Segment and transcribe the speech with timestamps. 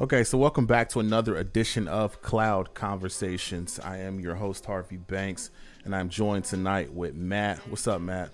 [0.00, 3.78] Okay, so welcome back to another edition of Cloud Conversations.
[3.78, 5.50] I am your host, Harvey Banks,
[5.84, 7.58] and I'm joined tonight with Matt.
[7.68, 8.30] What's up, Matt?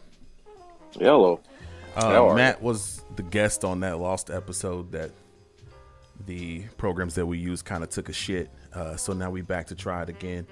[0.98, 1.38] Hello.
[1.94, 5.10] Uh, Matt was the guest on that lost episode that
[6.24, 8.50] the programs that we use kind of took a shit.
[8.72, 10.46] Uh, so now we back to try it again.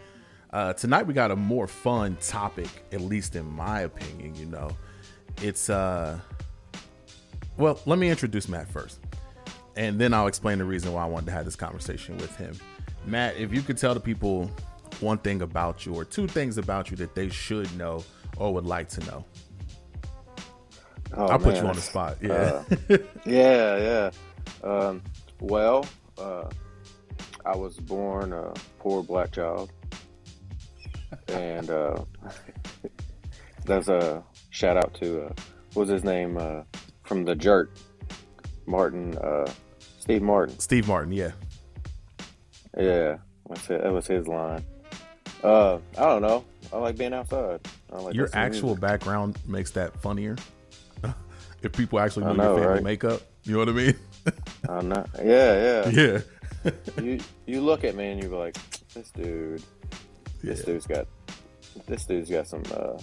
[0.52, 4.34] Uh, tonight we got a more fun topic, at least in my opinion.
[4.34, 4.76] You know,
[5.40, 6.18] it's uh,
[7.56, 9.00] well, let me introduce Matt first
[9.78, 12.52] and then I'll explain the reason why I wanted to have this conversation with him.
[13.06, 14.50] Matt, if you could tell the people
[14.98, 18.04] one thing about you or two things about you that they should know
[18.38, 19.24] or would like to know.
[21.16, 21.40] Oh, I'll man.
[21.40, 22.16] put you on the spot.
[22.20, 22.64] Yeah.
[22.90, 24.10] Uh, yeah,
[24.64, 24.68] yeah.
[24.68, 25.00] Um,
[25.40, 25.86] well,
[26.18, 26.50] uh,
[27.46, 29.70] I was born a poor black child.
[31.28, 32.04] And uh,
[33.64, 35.32] there's a shout out to, uh,
[35.74, 36.36] what was his name?
[36.36, 36.64] Uh,
[37.04, 37.70] from The Jerk,
[38.66, 39.16] Martin.
[40.08, 40.58] Steve Martin.
[40.58, 41.32] Steve Martin, yeah.
[42.78, 43.18] Yeah,
[43.68, 44.64] that was his line.
[45.44, 46.46] Uh, I don't know.
[46.72, 47.60] I like being outside.
[47.92, 48.80] I Like your actual music.
[48.80, 50.36] background makes that funnier.
[51.62, 52.82] if people actually know, know your family right?
[52.82, 53.94] makeup, you know what I mean?
[54.70, 55.10] I'm not.
[55.22, 56.20] Yeah, yeah,
[56.64, 56.70] yeah.
[57.02, 58.56] you you look at me and you're like,
[58.94, 59.62] this dude,
[60.42, 60.54] yeah.
[60.54, 61.06] this dude's got,
[61.86, 62.98] this dude's got some uh,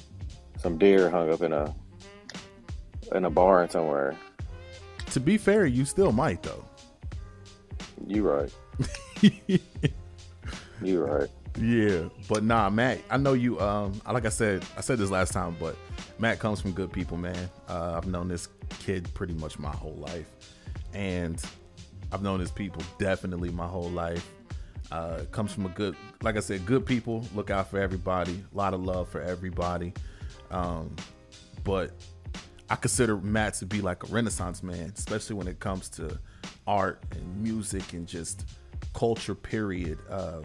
[0.58, 1.72] some deer hung up in a
[3.14, 4.16] in a barn somewhere.
[5.12, 6.66] To be fair, you still might though.
[8.08, 8.54] You right.
[10.82, 11.30] you right.
[11.58, 13.00] Yeah, but nah, Matt.
[13.10, 13.60] I know you.
[13.60, 15.76] Um, like I said, I said this last time, but
[16.20, 17.50] Matt comes from good people, man.
[17.70, 20.30] Uh, I've known this kid pretty much my whole life,
[20.94, 21.42] and
[22.12, 24.30] I've known his people definitely my whole life.
[24.92, 27.26] Uh, comes from a good, like I said, good people.
[27.34, 28.44] Look out for everybody.
[28.54, 29.94] A lot of love for everybody.
[30.52, 30.96] Um,
[31.64, 31.92] but
[32.70, 36.20] I consider Matt to be like a renaissance man, especially when it comes to
[36.68, 38.46] art and music and just
[38.94, 40.42] culture period uh,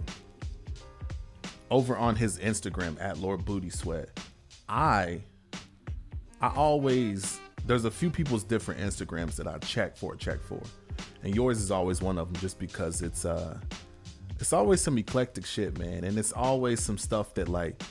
[1.71, 4.21] over on his instagram at lord booty sweat
[4.69, 5.21] i
[6.41, 10.61] i always there's a few people's different instagrams that i check for check for.
[11.22, 13.59] And yours is always one of them just because it's uh
[14.39, 16.05] it's always some eclectic shit man.
[16.05, 17.83] And it's always some stuff that like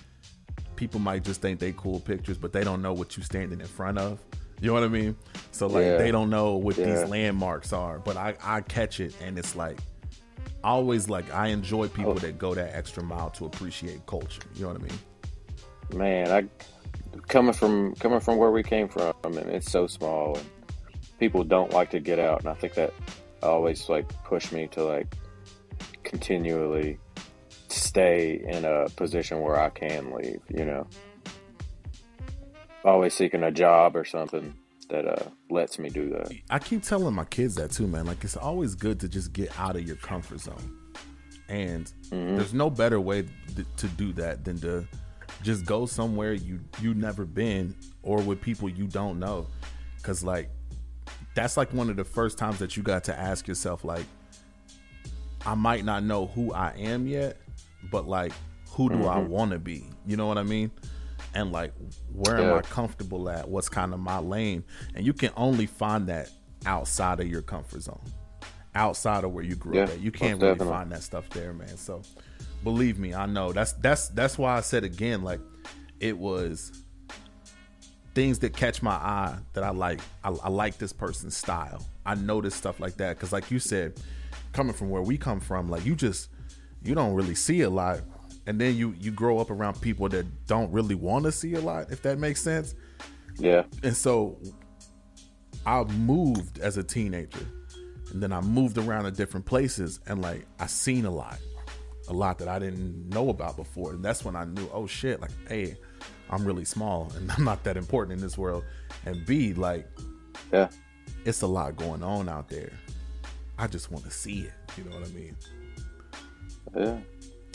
[0.76, 3.68] people might just think they cool pictures but they don't know what you standing in
[3.68, 4.20] front of
[4.62, 5.16] you know what I mean?
[5.52, 5.98] So like yeah.
[5.98, 6.86] they don't know what yeah.
[6.86, 9.80] these landmarks are, but I I catch it and it's like
[10.64, 12.20] always like I enjoy people oh.
[12.20, 14.42] that go that extra mile to appreciate culture.
[14.56, 15.98] You know what I mean?
[15.98, 20.50] Man, I coming from coming from where we came from, and it's so small, and
[21.20, 22.94] people don't like to get out, and I think that
[23.42, 25.16] always like push me to like
[26.04, 27.00] continually
[27.70, 30.42] stay in a position where I can leave.
[30.50, 30.88] You know
[32.84, 34.54] always seeking a job or something
[34.90, 36.32] that uh, lets me do that.
[36.50, 38.06] I keep telling my kids that too, man.
[38.06, 40.78] Like it's always good to just get out of your comfort zone,
[41.48, 42.38] and mm-hmm.
[42.38, 43.26] there's no better way
[43.56, 44.88] th- to do that than to
[45.44, 49.48] just go somewhere you you never been or with people you don't know,
[49.98, 50.50] because like
[51.36, 54.06] that's like one of the first times that you got to ask yourself like,
[55.46, 57.38] I might not know who I am yet,
[57.92, 58.34] but like
[58.72, 59.10] who do mm-hmm.
[59.10, 59.86] I want to be?
[60.06, 60.72] You know what I mean?
[61.34, 61.74] And like
[62.14, 62.52] where yeah.
[62.52, 63.48] am I comfortable at?
[63.48, 64.64] What's kind of my lane?
[64.96, 66.30] And you can only find that
[66.66, 68.02] outside of your comfort zone,
[68.76, 70.00] outside of where you grew yeah, up at.
[70.00, 70.74] You can't really definitely.
[70.74, 71.78] find that stuff there, man.
[71.78, 72.02] So
[72.64, 75.40] believe me, I know that's that's that's why I said again, like
[76.00, 76.84] it was
[78.16, 80.02] things that catch my eye that I like.
[80.24, 81.86] I, I like this person's style.
[82.06, 84.00] I notice stuff like that because, like you said,
[84.52, 86.30] coming from where we come from, like you just
[86.84, 88.00] you don't really see a lot
[88.50, 91.62] and then you you grow up around people that don't really want to see a
[91.62, 92.74] lot if that makes sense.
[93.38, 93.64] Yeah.
[93.84, 94.38] And so
[95.66, 97.46] i moved as a teenager
[98.12, 101.38] and then i moved around to different places and like i seen a lot
[102.08, 105.20] a lot that i didn't know about before and that's when i knew oh shit
[105.20, 105.76] like hey
[106.30, 108.64] i'm really small and i'm not that important in this world
[109.06, 109.86] and b like
[110.54, 110.70] yeah.
[111.26, 112.72] it's a lot going on out there.
[113.58, 115.36] I just want to see it you know what i mean?
[116.74, 117.00] Yeah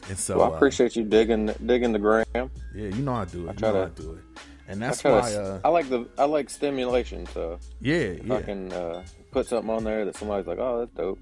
[0.09, 2.25] and so well, I uh, appreciate uh, you digging digging the gram.
[2.35, 3.51] Yeah, you know I do it.
[3.51, 4.41] I try you know to, I do it.
[4.67, 7.27] And that's I why to, uh, I like the I like stimulation.
[7.27, 8.35] So yeah, if yeah.
[8.35, 11.19] I can uh, put something on there that somebody's like, oh, that's dope.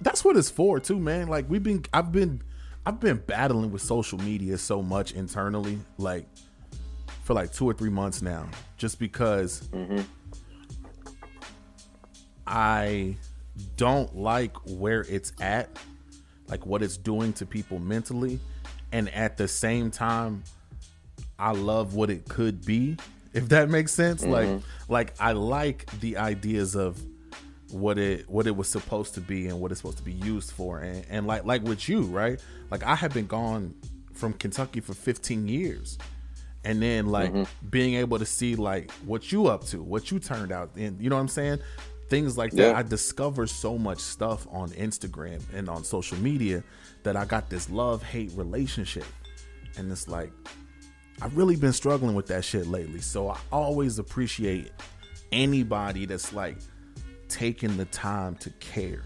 [0.00, 1.28] That's what it's for too, man.
[1.28, 2.42] Like we've been, I've been,
[2.86, 6.26] I've been battling with social media so much internally, like
[7.22, 8.48] for like two or three months now,
[8.78, 10.00] just because mm-hmm.
[12.46, 13.16] I
[13.76, 15.68] don't like where it's at
[16.50, 18.40] like what it's doing to people mentally.
[18.92, 20.42] And at the same time
[21.38, 22.96] I love what it could be
[23.32, 24.22] if that makes sense.
[24.22, 24.32] Mm-hmm.
[24.32, 27.00] like like I like the ideas of
[27.70, 30.50] what it what it was supposed to be and what it's supposed to be used
[30.50, 30.80] for.
[30.80, 32.40] And, and like like with you right?
[32.70, 33.74] Like i have been gone
[34.12, 35.98] from kentucky for 15 years.
[36.62, 37.68] And then like mm-hmm.
[37.68, 41.08] being able to see like what you up to what you turned out and you
[41.08, 41.58] know what i'm saying
[42.10, 42.78] things like that yeah.
[42.78, 46.62] i discover so much stuff on instagram and on social media
[47.02, 49.04] that i got this love hate relationship
[49.78, 50.30] and it's like
[51.22, 54.70] i've really been struggling with that shit lately so i always appreciate
[55.32, 56.58] anybody that's like
[57.28, 59.04] taking the time to care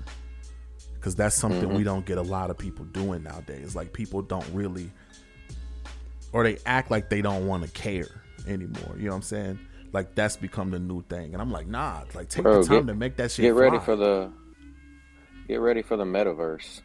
[0.94, 1.76] because that's something mm-hmm.
[1.76, 4.90] we don't get a lot of people doing nowadays like people don't really
[6.34, 8.08] or they act like they don't want to care
[8.46, 8.96] anymore.
[8.96, 9.58] You know what I'm saying?
[9.94, 11.34] Like that's become the new thing.
[11.34, 13.44] And I'm like, nah, like take Bro, the time get, to make that shit.
[13.44, 14.32] Get ready for the
[15.46, 16.80] get ready for the metaverse.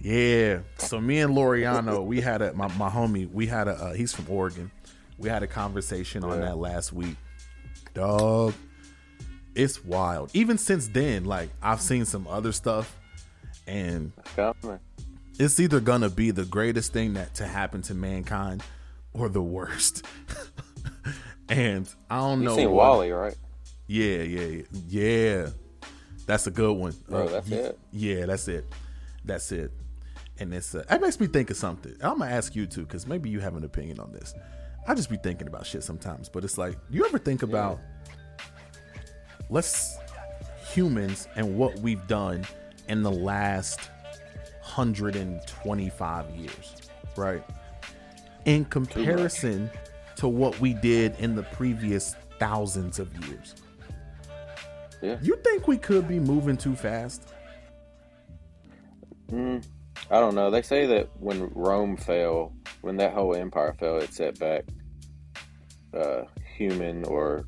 [0.00, 0.60] Yeah.
[0.78, 4.14] So me and Loriano, we had a my, my homie, we had a uh, he's
[4.14, 4.70] from Oregon.
[5.18, 7.16] We had a conversation on that last week.
[7.92, 8.54] Dog.
[9.54, 10.30] It's wild.
[10.32, 12.98] Even since then, like I've seen some other stuff
[13.66, 14.10] and
[15.38, 18.62] it's either gonna be the greatest thing that to happen to mankind
[19.12, 20.06] or the worst.
[21.52, 22.56] and I don't you know.
[22.56, 23.36] Seen WALL-E, right?
[23.86, 25.48] Yeah, yeah, yeah.
[26.26, 26.94] That's a good one.
[27.08, 27.78] Bro, that's yeah, it.
[27.92, 28.64] Yeah, that's it.
[29.24, 29.70] That's it.
[30.38, 31.94] And it's uh, that makes me think of something.
[32.00, 34.34] I'm gonna ask you too, because maybe you have an opinion on this.
[34.88, 37.78] I just be thinking about shit sometimes, but it's like, you ever think about
[39.50, 39.98] let's
[40.72, 42.44] humans and what we've done
[42.88, 43.78] in the last
[44.62, 46.76] 125 years,
[47.16, 47.44] right?
[48.46, 49.70] In comparison
[50.22, 53.56] to what we did in the previous thousands of years.
[55.02, 55.18] Yeah.
[55.20, 57.34] You think we could be moving too fast?
[59.32, 59.66] Mm,
[60.12, 60.48] I don't know.
[60.48, 62.52] They say that when Rome fell,
[62.82, 64.62] when that whole empire fell, it set back
[65.92, 66.22] uh,
[66.56, 67.44] human or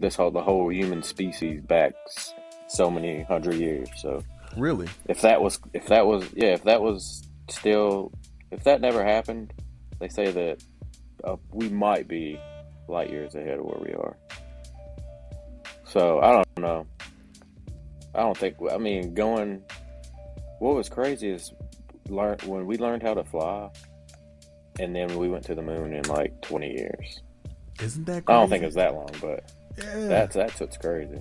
[0.00, 1.94] this whole the whole human species back
[2.68, 3.88] so many hundred years.
[3.96, 4.22] So
[4.54, 4.88] Really?
[5.08, 8.12] If that was, if that was, yeah, if that was still,
[8.50, 9.54] if that never happened,
[9.98, 10.62] they say that
[11.24, 12.38] uh, we might be
[12.88, 14.16] light years ahead of where we are.
[15.86, 16.86] So I don't know.
[18.14, 18.56] I don't think.
[18.70, 19.62] I mean, going.
[20.60, 21.52] What was crazy is
[22.08, 23.70] learn when we learned how to fly,
[24.78, 27.22] and then we went to the moon in like twenty years.
[27.82, 28.24] Isn't that?
[28.24, 28.36] Crazy?
[28.36, 30.06] I don't think it's that long, but yeah.
[30.06, 31.20] that's that's what's crazy.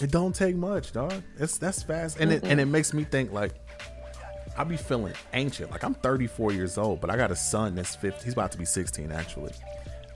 [0.00, 1.22] It don't take much, dog.
[1.38, 2.46] It's that's fast, and mm-hmm.
[2.46, 3.54] it and it makes me think like
[4.58, 5.70] I be feeling ancient.
[5.70, 8.24] Like I'm 34 years old, but I got a son that's 50.
[8.24, 9.52] He's about to be 16 actually,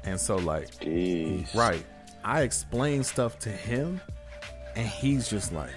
[0.05, 1.55] and so like, Jeez.
[1.55, 1.85] right.
[2.23, 4.01] I explain stuff to him,
[4.77, 5.73] and he's just like,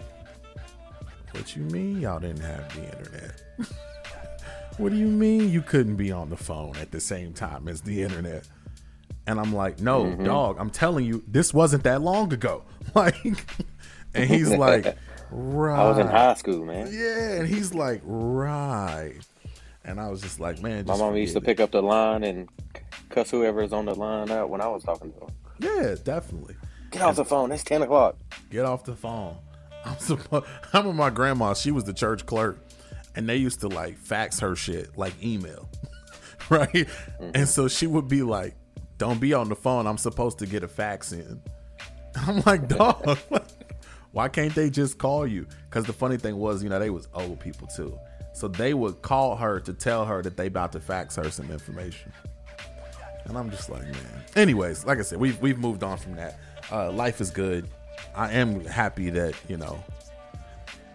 [1.32, 3.42] "What you mean y'all didn't have the internet?"
[4.78, 7.82] what do you mean you couldn't be on the phone at the same time as
[7.82, 8.48] the internet?
[9.26, 10.26] And I'm like, no, mm-hmm.
[10.26, 12.64] dog, I'm telling you, this wasn't that long ago.
[12.94, 13.16] Like,
[14.14, 14.98] and he's like,
[15.34, 15.80] right.
[15.80, 16.90] I was in high school, man.
[16.92, 19.16] Yeah, and he's like, right.
[19.86, 20.86] And I was just like, man.
[20.86, 21.46] My mom used to it.
[21.46, 22.48] pick up the line and
[23.10, 25.30] cuss whoever's on the line out when I was talking to him.
[25.60, 26.56] Yeah, definitely.
[26.92, 27.52] Get off the phone.
[27.52, 28.18] It's ten o'clock.
[28.50, 29.38] Get off the phone.
[29.86, 30.46] I'm supposed.
[30.72, 31.54] I'm with my grandma.
[31.54, 32.60] She was the church clerk,
[33.16, 35.70] and they used to like fax her shit like email,
[36.50, 36.72] right?
[36.72, 37.32] Mm-hmm.
[37.36, 38.56] And so she would be like,
[38.98, 39.88] "Don't be on the phone.
[39.88, 41.42] I'm supposed to get a fax in."
[42.16, 43.20] I'm like, dog.
[44.14, 45.48] Why can't they just call you?
[45.70, 48.00] Because the funny thing was, you know, they was old people too.
[48.32, 51.52] So they would call her to tell her that they about to fax her some
[51.52, 52.14] information.
[53.26, 54.24] And I'm just like, man.
[54.36, 56.40] Anyways, like I said, we've we've moved on from that.
[56.72, 57.68] Uh, life is good.
[58.16, 59.84] I am happy that you know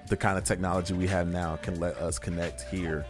[0.09, 3.05] the kind of technology we have now can let us connect here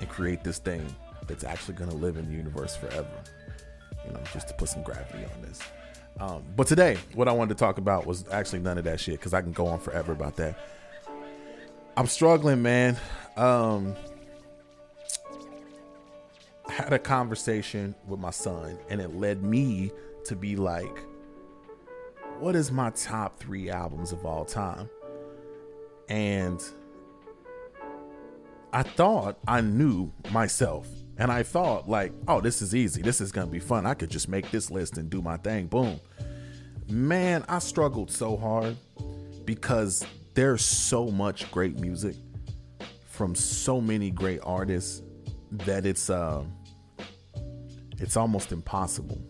[0.00, 0.84] and create this thing
[1.26, 3.22] that's actually going to live in the universe forever.
[4.06, 5.60] You know, just to put some gravity on this.
[6.18, 9.18] Um, but today, what I wanted to talk about was actually none of that shit
[9.18, 10.58] because I can go on forever about that.
[11.96, 12.96] I'm struggling, man.
[13.36, 13.96] Um,
[16.68, 19.90] I had a conversation with my son, and it led me
[20.26, 21.04] to be like,
[22.38, 24.88] what is my top three albums of all time?
[26.08, 26.62] And
[28.72, 30.88] I thought I knew myself
[31.18, 33.02] and I thought, like, oh, this is easy.
[33.02, 33.86] This is going to be fun.
[33.86, 35.66] I could just make this list and do my thing.
[35.66, 36.00] Boom.
[36.88, 38.76] Man, I struggled so hard
[39.44, 40.04] because
[40.34, 42.16] there's so much great music
[43.06, 45.02] from so many great artists
[45.50, 46.42] that it's uh
[47.98, 49.20] it's almost impossible.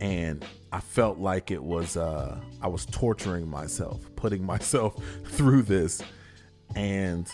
[0.00, 6.02] And I felt like it was uh I was torturing myself, putting myself through this
[6.74, 7.26] and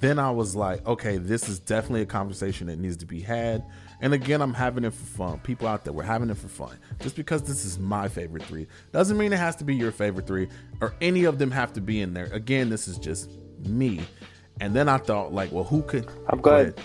[0.00, 3.64] then I was like, okay, this is definitely a conversation that needs to be had.
[4.00, 5.38] And again, I'm having it for fun.
[5.40, 6.78] People out there, we're having it for fun.
[7.00, 10.26] Just because this is my favorite three doesn't mean it has to be your favorite
[10.26, 10.48] three
[10.80, 12.30] or any of them have to be in there.
[12.32, 13.30] Again, this is just
[13.66, 14.00] me.
[14.60, 16.08] And then I thought, like, well, who could?
[16.28, 16.80] I'm glad.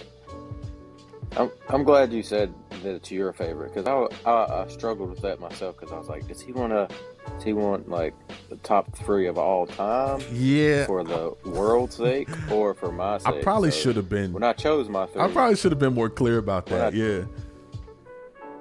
[1.38, 2.54] I'm, I'm glad you said
[2.84, 6.08] that it's your favorite because I, I, I struggled with that myself because I was
[6.08, 6.96] like, does he want to?
[7.44, 8.16] He want like
[8.50, 10.22] the top three of all time?
[10.32, 10.86] Yeah.
[10.88, 13.28] For the world's sake or for my sake?
[13.28, 14.34] I probably so should have been.
[14.34, 16.94] When I chose my three, I probably should have been more clear about that.
[16.94, 17.24] I, yeah.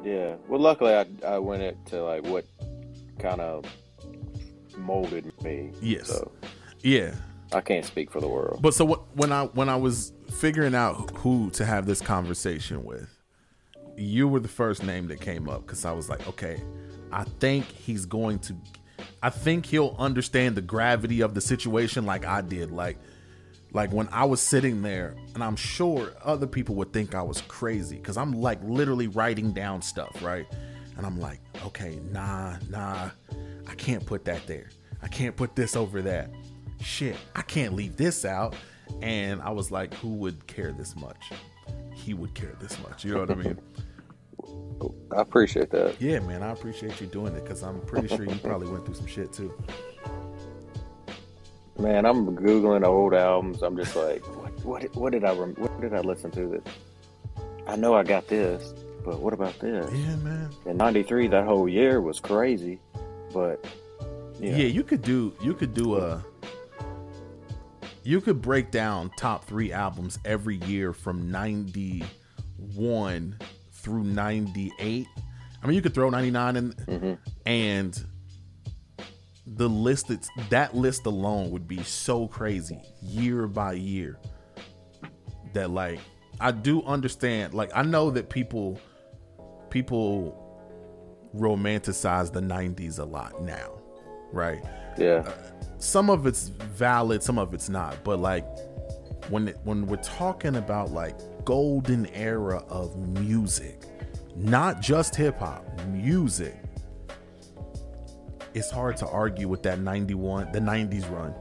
[0.04, 0.36] Yeah.
[0.48, 2.44] Well, luckily I I went it to like what
[3.18, 3.64] kind of
[4.76, 5.72] molded me.
[5.80, 6.08] Yes.
[6.08, 6.30] So.
[6.82, 7.14] Yeah.
[7.52, 8.60] I can't speak for the world.
[8.60, 12.84] But so what, when I when I was figuring out who to have this conversation
[12.84, 13.08] with,
[13.96, 16.60] you were the first name that came up because I was like, okay,
[17.14, 18.56] I think he's going to,
[19.22, 22.70] I think he'll understand the gravity of the situation like I did.
[22.70, 22.98] Like,
[23.72, 27.40] like when I was sitting there, and I'm sure other people would think I was
[27.42, 30.46] crazy because I'm like literally writing down stuff, right?
[30.96, 33.10] And I'm like, okay, nah, nah,
[33.66, 34.70] I can't put that there.
[35.02, 36.30] I can't put this over that
[36.84, 38.54] shit, I can't leave this out.
[39.00, 41.32] And I was like, who would care this much?
[41.94, 43.04] He would care this much.
[43.04, 43.58] You know what I mean?
[45.16, 46.00] I appreciate that.
[46.00, 48.96] Yeah, man, I appreciate you doing it because I'm pretty sure you probably went through
[48.96, 49.54] some shit too.
[51.78, 53.62] Man, I'm googling old albums.
[53.62, 56.68] I'm just like, what, what, what did I, what did I listen to that?
[57.66, 59.90] I know I got this, but what about this?
[59.92, 60.50] Yeah, man.
[60.66, 62.78] In '93, that whole year was crazy,
[63.32, 63.64] but
[64.38, 64.56] you know.
[64.56, 66.24] yeah, you could do, you could do a
[68.04, 73.38] you could break down top three albums every year from 91
[73.84, 75.06] through 98
[75.62, 77.14] i mean you could throw 99 in mm-hmm.
[77.46, 78.04] and
[79.46, 84.18] the list that's, that list alone would be so crazy year by year
[85.52, 86.00] that like
[86.40, 88.80] i do understand like i know that people
[89.70, 90.40] people
[91.36, 93.72] romanticize the 90s a lot now
[94.32, 94.64] right
[94.96, 95.32] yeah uh,
[95.84, 98.02] some of it's valid, some of it's not.
[98.04, 98.44] But like
[99.28, 103.84] when it, when we're talking about like golden era of music,
[104.36, 106.56] not just hip hop, music,
[108.54, 111.34] it's hard to argue with that 91 the 90s run.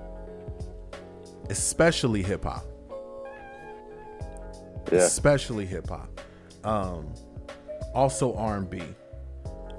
[1.50, 2.65] Especially hip hop.
[4.91, 5.00] Yeah.
[5.00, 6.10] Especially hip hop.
[6.63, 7.13] Um
[7.93, 8.81] also R&B.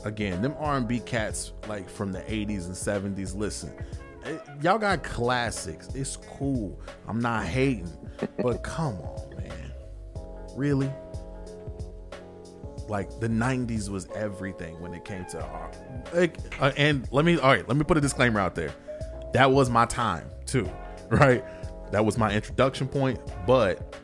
[0.04, 3.73] Again, them R&B cats like from the 80s and 70s, listen,
[4.62, 5.88] y'all got classics.
[5.95, 6.78] It's cool.
[7.09, 7.90] I'm not hating,
[8.38, 9.24] but come on.
[10.55, 10.91] Really?
[12.89, 15.77] Like the '90s was everything when it came to art.
[16.13, 18.73] Like, uh, and let me, all right, let me put a disclaimer out there.
[19.33, 20.69] That was my time too,
[21.09, 21.45] right?
[21.93, 23.19] That was my introduction point.
[23.47, 23.97] But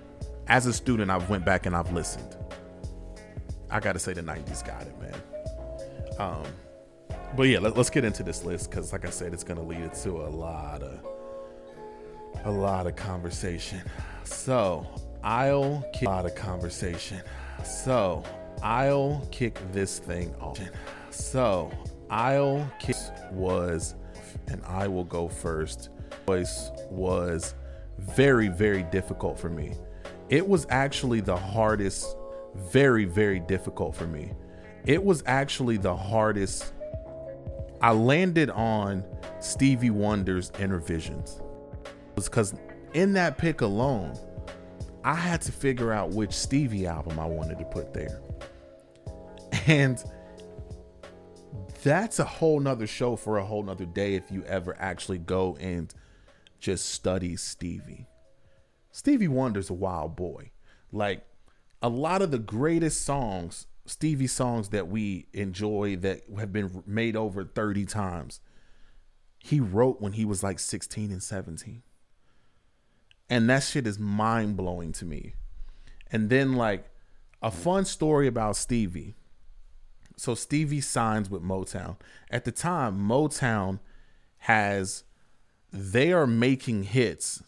[0.46, 2.36] as a student, I've went back and I've listened.
[3.70, 5.14] I got to say the '90s got it, man.
[6.18, 6.44] Um,
[7.36, 9.94] but yeah, let, us get into this list because, like I said, it's to lead
[9.94, 11.06] to a lot of
[12.44, 13.82] a lot of conversation.
[14.24, 14.86] So
[15.22, 17.20] I'll kick a lot of conversation.
[17.64, 18.22] So
[18.62, 20.58] I'll kick this thing off.
[21.10, 21.70] So
[22.08, 22.96] I'll kick
[23.30, 23.94] was,
[24.48, 25.90] and I will go first.
[26.26, 27.54] Voice was
[27.98, 29.74] very very difficult for me.
[30.28, 32.16] It was actually the hardest,
[32.54, 34.32] very very difficult for me.
[34.86, 36.72] It was actually the hardest
[37.82, 39.04] I landed on
[39.40, 41.42] Stevie Wonder's Innervisions.
[42.14, 42.54] Because
[42.92, 44.18] in that pick alone,
[45.04, 48.20] I had to figure out which Stevie album I wanted to put there.
[49.66, 50.02] And
[51.82, 55.56] that's a whole nother show for a whole nother day if you ever actually go
[55.60, 55.92] and
[56.58, 58.06] just study Stevie.
[58.92, 60.50] Stevie Wonder's a wild boy.
[60.92, 61.24] Like
[61.82, 67.16] a lot of the greatest songs Stevie songs that we enjoy that have been made
[67.16, 68.40] over 30 times.
[69.38, 71.82] He wrote when he was like 16 and 17.
[73.30, 75.34] And that shit is mind blowing to me.
[76.12, 76.90] And then, like,
[77.40, 79.14] a fun story about Stevie.
[80.16, 81.96] So, Stevie signs with Motown.
[82.30, 83.78] At the time, Motown
[84.38, 85.04] has,
[85.72, 87.42] they are making hits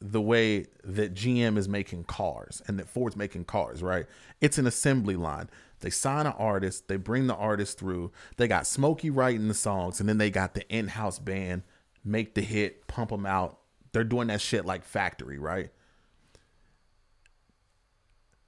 [0.00, 4.06] the way that GM is making cars and that Ford's making cars, right?
[4.40, 5.48] It's an assembly line.
[5.80, 8.12] They sign an artist, they bring the artist through.
[8.36, 11.62] They got Smokey writing the songs, and then they got the in house band
[12.04, 13.58] make the hit, pump them out.
[13.92, 15.70] They're doing that shit like factory, right?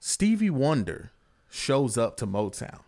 [0.00, 1.10] Stevie Wonder
[1.50, 2.80] shows up to Motown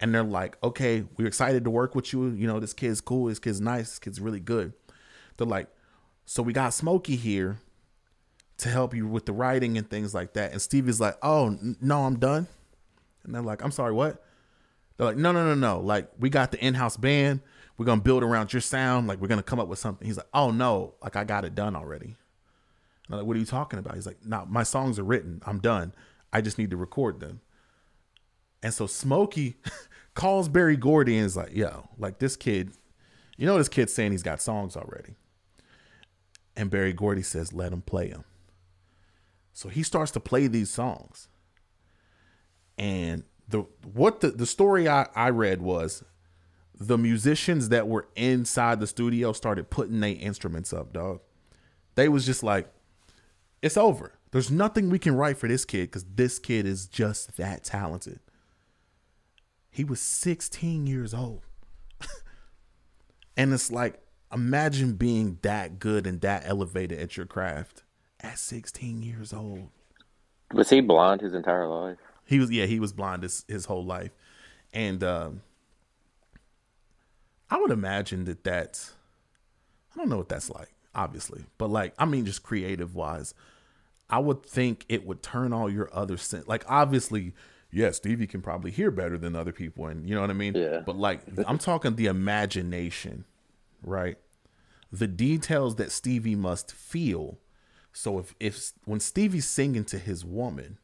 [0.00, 2.28] and they're like, okay, we're excited to work with you.
[2.28, 3.26] You know, this kid's cool.
[3.26, 3.90] This kid's nice.
[3.90, 4.72] This kid's really good.
[5.36, 5.68] They're like,
[6.26, 7.58] so we got Smokey here
[8.58, 10.52] to help you with the writing and things like that.
[10.52, 12.46] And Stevie's like, oh, n- no, I'm done.
[13.24, 14.22] And they're like, I'm sorry, what?
[14.96, 15.80] They're like, no, no, no, no.
[15.80, 17.40] Like, we got the in house band.
[17.78, 19.06] We're to build around your sound.
[19.06, 20.06] Like, we're to come up with something.
[20.06, 20.94] He's like, oh, no.
[21.00, 22.06] Like, I got it done already.
[22.06, 22.16] And
[23.08, 23.94] I'm like, what are you talking about?
[23.94, 25.40] He's like, no, my songs are written.
[25.46, 25.94] I'm done.
[26.32, 27.40] I just need to record them.
[28.62, 29.56] And so Smokey
[30.14, 32.72] calls Berry Gordy and is like, yo, like this kid,
[33.36, 35.14] you know, this kid's saying he's got songs already.
[36.56, 38.24] And Berry Gordy says, let him play them.
[39.52, 41.28] So he starts to play these songs.
[42.76, 46.04] And the what the, the story I, I read was
[46.78, 51.20] the musicians that were inside the studio started putting their instruments up, dog.
[51.96, 52.72] They was just like,
[53.60, 54.12] it's over.
[54.30, 58.20] There's nothing we can write for this kid because this kid is just that talented.
[59.70, 61.42] He was 16 years old.
[63.36, 64.00] and it's like,
[64.32, 67.82] imagine being that good and that elevated at your craft
[68.20, 69.70] at 16 years old.
[70.52, 71.98] Was he blind his entire life?
[72.24, 74.12] He was, yeah, he was blind his, his whole life.
[74.72, 75.42] And um,
[77.50, 78.92] I would imagine that that's,
[79.94, 83.34] I don't know what that's like, obviously, but like, I mean, just creative wise,
[84.10, 86.46] I would think it would turn all your other sense.
[86.46, 87.34] Like, obviously,
[87.70, 90.54] yeah, Stevie can probably hear better than other people, and you know what I mean.
[90.54, 90.80] Yeah.
[90.84, 93.24] But like, I'm talking the imagination,
[93.82, 94.16] right?
[94.90, 97.38] The details that Stevie must feel.
[97.92, 100.78] So if if when Stevie's singing to his woman,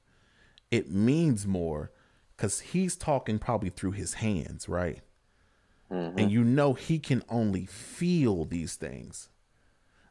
[0.71, 1.91] it means more
[2.37, 5.01] because he's talking probably through his hands, right?
[5.91, 6.19] Mm-hmm.
[6.19, 9.29] And you know he can only feel these things.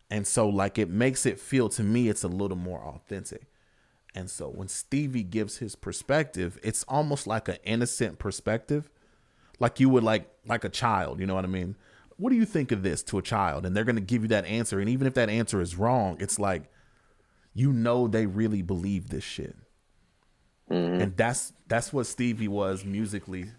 [0.09, 3.47] And so like it makes it feel to me it's a little more authentic.
[4.15, 8.89] And so when Stevie gives his perspective, it's almost like an innocent perspective.
[9.59, 11.75] Like you would like like a child, you know what I mean?
[12.17, 13.65] What do you think of this to a child?
[13.65, 16.17] And they're going to give you that answer and even if that answer is wrong,
[16.19, 16.63] it's like
[17.55, 19.55] you know they really believe this shit.
[20.69, 21.01] Mm-hmm.
[21.01, 23.51] And that's that's what Stevie was musically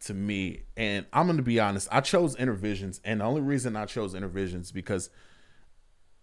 [0.00, 0.62] to me.
[0.76, 4.14] And I'm going to be honest, I chose Innervisions and the only reason I chose
[4.14, 5.10] Innervisions because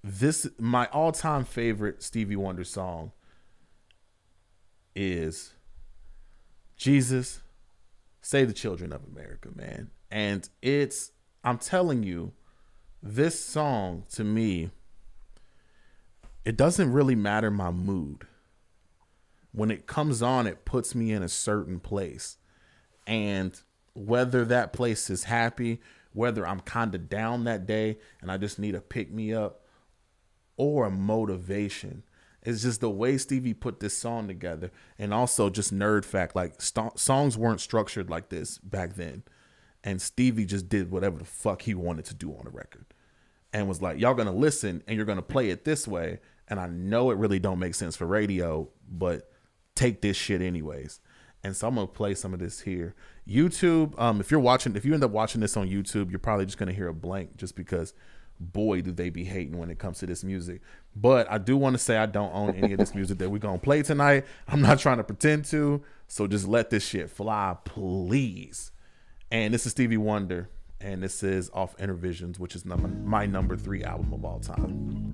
[0.04, 3.12] this my all-time favorite Stevie Wonder song
[4.96, 5.54] is
[6.76, 7.42] Jesus
[8.22, 9.92] save the children of America, man.
[10.10, 11.12] And it's
[11.44, 12.34] I'm telling you
[13.02, 14.72] this song to me
[16.48, 18.26] it doesn't really matter my mood.
[19.52, 22.38] When it comes on, it puts me in a certain place.
[23.06, 23.60] And
[23.98, 25.82] whether that place is happy,
[26.14, 29.62] whether I'm kind of down that day and I just need a pick me up,
[30.56, 32.04] or a motivation.
[32.44, 36.62] It's just the way Stevie put this song together, and also just nerd fact like
[36.62, 39.24] st- songs weren't structured like this back then,
[39.84, 42.86] and Stevie just did whatever the fuck he wanted to do on a record,
[43.52, 46.68] and was like, "Y'all gonna listen, and you're gonna play it this way." And I
[46.68, 49.30] know it really don't make sense for radio, but
[49.76, 51.02] take this shit anyways.
[51.44, 52.96] And so I'm gonna play some of this here.
[53.28, 56.46] YouTube, um, if you're watching, if you end up watching this on YouTube, you're probably
[56.46, 57.94] just gonna hear a blank just because
[58.40, 60.62] boy, do they be hating when it comes to this music.
[60.96, 63.40] But I do want to say I don't own any of this music that we're
[63.40, 64.26] gonna play tonight.
[64.48, 65.82] I'm not trying to pretend to.
[66.08, 68.72] So just let this shit fly, please.
[69.32, 73.58] And this is Stevie Wonder, and this is off Innervisions, which is number, my number
[73.58, 75.14] three album of all time.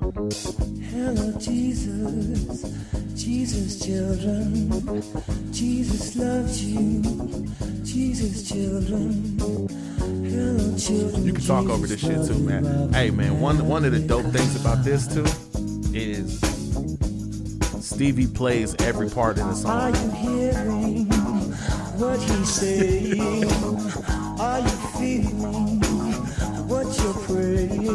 [0.00, 2.62] Hello, Jesus,
[3.14, 4.70] Jesus, children.
[5.52, 7.02] Jesus loves you,
[7.84, 9.36] Jesus, children.
[9.38, 11.24] Hello, children.
[11.26, 12.92] You can talk over this shit too, man.
[12.92, 15.26] Hey, man, one one of the dope things about this too
[15.94, 16.40] is
[17.84, 19.72] Stevie plays every part in the song.
[19.72, 21.04] Are you hearing
[22.00, 23.44] what he's saying?
[24.40, 25.80] Are you feeling
[26.66, 27.91] what you're praying?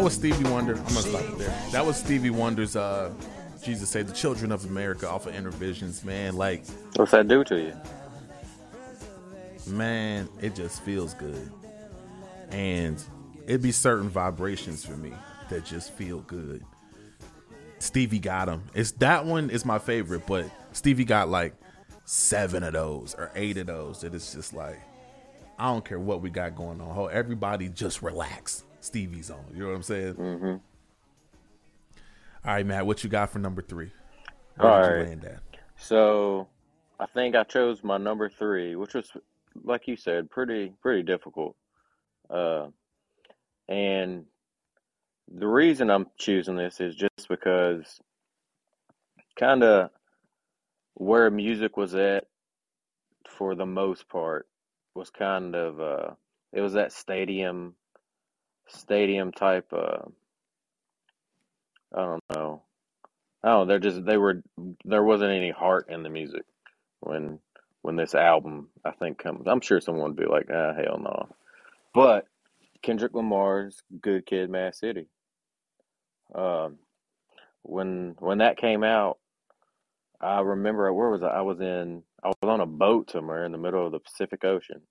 [0.00, 0.76] That was Stevie Wonder.
[0.76, 1.62] I'm gonna stop it there.
[1.72, 3.12] That was Stevie Wonder's uh
[3.62, 6.36] Jesus Save the Children of America off of Innervisions, man.
[6.36, 6.64] Like
[6.96, 7.76] What's that do to you?
[9.66, 11.52] man, it just feels good.
[12.50, 12.98] And
[13.44, 15.12] it'd be certain vibrations for me
[15.50, 16.64] that just feel good.
[17.78, 18.62] Stevie got them.
[18.72, 21.52] It's that one is my favorite, but Stevie got like
[22.06, 24.00] seven of those or eight of those.
[24.00, 24.80] That it's just like
[25.58, 26.94] I don't care what we got going on.
[26.94, 28.64] How everybody just relax.
[28.80, 29.44] Stevie's on.
[29.52, 30.14] You know what I'm saying?
[30.14, 30.46] Mm-hmm.
[30.46, 32.86] All right, Matt.
[32.86, 33.90] What you got for number three?
[34.58, 35.38] All Where you right.
[35.76, 36.48] So
[36.98, 39.10] I think I chose my number three, which was,
[39.64, 41.56] like you said, pretty pretty difficult.
[42.28, 42.68] Uh,
[43.68, 44.24] and
[45.32, 48.00] the reason I'm choosing this is just because
[49.36, 49.90] kind of
[50.94, 52.26] where music was at
[53.28, 54.46] for the most part
[54.94, 56.10] was kind of uh,
[56.52, 57.74] it was that stadium
[58.72, 59.72] stadium type.
[59.72, 60.02] Uh,
[61.94, 62.62] I don't know.
[63.42, 64.42] Oh, they're just they were
[64.84, 66.44] there wasn't any heart in the music
[67.00, 67.38] when
[67.82, 69.46] when this album I think comes.
[69.46, 71.28] I'm sure someone would be like, ah, hell no.
[71.94, 72.26] But
[72.82, 75.08] Kendrick Lamar's "Good Kid, Mad City."
[76.34, 76.78] Um,
[77.62, 79.18] when when that came out,
[80.20, 81.28] I remember where was I?
[81.28, 84.44] I was in I was on a boat somewhere in the middle of the Pacific
[84.44, 84.82] Ocean,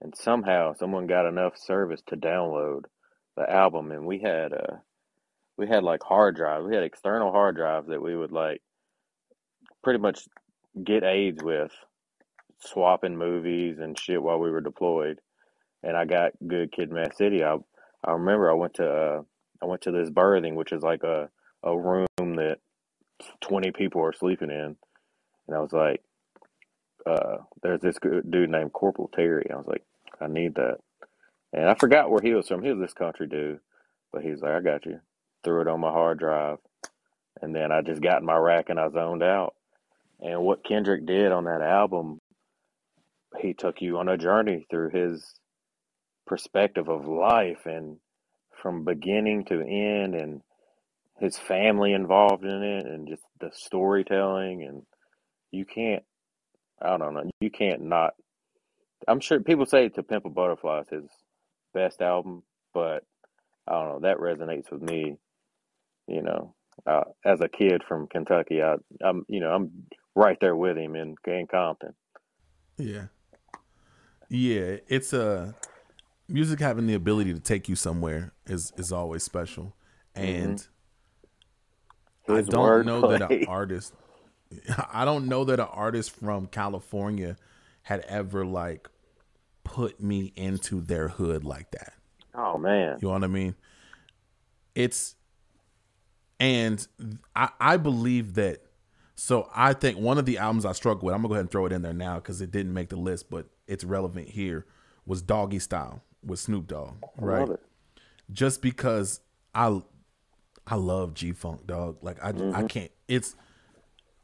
[0.00, 2.84] and somehow someone got enough service to download
[3.38, 4.76] the album, and we had uh
[5.56, 6.66] we had like hard drives.
[6.66, 8.62] We had external hard drives that we would like
[9.82, 10.20] pretty much
[10.84, 11.72] get AIDS with,
[12.60, 15.20] swapping movies and shit while we were deployed.
[15.82, 17.44] And I got Good Kid, Mad City.
[17.44, 17.56] I
[18.04, 19.22] I remember I went to uh,
[19.62, 21.28] I went to this berthing, which is like a
[21.62, 22.58] a room that
[23.40, 24.76] twenty people are sleeping in,
[25.46, 26.02] and I was like,
[27.06, 27.96] uh, there's this
[28.30, 29.46] dude named Corporal Terry.
[29.50, 29.84] I was like,
[30.20, 30.78] I need that,
[31.52, 32.62] and I forgot where he was from.
[32.62, 33.60] He was this country dude,
[34.12, 35.00] but he's like, I got you.
[35.44, 36.58] Threw it on my hard drive,
[37.40, 39.54] and then I just got in my rack and I zoned out.
[40.20, 42.20] And what Kendrick did on that album,
[43.40, 45.34] he took you on a journey through his
[46.26, 47.98] perspective of life and
[48.60, 50.42] from beginning to end and
[51.20, 54.82] his family involved in it and just the storytelling and
[55.50, 56.02] you can't
[56.80, 58.14] I don't know, you can't not
[59.06, 61.10] I'm sure people say to Pimp a Butterfly is his
[61.74, 62.42] best album,
[62.74, 63.04] but
[63.66, 65.16] I don't know, that resonates with me,
[66.06, 66.54] you know.
[66.86, 69.70] Uh, as a kid from Kentucky, I, I'm, you know, I'm
[70.14, 71.94] right there with him in, in Compton.
[72.76, 73.06] Yeah.
[74.28, 75.56] Yeah, it's a
[76.28, 79.74] music having the ability to take you somewhere is is always special.
[80.14, 80.64] And
[82.28, 83.94] I don't know that an artist
[84.92, 87.36] I don't know that an artist from California
[87.82, 88.88] had ever like
[89.68, 91.92] put me into their hood like that.
[92.34, 93.54] Oh man, You know what I mean?
[94.74, 95.14] It's
[96.40, 96.86] and
[97.36, 98.62] I I believe that
[99.14, 101.50] so I think one of the albums I struggled with, I'm gonna go ahead and
[101.50, 104.64] throw it in there now because it didn't make the list, but it's relevant here,
[105.04, 106.96] was Doggy Style with Snoop Dogg.
[107.02, 107.40] I Right.
[107.40, 107.60] love it.
[108.32, 109.20] Just because
[109.54, 109.82] I
[110.66, 111.98] I love G Funk dog.
[112.02, 112.66] Like I I mm-hmm.
[112.68, 113.34] can't it's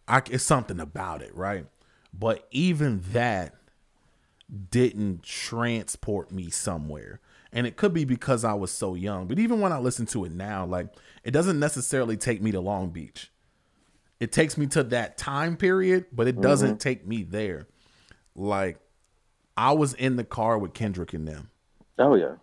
[0.09, 1.67] I it's something about it, right?
[2.13, 3.55] But even that
[4.55, 7.21] didn't transport me somewhere.
[7.53, 9.27] And it could be because I was so young.
[9.27, 10.89] But even when I listen to it now, like
[11.23, 13.31] it doesn't necessarily take me to Long Beach.
[14.21, 17.67] It takes me to that time period, but it doesn't take me there.
[18.35, 18.79] Like
[19.57, 21.51] I was in the car with Kendrick and them.
[21.99, 22.37] Oh yeah,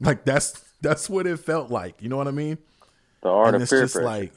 [0.00, 2.00] Like that's that's what it felt like.
[2.00, 2.58] You know what I mean?
[3.22, 4.04] the art and of it's just pressure.
[4.04, 4.32] like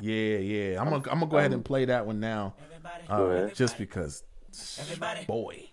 [0.00, 0.80] Yeah, yeah.
[0.80, 2.54] I'm gonna I'm gonna go ahead and play that one now.
[3.08, 4.22] Uh, just because
[4.78, 5.70] Everybody, boy.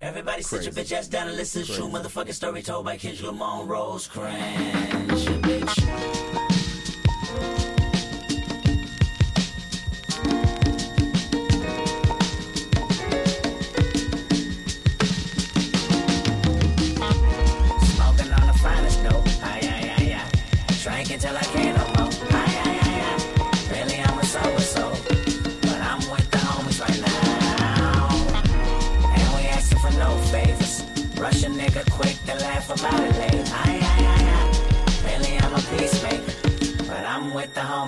[0.00, 3.26] Everybody sit your bitch ass down and listen to true motherfucking story told by Kendrick
[3.26, 4.34] Lamar Rose Cringe,
[5.42, 5.75] bitch.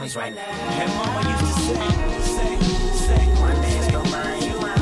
[0.09, 0.42] Homies right now.
[0.42, 1.88] And mama used to say,
[2.21, 2.59] say,
[2.92, 4.81] say, one day gonna burn you out.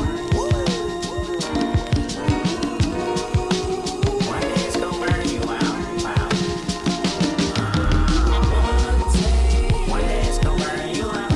[4.27, 5.77] One day it's gonna burn you out.
[6.03, 6.29] Wow.
[9.89, 11.31] One day it's gonna burn you out.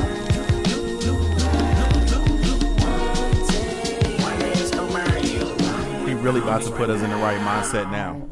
[4.23, 6.07] One day it's gonna burn you out.
[6.07, 8.30] He really about to put us in the right mindset now.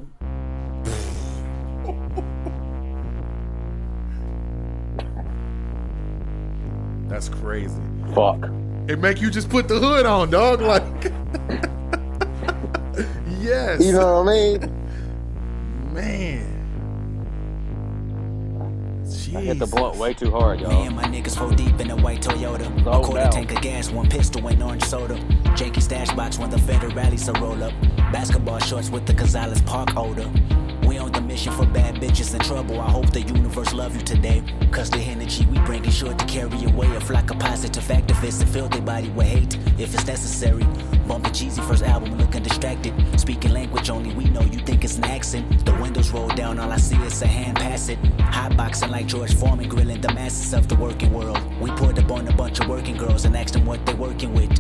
[7.30, 7.82] That's crazy.
[8.13, 8.50] fuck.
[8.88, 10.62] It make you just put the hood on, dog.
[10.62, 10.84] Like
[13.39, 13.84] yes.
[13.84, 15.94] You know what I mean?
[15.94, 16.56] Man.
[19.36, 20.84] I hit the blunt way too hard, Me y'all.
[20.88, 22.65] and my niggas four deep in a white Toyota.
[22.84, 23.32] A Low quarter down.
[23.32, 25.15] tank of gas, one pistol, and orange soda.
[25.56, 27.72] Janky stash box when the federal rallies a roll up.
[28.12, 30.28] Basketball shorts with the Gonzales Park odor.
[31.00, 32.82] On the mission for bad bitches in trouble.
[32.82, 34.44] I hope the universe love you today.
[34.70, 38.42] Cause the energy we bring is sure to carry away a flock of positive activists
[38.42, 40.64] and fill their body with hate if it's necessary.
[41.08, 42.94] Bumping Jeezy's first album, looking distracted.
[43.18, 45.66] Speaking language only we know you think it's an accent.
[45.66, 48.02] The windows roll down, all I see is a hand pass it.
[48.18, 51.40] Hotboxing like George Foreman, grilling the masses of the working world.
[51.62, 54.34] We pulled up on a bunch of working girls and asked them what they're working
[54.34, 54.52] with.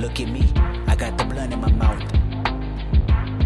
[0.00, 0.52] Look at me,
[0.88, 2.27] I got the blunt in my mouth.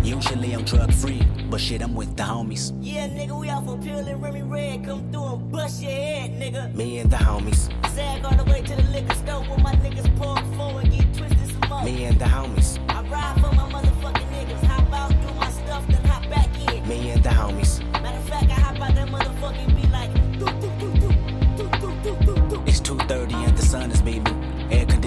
[0.02, 2.72] Usually I'm drug free, but shit, I'm with the homies.
[2.80, 4.84] Yeah, nigga, we off a pill and Remy Red.
[4.84, 6.74] Come through and bust your head, nigga.
[6.74, 10.14] Me and the homies, Sag all the way to the liquor store where my niggas
[10.16, 11.84] pour four and get twisted some more.
[11.84, 14.64] me and the homies, I ride for my motherfucking niggas.
[14.66, 16.88] Hop out, do my stuff, then hop back in.
[16.88, 17.80] me and the homies.
[18.02, 21.12] Matter of fact, I hop out that motherfucking be like, doo doo doo doo,
[21.56, 22.62] doo doo doo doo doo.
[22.66, 23.51] It's 2:30 and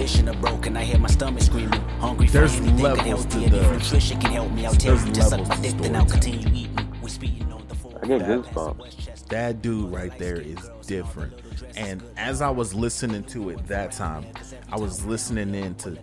[0.06, 1.80] Air conditioner broken, I hear my stomach screaming.
[1.98, 4.72] Hungry for There's anything levels unhealthy, to and the- if nutrition can help me, I'll
[4.72, 6.88] tell there's you to suck levels my to dick, then I'll continue eating.
[7.02, 7.98] We speeding on the four.
[8.00, 9.26] I get goosebumps.
[9.30, 11.32] that dude right there is different.
[11.76, 14.26] And as I was listening to it that time,
[14.70, 15.98] I was listening into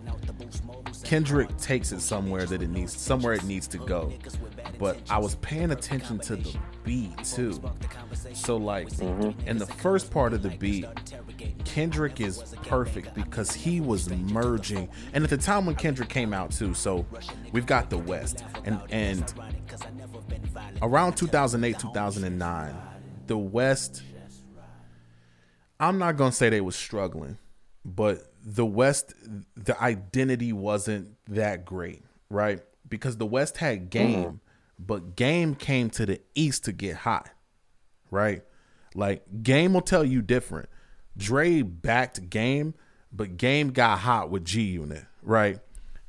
[1.02, 4.12] Kendrick takes it somewhere that it needs somewhere it needs to go.
[4.78, 7.60] But I was paying attention to the beat too.
[8.32, 10.86] So like in the first part of the beat,
[11.64, 14.88] Kendrick is perfect because he was merging.
[15.12, 17.06] and at the time when Kendrick came out too, so
[17.52, 18.44] we've got the West.
[18.64, 19.32] and and
[20.82, 22.74] around 2008 2009
[23.26, 24.02] the west
[25.80, 27.38] i'm not gonna say they was struggling
[27.84, 29.14] but the west
[29.56, 32.62] the identity wasn't that great right?
[32.88, 34.40] Because the west had game
[34.78, 37.30] but game came to the east to get hot
[38.10, 38.42] right
[38.94, 40.68] like game will tell you different
[41.16, 42.74] dre backed game
[43.12, 45.58] but game got hot with g unit right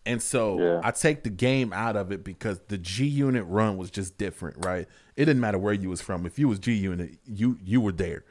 [0.07, 0.81] and so Yeah.
[0.83, 4.63] I take the game out of it because the G Unit run was just different,
[4.63, 4.87] right?
[5.15, 6.27] It didn't matter where you was from.
[6.27, 8.23] If you was G Unit, you you were there.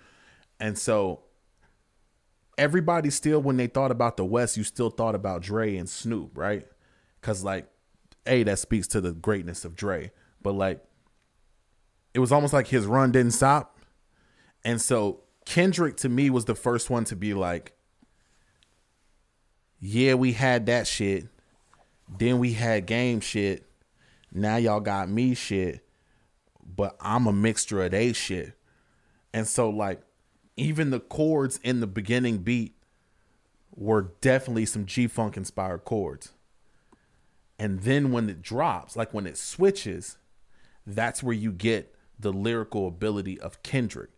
[0.60, 1.22] And so
[2.56, 6.38] everybody still when they thought about the West, you still thought about Dre and Snoop,
[6.38, 6.64] right?
[7.22, 7.66] Cuz like
[8.26, 10.12] A that speaks to the greatness of Dre,
[10.44, 10.84] but like
[12.12, 13.80] it was almost like his run didn't stop.
[14.64, 17.72] And so Kendrick to me was the first one to be like
[19.80, 21.26] yeah, we had that shit.
[22.08, 23.66] Then we had game shit.
[24.32, 25.84] Now y'all got me shit.
[26.64, 28.54] But I'm a mixture of they shit.
[29.34, 30.00] And so like
[30.56, 32.74] even the chords in the beginning beat
[33.74, 36.32] were definitely some G Funk inspired chords.
[37.58, 40.16] And then when it drops, like when it switches,
[40.86, 44.10] that's where you get the lyrical ability of Kendrick.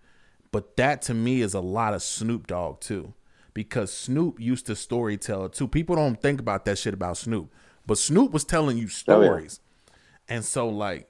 [0.53, 3.15] But that to me is a lot of Snoop Dogg too.
[3.55, 5.67] Because Snoop used to storytell too.
[5.69, 7.53] People don't think about that shit about Snoop.
[7.87, 8.95] But Snoop was telling you Oh, yeah.
[8.97, 9.61] stories.
[10.29, 11.09] And so like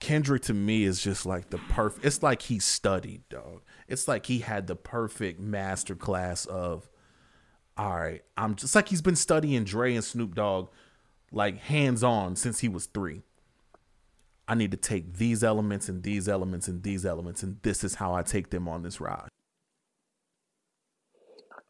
[0.00, 3.62] Kendrick to me is just like the perfect it's like he studied, dog.
[3.88, 6.88] It's like he had the perfect master class of
[7.76, 10.68] all right, I'm just like he's been studying Dre and Snoop Dogg
[11.30, 13.22] like hands on since he was three.
[14.48, 17.96] I need to take these elements and these elements and these elements, and this is
[17.96, 19.28] how I take them on this ride.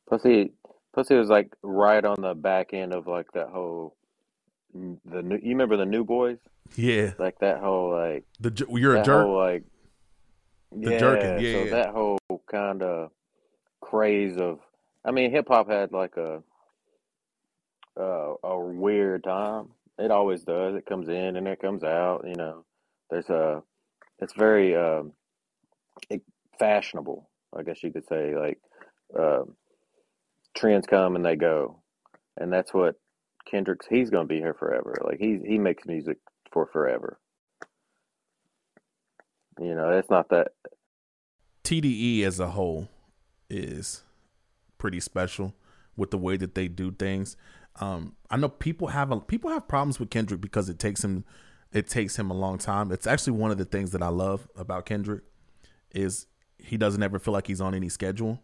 [0.09, 3.95] Plus he was like right on the back end of like that whole
[4.73, 5.37] the new.
[5.37, 6.39] You remember the New Boyz?
[6.77, 9.27] Yeah, Like that whole like the you're a jerk.
[9.27, 9.65] whole like
[10.73, 10.99] The yeah.
[10.99, 11.71] jerking, yeah, so yeah.
[11.71, 12.19] that whole
[12.51, 13.11] kind of
[13.81, 14.61] craze of,
[15.05, 16.43] I mean, hip hop had like a
[17.99, 19.69] uh, a weird time.
[19.99, 20.75] It always does.
[20.77, 22.25] It comes in and it comes out.
[22.27, 22.65] You know,
[23.11, 23.63] there's a,
[24.19, 25.13] it's very um,
[26.11, 26.23] it,
[26.59, 27.29] fashionable.
[27.57, 28.59] I guess you could say like
[29.19, 29.57] um,
[30.57, 31.81] trends come and they go,
[32.37, 32.97] and that's what
[33.51, 33.87] Kendrick's.
[33.87, 34.95] He's gonna be here forever.
[35.03, 36.19] Like he he makes music
[36.53, 37.19] for forever.
[39.61, 40.49] You know, it's not that.
[41.65, 42.89] TDE as a whole
[43.51, 44.03] is
[44.79, 45.55] pretty special
[45.97, 47.37] with the way that they do things.
[47.81, 51.25] Um, I know people have a, people have problems with Kendrick because it takes him
[51.73, 52.93] it takes him a long time.
[52.93, 55.23] It's actually one of the things that I love about Kendrick
[55.93, 56.27] is
[56.59, 58.41] he doesn't ever feel like he's on any schedule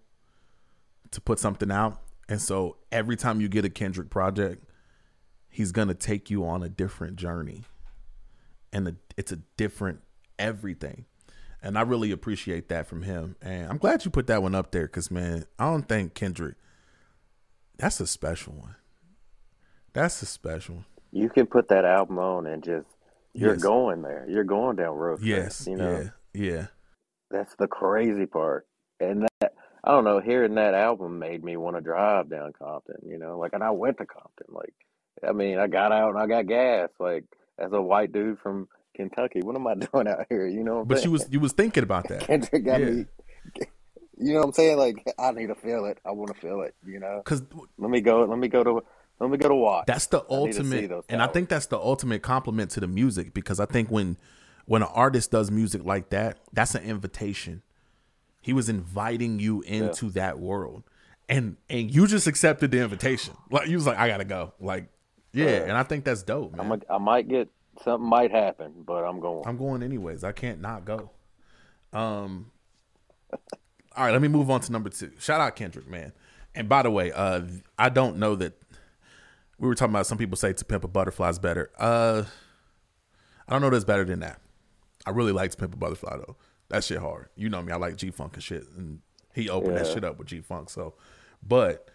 [1.11, 2.01] to put something out.
[2.29, 4.65] And so every time you get a Kendrick project,
[5.49, 7.65] he's going to take you on a different journey.
[8.73, 10.01] And it's a different
[10.39, 11.07] everything.
[11.63, 13.37] And I really appreciate that from him.
[13.41, 16.57] And I'm glad you put that one up there because, man, I don't think Kendrick,
[17.79, 18.77] that's a special one.
[19.93, 20.85] That's a special one.
[21.13, 22.89] you can put that album on and just
[23.35, 23.63] you're Yes.
[23.63, 24.25] going there.
[24.29, 25.21] You're going down road.
[25.23, 25.67] Yes.
[25.67, 26.09] you know.
[26.33, 26.43] Yeah.
[26.53, 26.67] Yeah.
[27.31, 28.67] That's the crazy part.
[29.01, 32.97] And that I don't know, hearing that album made me want to drive down Compton,
[33.07, 34.47] you know, like and I went to Compton.
[34.49, 34.73] Like
[35.27, 36.91] I mean, I got out and I got gas.
[36.99, 37.25] Like
[37.59, 40.47] as a white dude from Kentucky, what am I doing out here?
[40.47, 41.07] You know what But saying?
[41.09, 42.21] you was you was thinking about that.
[42.27, 42.87] Kendrick got Yeah.
[42.91, 43.05] me
[44.17, 44.79] you know what I'm saying?
[44.79, 45.99] Like I need to feel it.
[46.05, 47.23] I want to feel it, you know.
[47.25, 47.43] Cause
[47.79, 48.83] Let me go let me go to
[49.21, 49.87] let me go to watch.
[49.87, 52.81] that's the I need to see ultimate and I think that's the ultimate compliment to
[52.81, 54.17] the music because I think when
[54.67, 57.63] when an artist does music like that, that's an invitation.
[58.41, 60.85] He was inviting you into that world.
[61.29, 63.35] And and you just accepted the invitation.
[63.51, 64.53] Like you was like, I gotta go.
[64.61, 64.89] Like,
[65.33, 66.61] yeah, and I think that's dope, man.
[66.61, 67.49] I'm a, I might get
[67.83, 69.45] something might happen, but I'm going.
[69.47, 70.23] I'm going anyways.
[70.23, 71.11] I can't not go.
[71.93, 72.51] Um.
[73.97, 75.13] All right, let me move on to number two.
[75.19, 76.13] Shout out Kendrick, man.
[76.55, 77.43] And by the way, uh,
[77.79, 78.53] I don't know that
[79.59, 80.07] we were talking about.
[80.07, 82.25] Some people say "To Pimp a Butterfly's better." Uh,
[83.47, 84.41] I don't know that's better than that.
[85.07, 86.37] I really like "To Pimp a Butterfly" though.
[86.69, 87.29] That shit hard.
[87.37, 87.73] You know me.
[87.73, 89.01] I like G Funk and shit, and
[89.35, 90.71] he opened that shit up with G Funk.
[90.71, 90.95] So,
[91.47, 91.89] but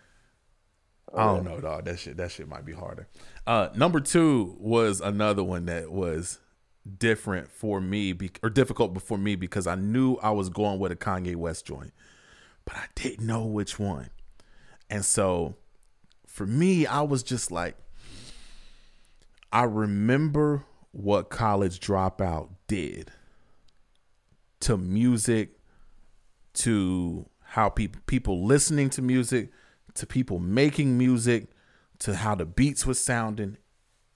[1.16, 1.86] I don't know, dog.
[1.86, 3.08] That shit, that shit might be harder.
[3.48, 6.40] Uh, number two was another one that was
[6.98, 10.92] different for me, be, or difficult for me because I knew I was going with
[10.92, 11.94] a Kanye West joint,
[12.66, 14.10] but I didn't know which one.
[14.90, 15.56] And so,
[16.40, 17.76] for me, I was just like,
[19.52, 23.12] I remember what College Dropout did
[24.62, 25.60] to music,
[26.54, 29.50] to how people people listening to music,
[29.96, 31.50] to people making music,
[32.00, 33.58] to how the beats was sounding,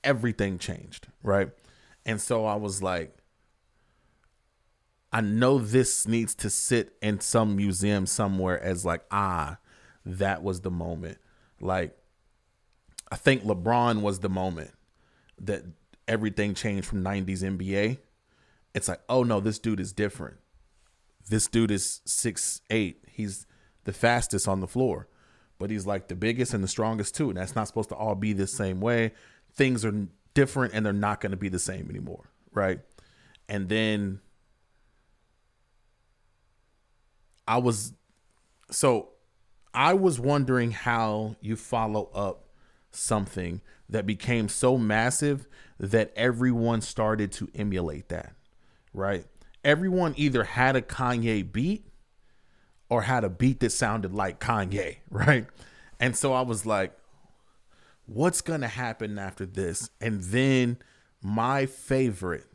[0.01, 1.49] everything changed, right?
[2.05, 3.17] And so I was like,
[5.11, 9.57] I know this needs to sit in some museum somewhere as like, ah,
[10.05, 11.17] that was the moment.
[11.59, 11.97] Like,
[13.13, 14.71] I think LeBron was the moment
[15.39, 15.61] that
[16.07, 17.99] everything changed from 90s NBA.
[18.73, 20.37] It's like, oh no, this dude is different.
[21.29, 23.03] This dude is six eight.
[23.07, 23.45] He's
[23.83, 25.09] the fastest on the floor,
[25.59, 27.29] but he's like the biggest and the strongest too.
[27.29, 29.11] And that's not supposed to all be the same way.
[29.53, 32.31] Things are different and they're not going to be the same anymore.
[32.51, 32.79] Right.
[33.47, 34.21] And then
[37.47, 37.93] I was,
[38.71, 39.09] so
[39.71, 42.42] I was wondering how you follow up
[42.95, 45.47] something that became so massive
[45.79, 48.33] that everyone started to emulate that,
[48.93, 49.25] right?
[49.63, 51.85] Everyone either had a Kanye beat
[52.89, 55.47] or had a beat that sounded like Kanye, right?
[55.99, 56.95] And so I was like,
[58.05, 59.89] what's going to happen after this?
[60.01, 60.77] And then
[61.21, 62.45] my favorite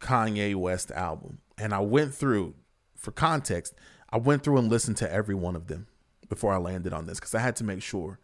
[0.00, 1.38] Kanye West album.
[1.58, 2.54] And I went through,
[2.96, 3.74] for context,
[4.10, 5.86] I went through and listened to every one of them
[6.28, 8.18] before I landed on this because I had to make sure.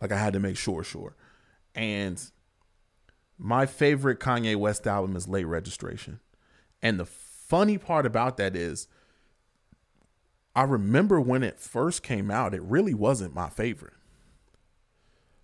[0.00, 1.16] Like I had to make sure, sure.
[1.74, 2.22] And
[3.38, 6.20] my favorite Kanye West album is Late Registration.
[6.82, 8.88] And the funny part about that is
[10.54, 13.94] I remember when it first came out, it really wasn't my favorite.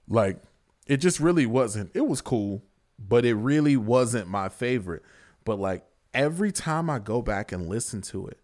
[0.08, 0.42] Like
[0.86, 1.90] it just really wasn't.
[1.94, 2.62] It was cool,
[2.98, 5.02] but it really wasn't my favorite.
[5.44, 5.84] But like
[6.14, 8.38] every time I go back and listen to it,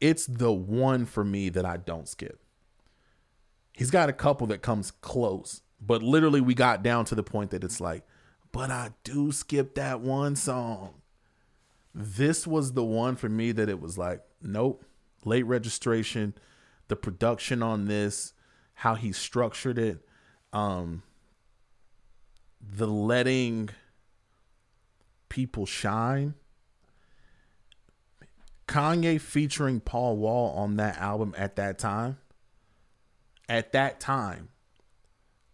[0.00, 2.40] it's the one for me that I don't skip.
[3.78, 7.52] He's got a couple that comes close, but literally we got down to the point
[7.52, 8.04] that it's like,
[8.50, 10.94] but I do skip that one song.
[11.94, 14.84] This was the one for me that it was like, nope,
[15.24, 16.34] late registration,
[16.88, 18.32] the production on this,
[18.74, 20.04] how he structured it,
[20.52, 21.04] um
[22.60, 23.68] the letting
[25.28, 26.34] people shine.
[28.66, 32.18] Kanye featuring Paul Wall on that album at that time.
[33.48, 34.50] At that time,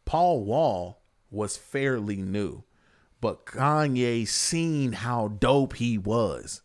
[0.04, 2.64] Paul Wall was fairly new,
[3.20, 6.62] but Kanye seen how dope he was.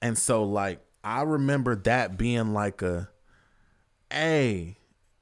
[0.00, 3.08] And so like I remember that being like a
[4.10, 4.78] hey,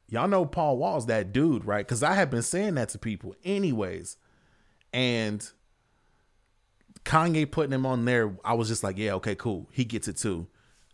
[0.08, 1.86] y'all know Paul Wall's that dude, right?
[1.86, 4.16] Cuz I have been saying that to people anyways.
[4.92, 5.48] And
[7.04, 9.68] Kanye putting him on there, I was just like, yeah, okay, cool.
[9.72, 10.46] He gets it too.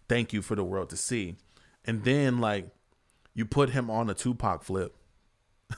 [0.09, 1.37] Thank you for the world to see.
[1.85, 2.71] And then like
[3.39, 4.97] you put him on a Tupac flip.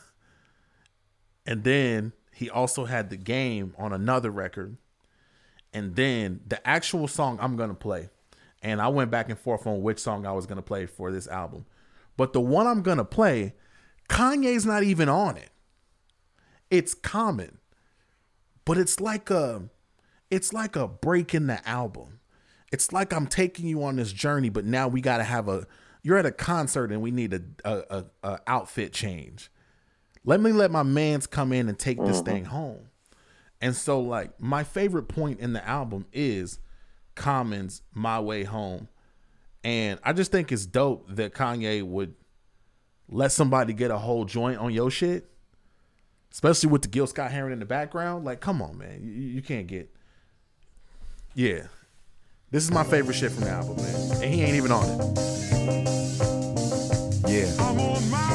[1.46, 4.78] and then he also had the game on another record.
[5.74, 8.08] And then the actual song I'm going to play.
[8.62, 11.12] And I went back and forth on which song I was going to play for
[11.12, 11.66] this album.
[12.16, 13.52] But the one I'm going to play,
[14.08, 15.50] Kanye's not even on it.
[16.70, 17.58] It's common.
[18.64, 19.64] But it's like a
[20.30, 22.20] it's like a break in the album.
[22.72, 25.66] It's like I'm taking you on this journey, but now we got to have a
[26.02, 29.50] you're at a concert and we need a, a, a, a outfit change.
[30.24, 32.24] let me let my mans come in and take this mm-hmm.
[32.24, 32.88] thing home.
[33.60, 36.58] And so like my favorite point in the album is
[37.14, 38.88] Common's My Way Home.
[39.62, 42.14] And I just think it's dope that Kanye would
[43.08, 45.26] let somebody get a whole joint on your shit.
[46.32, 48.24] Especially with the Gil Scott Heron in the background.
[48.24, 49.00] Like, come on, man.
[49.02, 49.92] You, you can't get
[51.34, 51.66] Yeah.
[52.52, 54.22] This is my favorite shit from the album, man.
[54.24, 54.98] And he ain't even on it.
[57.28, 58.29] Yeah.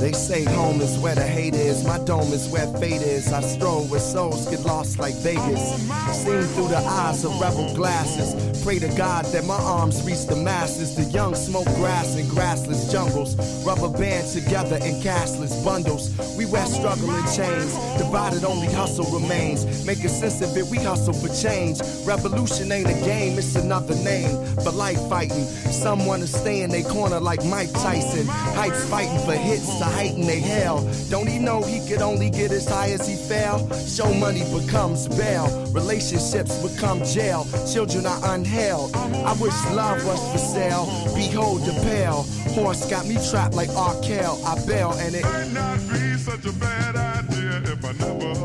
[0.00, 1.84] They say home is where the hate is.
[1.84, 3.32] My dome is where fate is.
[3.32, 5.80] I stroll where souls get lost like Vegas.
[6.22, 8.62] Seen through the eyes of rebel glasses.
[8.62, 10.96] Pray to God that my arms reach the masses.
[10.96, 13.36] The young smoke grass in grassless jungles.
[13.64, 16.10] Rubber band together in cashless bundles.
[16.36, 17.72] We wear struggling chains.
[17.98, 19.86] Divided only hustle remains.
[19.86, 21.80] Making sense of it, we hustle for change.
[22.04, 25.44] Revolution ain't a game, it's another name for life fighting.
[25.72, 28.26] Someone wanna stay in their corner like Mike Tyson.
[28.26, 30.88] Heights fighting for hits to heighten they hell.
[31.10, 33.68] Don't he know he could only get as high as he fell?
[33.86, 35.48] Show money becomes bail.
[35.72, 37.46] Relationships become jail.
[37.72, 38.94] Children are unheld.
[39.24, 40.86] I wish love was for sale.
[41.14, 42.24] Behold the pale.
[42.54, 44.40] Horse got me trapped like Arkell.
[44.44, 48.44] I bail and it Might not be such a bad idea if I never,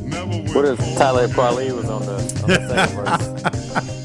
[0.00, 0.78] never What if.
[0.96, 3.90] Tyler Crowley was on the, on the second verse?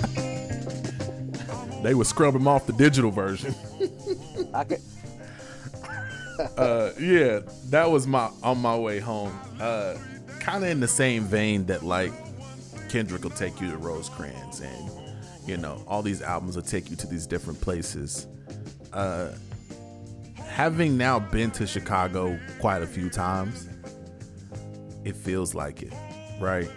[1.82, 3.56] They would scrub him off the digital version.
[4.54, 4.82] I could,
[6.58, 9.38] uh yeah that was my on my way home.
[9.60, 9.96] Uh
[10.40, 12.14] kind of in the same vein that like
[12.90, 14.90] kendrick will take you to rosecrans and
[15.46, 18.28] you know all these albums will take you to these different places.
[18.94, 19.32] Uh
[20.38, 23.68] having now been to chicago quite a few times
[25.06, 25.94] it feels like it
[26.40, 26.70] right?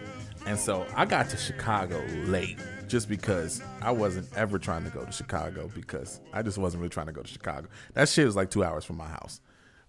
[0.46, 2.58] And so i got to chicago late
[2.88, 6.90] just because i wasn't ever trying to go to chicago because i just wasn't really
[6.90, 7.68] trying to go to chicago.
[7.94, 9.40] That shit was like two hours from my house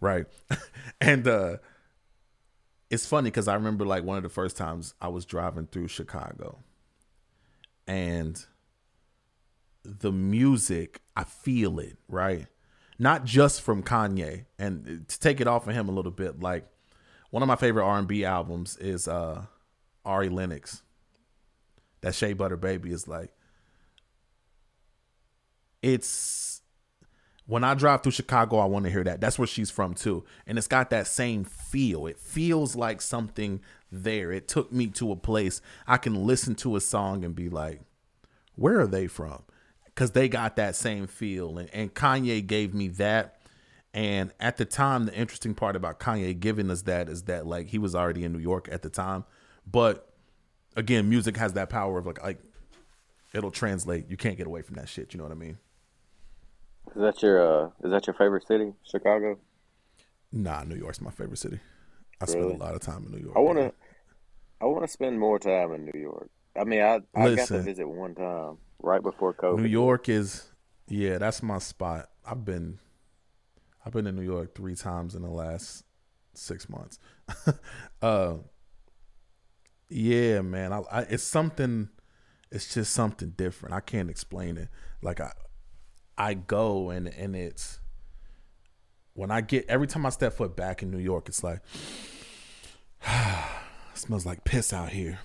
[0.04, 0.28] right.
[1.01, 1.58] And uh
[2.89, 5.88] it's funny because i remember like one of the first times i was driving through
[5.88, 6.60] chicago.
[7.88, 8.45] And
[9.84, 12.47] the music i feel it right?
[12.99, 14.45] Not just from kanye.
[14.60, 16.68] And to take it off of him a little bit like
[17.32, 19.43] one of my favorite r&b albums is uh
[20.06, 20.84] ari lennox.
[22.01, 23.34] That shea butter baby is like
[25.82, 26.53] it's
[27.46, 29.20] when I drive through Chicago, I want to hear that.
[29.20, 30.24] That's where she's from too.
[30.48, 32.08] And it's got that same feel.
[32.08, 34.32] It feels like something there.
[34.32, 37.82] It took me to a place I can listen to a song and be like,
[38.56, 39.44] where are they from?
[39.86, 41.58] Because they got that same feel.
[41.58, 43.39] And, and Kanye gave me that.
[43.94, 47.68] And at the time, the interesting part about Kanye giving us that is that like
[47.68, 49.26] he was already in New York at the time.
[49.70, 50.10] But
[50.76, 52.39] again, music has that power of like like
[53.34, 54.10] it'll translate.
[54.10, 55.14] You can't get away from that shit.
[55.14, 55.58] You know what I mean?
[56.96, 59.39] Is that your uh, is that your favorite city, Chicago?
[60.32, 61.60] Nah, New York's my favorite city.
[62.22, 63.36] I spend a lot of time in New York.
[63.36, 63.74] I want to,
[64.62, 66.30] I want to spend more time in New York.
[66.56, 69.60] I mean, I I got to visit one time right before COVID.
[69.60, 70.52] New York is
[70.88, 72.10] yeah, that's my spot.
[72.26, 72.80] I've been
[73.86, 75.84] I've been in New York three times in the last
[76.34, 77.00] six months.
[78.02, 78.36] uh
[79.89, 80.74] yeah, man.
[80.74, 81.89] I, I it's something
[82.52, 83.74] it's just something different.
[83.74, 84.70] I can't explain it.
[85.02, 85.32] Like I
[86.18, 87.80] I go and and it's
[89.14, 91.61] when I get every time I step foot back in New York, it's like
[93.93, 95.20] smells like piss out here.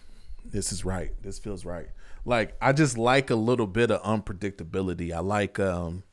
[0.45, 1.11] This is right.
[1.23, 1.89] This feels right.
[2.25, 5.13] Like I just like a little bit of unpredictability.
[5.13, 6.05] I like um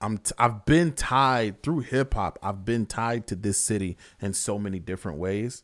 [0.00, 2.38] I'm t- I've been tied through hip hop.
[2.42, 5.62] I've been tied to this city in so many different ways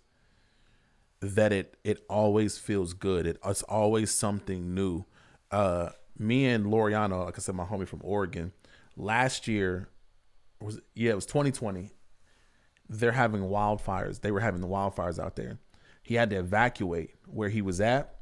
[1.20, 3.26] that it it always feels good.
[3.26, 5.04] It, it's always something new.
[5.50, 8.52] Uh me and Loriano, like I said, my homie from Oregon,
[8.96, 9.88] last year
[10.60, 11.92] was yeah, it was 2020
[12.88, 14.20] they're having wildfires.
[14.20, 15.58] They were having the wildfires out there.
[16.02, 18.16] He had to evacuate where he was at.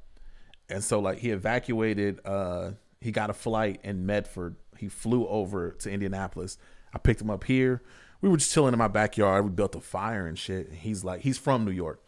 [0.68, 4.56] And so like he evacuated uh he got a flight in Medford.
[4.78, 6.58] He flew over to Indianapolis.
[6.92, 7.82] I picked him up here.
[8.20, 9.44] We were just chilling in my backyard.
[9.44, 10.68] We built a fire and shit.
[10.68, 12.02] And he's like he's from New York.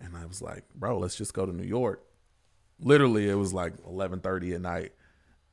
[0.00, 2.02] And I was like, "Bro, let's just go to New York."
[2.80, 4.92] Literally it was like 11:30 at night.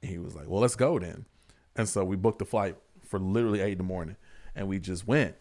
[0.01, 1.25] He was like, "Well, let's go then."
[1.75, 4.17] And so we booked a flight for literally 8 in the morning
[4.55, 5.35] and we just went.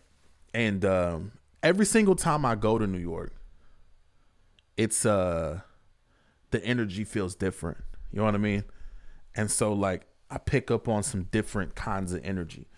[0.55, 1.33] And um,
[1.63, 3.33] every single time I go to New York,
[4.77, 5.61] it's uh
[6.51, 7.79] the energy feels different.
[8.13, 8.65] You know what I mean?
[9.35, 12.69] And so like I pick up on some different kinds of energy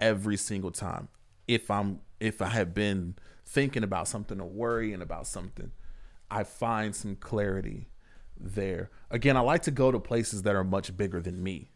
[0.00, 1.08] every single time.
[1.48, 5.72] If I'm if I have been thinking about something or worrying about something,
[6.30, 7.88] I find some clarity
[8.40, 8.90] there.
[9.10, 11.70] Again, I like to go to places that are much bigger than me.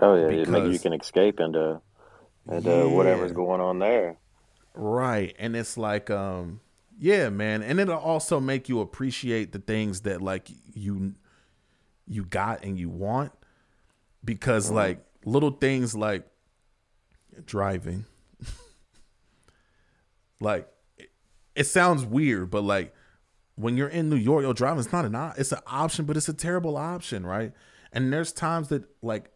[0.00, 1.80] Oh yeah, it maybe you can escape into
[2.50, 4.18] into whatever's going on there.
[4.74, 5.34] Right.
[5.38, 6.60] And it's like, um,
[6.98, 7.62] yeah, man.
[7.62, 11.14] And it'll also make you appreciate the things that like you
[12.06, 13.32] you got and you want.
[14.24, 16.26] Because like little things like
[17.44, 18.04] driving.
[20.40, 21.10] like it,
[21.54, 22.94] it sounds weird, but like
[23.58, 26.28] when you're in New York, yo, driving is not an it's an option, but it's
[26.28, 27.52] a terrible option, right?
[27.92, 29.30] And there's times that like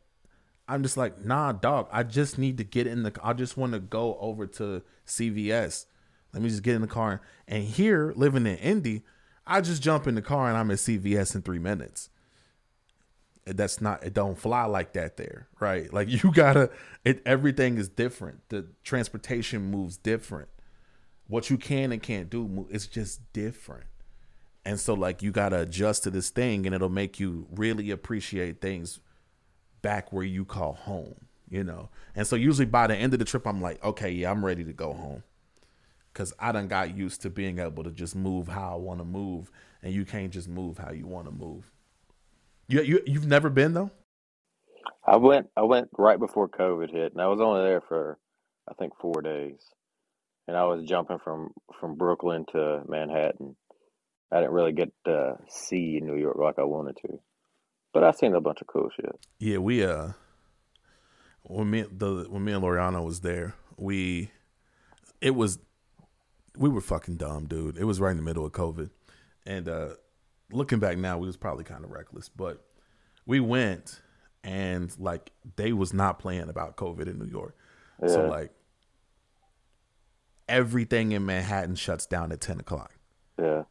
[0.68, 1.88] I'm just like, nah, dog.
[1.90, 3.12] I just need to get in the.
[3.22, 5.86] I just want to go over to CVS.
[6.32, 7.20] Let me just get in the car.
[7.48, 9.02] And here, living in Indy,
[9.46, 12.08] I just jump in the car and I'm at CVS in three minutes.
[13.44, 14.04] That's not.
[14.04, 15.92] It don't fly like that there, right?
[15.92, 16.70] Like you gotta.
[17.04, 18.48] It everything is different.
[18.48, 20.48] The transportation moves different.
[21.26, 23.86] What you can and can't do, it's just different.
[24.64, 28.60] And so, like, you gotta adjust to this thing, and it'll make you really appreciate
[28.60, 29.00] things
[29.82, 31.14] back where you call home,
[31.48, 31.90] you know.
[32.14, 34.64] And so usually by the end of the trip, I'm like, okay, yeah, I'm ready
[34.64, 35.24] to go home.
[36.14, 39.04] Cause I done got used to being able to just move how I want to
[39.04, 39.50] move,
[39.82, 41.70] and you can't just move how you want to move.
[42.68, 43.90] You you you've never been though.
[45.06, 48.18] I went I went right before COVID hit, and I was only there for
[48.68, 49.60] I think four days,
[50.46, 53.56] and I was jumping from from Brooklyn to Manhattan.
[54.32, 57.20] I didn't really get to see New York like I wanted to,
[57.92, 59.14] but I seen a bunch of cool shit.
[59.38, 60.12] Yeah, we uh,
[61.42, 64.30] when me the when me and Loriano was there, we
[65.20, 65.58] it was
[66.56, 67.76] we were fucking dumb, dude.
[67.76, 68.90] It was right in the middle of COVID,
[69.44, 69.88] and uh,
[70.50, 72.64] looking back now, we was probably kind of reckless, but
[73.26, 74.00] we went
[74.42, 77.54] and like they was not playing about COVID in New York,
[78.06, 78.50] so like
[80.48, 82.92] everything in Manhattan shuts down at ten o'clock.
[83.38, 83.64] Yeah,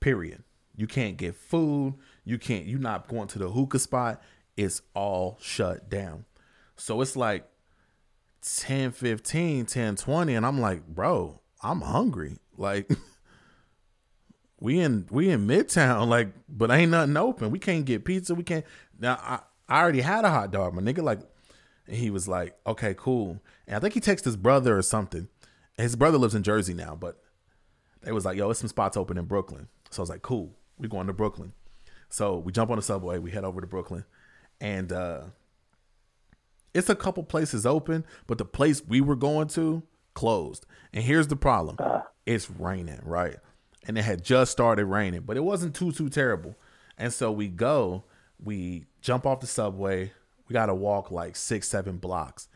[0.00, 0.42] Period.
[0.76, 1.94] You can't get food.
[2.24, 2.66] You can't.
[2.66, 4.22] You're not going to the hookah spot.
[4.56, 6.24] It's all shut down.
[6.76, 7.48] So it's like
[8.42, 10.34] 10, 15, 10, 20.
[10.34, 12.38] And I'm like, bro, I'm hungry.
[12.56, 12.90] Like,
[14.60, 17.50] we in we in Midtown, like, but ain't nothing open.
[17.50, 18.34] We can't get pizza.
[18.34, 18.64] We can't.
[18.98, 21.02] Now I, I already had a hot dog, my nigga.
[21.02, 21.20] Like,
[21.88, 23.40] he was like, okay, cool.
[23.66, 25.28] And I think he texted his brother or something.
[25.76, 27.22] His brother lives in Jersey now, but
[28.02, 29.68] they was like, yo, there's some spots open in Brooklyn.
[29.90, 31.52] So I was like, cool, we're going to Brooklyn.
[32.08, 34.04] So we jump on the subway, we head over to Brooklyn,
[34.60, 35.20] and uh
[36.74, 39.82] it's a couple places open, but the place we were going to
[40.14, 40.66] closed.
[40.92, 41.76] And here's the problem.
[42.26, 43.36] It's raining, right?
[43.86, 46.56] And it had just started raining, but it wasn't too too terrible.
[46.98, 48.04] And so we go,
[48.42, 50.12] we jump off the subway.
[50.48, 52.48] We got to walk like 6 7 blocks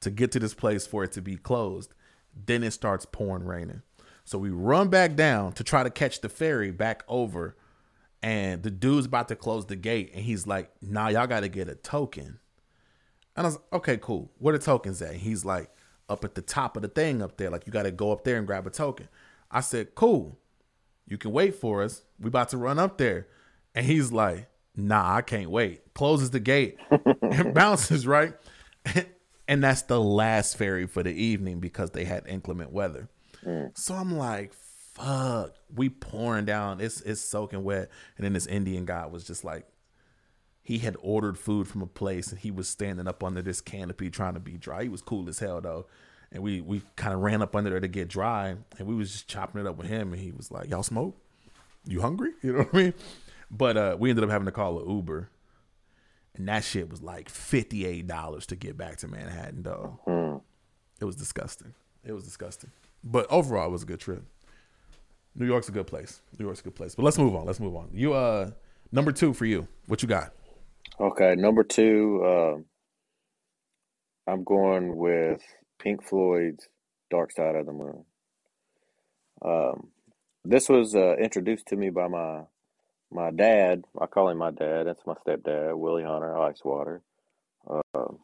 [0.00, 1.92] to get to this place for it to be closed.
[2.46, 3.82] Then it starts pouring raining.
[4.24, 7.56] So we run back down to try to catch the ferry back over.
[8.22, 10.12] And the dude's about to close the gate.
[10.14, 12.38] And he's like, nah, y'all got to get a token.
[13.36, 14.30] And I was like, okay, cool.
[14.38, 15.14] Where the tokens at?
[15.14, 15.70] He's like,
[16.08, 17.50] up at the top of the thing up there.
[17.50, 19.08] Like, you got to go up there and grab a token.
[19.50, 20.38] I said, cool.
[21.06, 22.02] You can wait for us.
[22.18, 23.28] We about to run up there.
[23.74, 25.94] And he's like, nah, I can't wait.
[25.94, 26.76] Closes the gate
[27.22, 28.34] and bounces, right?
[29.48, 33.08] And that's the last ferry for the evening because they had inclement weather.
[33.74, 35.54] So I'm like, fuck.
[35.74, 36.80] We pouring down.
[36.80, 37.90] It's it's soaking wet.
[38.16, 39.66] And then this Indian guy was just like,
[40.62, 44.10] he had ordered food from a place and he was standing up under this canopy
[44.10, 44.82] trying to be dry.
[44.84, 45.86] He was cool as hell though.
[46.32, 49.10] And we we kind of ran up under there to get dry and we was
[49.10, 51.16] just chopping it up with him and he was like, Y'all smoke?
[51.86, 52.32] You hungry?
[52.42, 52.94] You know what I mean?
[53.50, 55.30] But uh we ended up having to call an Uber.
[56.36, 59.98] And that shit was like fifty eight dollars to get back to Manhattan, dog.
[61.00, 61.74] It was disgusting.
[62.04, 62.70] It was disgusting.
[63.02, 64.24] But overall it was a good trip.
[65.34, 66.20] New York's a good place.
[66.38, 66.94] New York's a good place.
[66.94, 67.46] But let's move on.
[67.46, 67.90] Let's move on.
[67.92, 68.50] You uh
[68.92, 69.68] number two for you.
[69.86, 70.32] What you got?
[71.00, 72.56] Okay, number two, uh,
[74.30, 75.40] I'm going with
[75.78, 76.68] Pink Floyd's
[77.10, 78.04] Dark Side of the Moon.
[79.42, 79.88] Um,
[80.44, 82.42] this was uh, introduced to me by my
[83.10, 83.86] my dad.
[83.98, 84.86] I call him my dad.
[84.86, 87.00] That's my stepdad, Willie Hunter Icewater.
[87.94, 88.18] Um,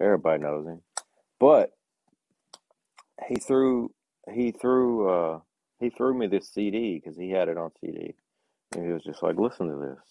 [0.00, 0.80] everybody knows him,
[1.40, 1.72] but
[3.28, 3.92] he threw
[4.32, 5.40] he threw uh,
[5.80, 8.14] he threw me this CD because he had it on CD,
[8.74, 10.04] and he was just like, "Listen to this."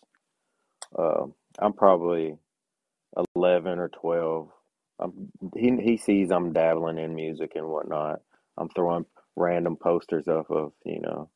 [0.97, 2.35] Um, I'm probably
[3.35, 4.49] 11 or 12.
[4.99, 8.21] I'm, he he sees I'm dabbling in music and whatnot.
[8.57, 9.05] I'm throwing
[9.35, 11.29] random posters up of you know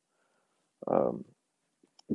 [0.91, 1.25] um,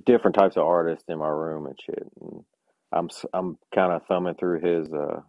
[0.06, 2.06] different types of artists in my room and shit.
[2.20, 2.44] And
[2.92, 5.20] I'm I'm kind of thumbing through his uh,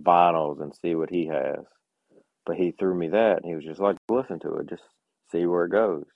[0.00, 1.64] vinyls and see what he has.
[2.44, 4.82] But he threw me that, and he was just like, "Listen to it, just
[5.30, 6.06] see where it goes."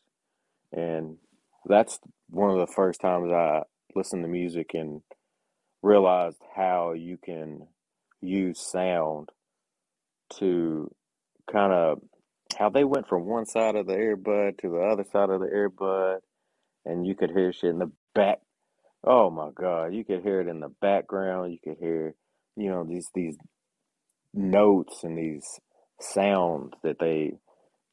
[0.73, 1.19] And
[1.67, 1.99] that's
[2.31, 3.63] one of the first times I
[3.95, 5.03] listened to music and
[5.83, 7.69] realized how you can
[8.21, 9.31] use sound
[10.39, 10.91] to
[11.51, 12.01] kind of
[12.59, 15.47] how they went from one side of the earbud to the other side of the
[15.47, 16.19] earbud,
[16.85, 18.39] and you could hear shit in the back.
[19.05, 21.53] Oh my God, you could hear it in the background.
[21.53, 22.15] You could hear,
[22.57, 23.37] you know, these these
[24.35, 25.47] notes and these
[26.01, 27.33] sounds that they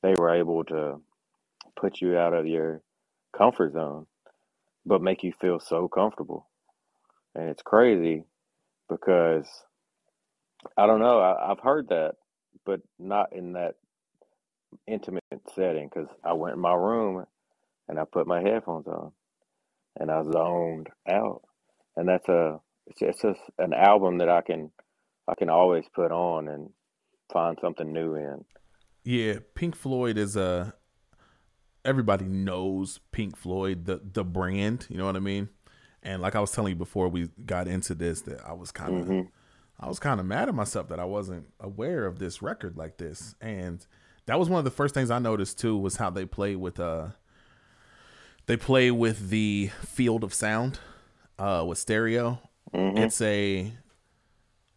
[0.04, 1.02] they were able to
[1.80, 2.82] put you out of your
[3.38, 4.08] comfort zone,
[4.86, 6.50] but make you feel so comfortable.
[7.36, 8.26] And it's crazy
[8.90, 9.48] because
[10.78, 11.20] I don't know.
[11.20, 12.16] I, I've heard that,
[12.66, 13.76] but not in that
[14.88, 15.24] intimate
[15.56, 17.26] setting because I went in my room
[17.90, 19.12] and I put my headphones on
[20.00, 21.44] and I zoned out.
[21.98, 24.72] And that's a it's, it's just an album that I can
[25.28, 26.70] I can always put on and
[27.34, 28.46] find something new in.
[29.04, 30.74] Yeah, Pink Floyd is a
[31.84, 35.50] everybody knows Pink Floyd the the brand, you know what I mean?
[36.02, 38.98] And like I was telling you before we got into this that I was kind
[39.02, 39.28] of Mhm.
[39.80, 42.98] I was kind of mad at myself that I wasn't aware of this record like
[42.98, 43.36] this.
[43.42, 43.86] And
[44.28, 46.80] that was one of the first things I noticed too was how they play with
[46.80, 47.10] uh
[48.46, 50.80] they play with the field of sound
[51.40, 52.40] uh with stereo.
[52.74, 52.98] Mhm.
[53.00, 53.74] It's a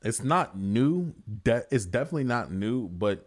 [0.07, 1.15] it's not new.
[1.43, 3.27] De- it's definitely not new, but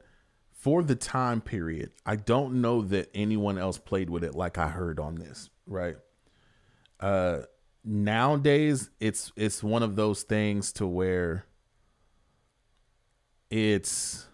[0.51, 4.69] for the time period, I don't know that anyone else played with it like I
[4.69, 5.97] heard on this, right?
[6.99, 7.41] Uh
[7.83, 11.45] nowadays it's it's one of those things to where
[13.49, 14.27] it's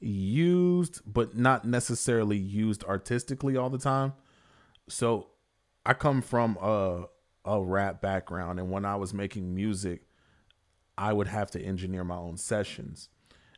[0.00, 4.14] used but not necessarily used artistically all the time.
[4.88, 5.28] So
[5.84, 7.04] I come from a
[7.44, 10.07] a rap background and when I was making music,
[10.98, 13.08] I would have to engineer my own sessions.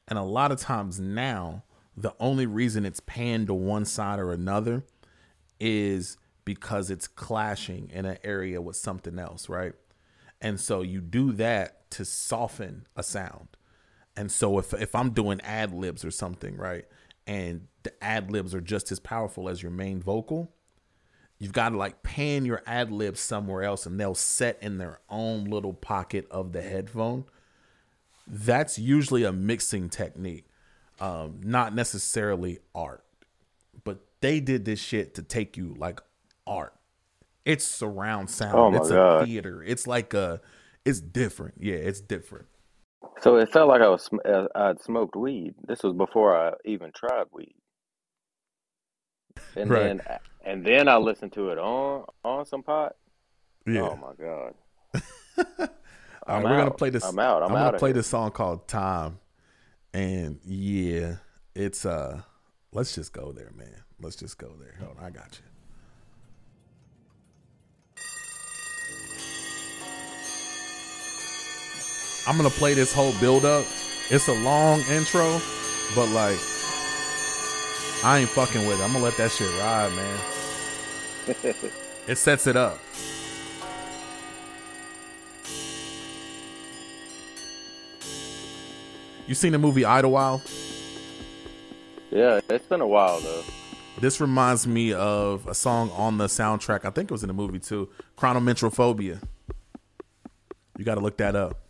[0.07, 1.65] And a lot of times now,
[1.97, 4.85] the only reason it's panned to one side or another
[5.59, 9.73] is because it's clashing in an area with something else, right?
[10.41, 13.49] And so you do that to soften a sound.
[14.17, 16.85] And so if if I'm doing ad libs or something, right,
[17.27, 20.53] and the ad libs are just as powerful as your main vocal,
[21.41, 25.01] you've got to like pan your ad libs somewhere else and they'll set in their
[25.11, 27.25] own little pocket of the headphone.
[28.29, 30.45] That's usually a mixing technique,
[31.01, 33.03] um, not necessarily art.
[33.83, 36.01] But they did this shit to take you like
[36.47, 36.75] art.
[37.45, 38.55] It's surround sound.
[38.55, 39.23] Oh my it's God.
[39.23, 39.65] a theater.
[39.65, 40.41] It's like a.
[40.85, 41.55] It's different.
[41.59, 42.47] Yeah, it's different.
[43.21, 45.55] So it felt like I was uh, I'd smoked weed.
[45.67, 47.55] This was before I even tried weed.
[49.57, 49.99] And Right.
[49.99, 50.01] then
[50.45, 52.97] and then I listened to it on on some pot.
[53.67, 53.91] Yeah.
[53.91, 54.55] Oh my god.
[56.29, 57.05] We're gonna play this.
[57.05, 57.43] I'm out.
[57.43, 57.95] I'm I'm gonna play here.
[57.95, 59.19] this song called "Time,"
[59.93, 61.17] and yeah,
[61.55, 62.23] it's uh.
[62.73, 63.83] Let's just go there, man.
[64.01, 64.77] Let's just go there.
[64.79, 65.51] Hold on, I got you.
[72.29, 73.65] I'm gonna play this whole build up.
[74.09, 75.41] It's a long intro,
[75.97, 76.39] but like,
[78.03, 78.83] I ain't fucking with it.
[78.83, 81.55] I'm gonna let that shit ride, man.
[82.07, 82.81] It sets it up.
[89.29, 90.43] You seen the movie Idlewild?
[92.11, 93.45] Yeah, it's been a while though.
[94.01, 96.85] This reminds me of a song on the soundtrack.
[96.85, 97.91] I think it was in the movie too.
[98.19, 99.23] Chronomentrophobia.
[100.77, 101.61] You got to look that up.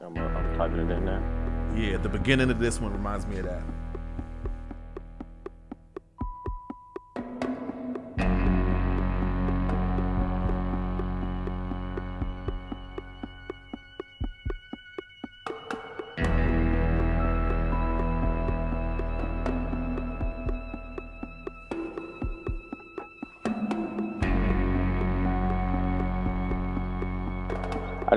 [0.00, 1.74] I'm, uh, I'm typing it in there.
[1.76, 3.62] Yeah, the beginning of this one reminds me of that.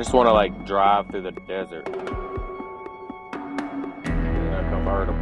[0.02, 1.94] Just want to like drive through the desert in
[4.52, 5.14] a convertible.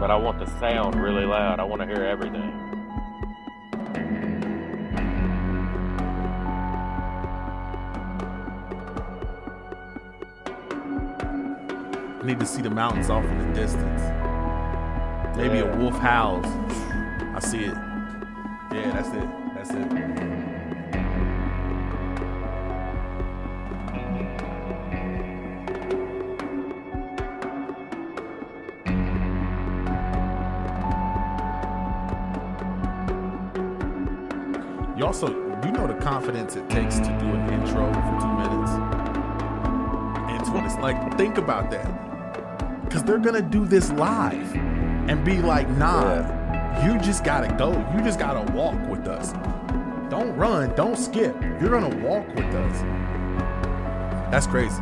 [0.00, 1.60] But I want the sound really loud.
[1.60, 2.50] I want to hear everything.
[12.20, 14.02] I need to see the mountains off in the distance.
[15.36, 15.72] Maybe Yeah.
[15.72, 16.44] a wolf howls.
[17.36, 17.76] I see it.
[18.72, 19.28] Yeah, that's it.
[19.54, 20.39] That's it.
[35.10, 35.26] Also,
[35.64, 38.70] you know, the confidence it takes to do an intro for two minutes.
[40.30, 40.64] Into it.
[40.64, 42.84] It's like, think about that.
[42.84, 47.52] Because they're going to do this live and be like, nah, you just got to
[47.56, 47.72] go.
[47.92, 49.32] You just got to walk with us.
[50.10, 50.72] Don't run.
[50.76, 51.34] Don't skip.
[51.60, 52.80] You're going to walk with us.
[54.30, 54.80] That's crazy.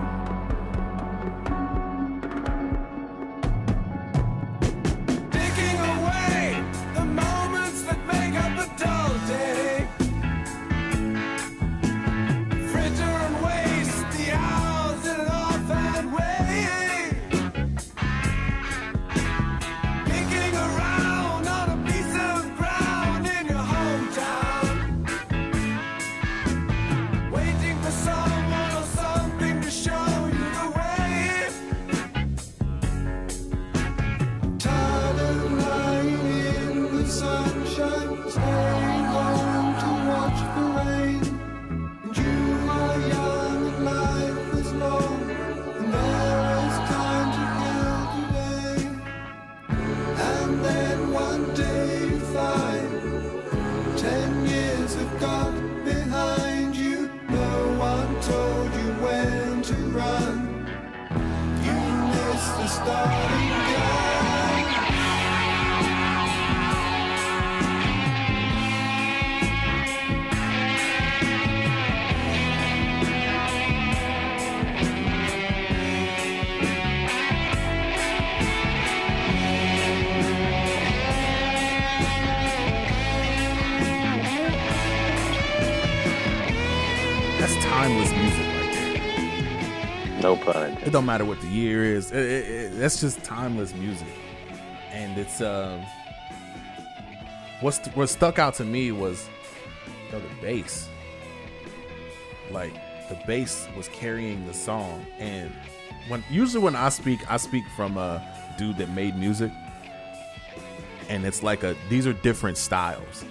[91.09, 92.13] Matter what the year is.
[92.13, 94.07] It- it- it- that's just timeless music,
[94.93, 95.81] and it's um.
[97.61, 99.27] What's what stuck out to me was,
[100.13, 100.89] yo, the bass.
[102.51, 102.73] Like
[103.09, 105.51] the bass was carrying the song, and
[106.09, 108.23] when usually when I speak, I speak from a
[108.59, 109.51] dude that made music,
[111.09, 113.25] and it's like a these are different styles.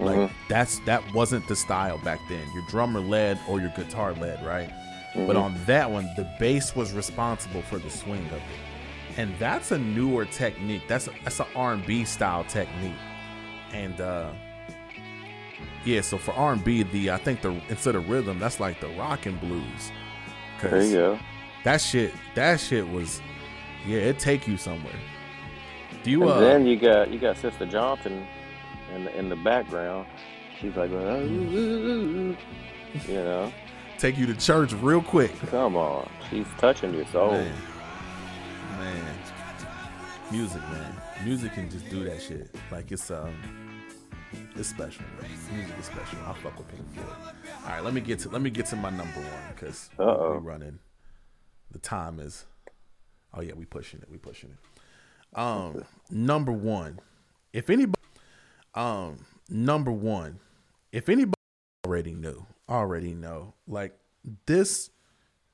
[0.00, 2.44] Like that's that wasn't the style back then.
[2.54, 4.70] Your drummer led or your guitar led, right?
[5.14, 8.42] But on that one, the bass was responsible for the swing of it,
[9.16, 10.82] and that's a newer technique.
[10.86, 12.92] That's a, that's an R and B style technique,
[13.72, 14.30] and uh,
[15.84, 16.02] yeah.
[16.02, 18.88] So for R and B, the I think the instead of rhythm, that's like the
[18.90, 19.92] rock and blues.
[20.62, 21.18] There you go.
[21.64, 23.20] That shit, that shit was,
[23.86, 24.94] yeah, it take you somewhere.
[26.02, 26.40] Do you And uh?
[26.40, 28.26] then you got you got Sister Johnson
[28.94, 30.06] in the, in the background.
[30.60, 32.36] She's like, "Oh, you
[33.08, 33.52] know,
[33.98, 35.32] take you to church real quick.
[35.50, 36.08] come on.
[36.30, 37.32] She's touching your soul.
[37.32, 37.54] Man.
[38.78, 39.14] Man.
[40.30, 40.94] Music, man.
[41.24, 42.54] Music can just do that shit.
[42.70, 43.34] Like it's um
[44.54, 45.30] it's special, man.
[45.52, 46.18] Music is special.
[46.26, 47.34] I fuck with Pink Floyd.
[47.64, 50.34] Alright, let me get to let me get to my number one because Uh-oh.
[50.34, 50.78] we running.
[51.70, 52.46] The time is
[53.34, 54.08] oh yeah, we pushing it.
[54.10, 55.38] We pushing it.
[55.38, 57.00] Um number one.
[57.52, 58.00] If anybody
[58.74, 60.38] um number one,
[60.92, 61.34] if anybody
[61.86, 63.98] already knew, already know, like
[64.46, 64.90] this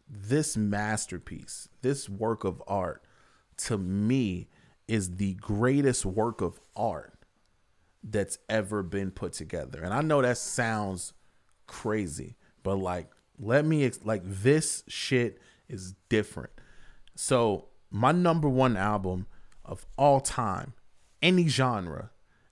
[0.08, 3.02] this masterpiece, this work of art,
[3.56, 4.48] to me,
[4.86, 7.24] is the greatest work of art
[8.02, 9.82] that's ever been put together.
[9.82, 11.14] And I know that sounds
[11.66, 16.52] crazy, but like, let me, ex- like, this shit is different.
[17.16, 19.26] So, my number one album
[19.64, 20.74] of all time,
[21.22, 22.10] any genre,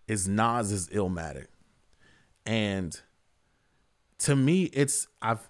[0.08, 1.48] is Nas's Illmatic.
[2.46, 3.00] And
[4.22, 5.48] to me, it's, I've,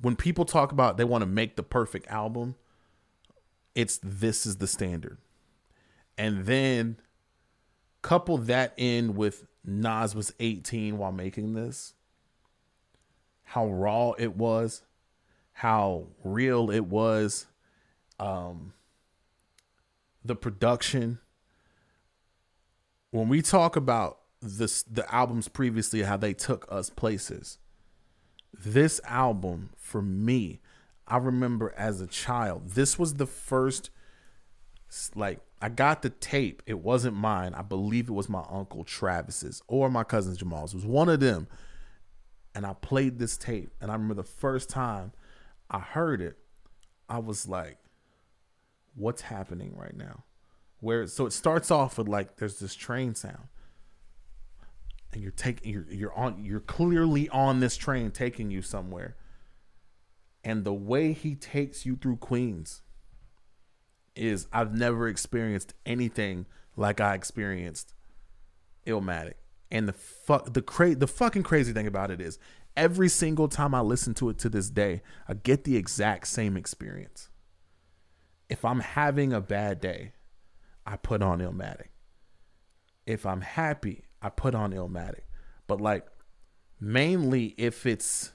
[0.00, 2.56] when people talk about they want to make the perfect album,
[3.74, 5.18] it's this is the standard.
[6.18, 6.96] And then
[8.02, 11.94] couple that in with Nas was 18 while making this,
[13.44, 14.82] how raw it was,
[15.54, 17.46] how real it was,
[18.18, 18.74] um,
[20.24, 21.18] the production.
[23.10, 27.58] When we talk about this, the albums previously, how they took us places.
[28.52, 30.60] This album for me
[31.06, 33.90] i remember as a child this was the first
[35.14, 36.62] like i got the tape.
[36.66, 37.54] It wasn't mine.
[37.54, 40.72] I believe it was my uncle travis's or my cousin jamal's.
[40.72, 41.48] It was one of them.
[42.54, 43.72] And i played this tape.
[43.80, 45.12] And i remember the first time
[45.70, 46.38] i heard it
[47.08, 47.78] i was like
[48.94, 50.22] what's happening right now?
[50.80, 53.48] Where so it starts off with like there's this train sound
[55.14, 59.16] and you're taking you're you're on you're clearly on this train taking you somewhere.
[60.42, 62.82] And the way he takes you through queens
[64.14, 66.46] is i've never experienced anything
[66.76, 67.94] like i experienced
[68.86, 69.34] illmatic.
[69.70, 72.38] And the fuck the cra- the fucking crazy thing about it is
[72.76, 76.56] every single time i listen to it to this day i get the exact same
[76.56, 77.30] experience.
[78.48, 80.12] If i'm having a bad day
[80.84, 81.88] i put on illmatic.
[83.06, 85.20] If I'm happy, I put on Illmatic.
[85.66, 86.06] But like
[86.80, 88.32] mainly if it's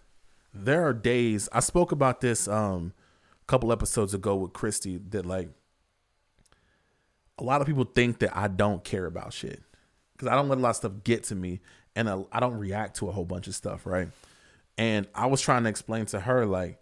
[0.54, 2.94] there are days I spoke about this um
[3.42, 5.50] a couple episodes ago with Christy that like
[7.40, 9.64] a lot of people think that I don't care about shit
[10.14, 11.60] because I don't let a lot of stuff get to me
[11.96, 14.10] and uh, I don't react to a whole bunch of stuff, right?
[14.78, 16.80] And I was trying to explain to her like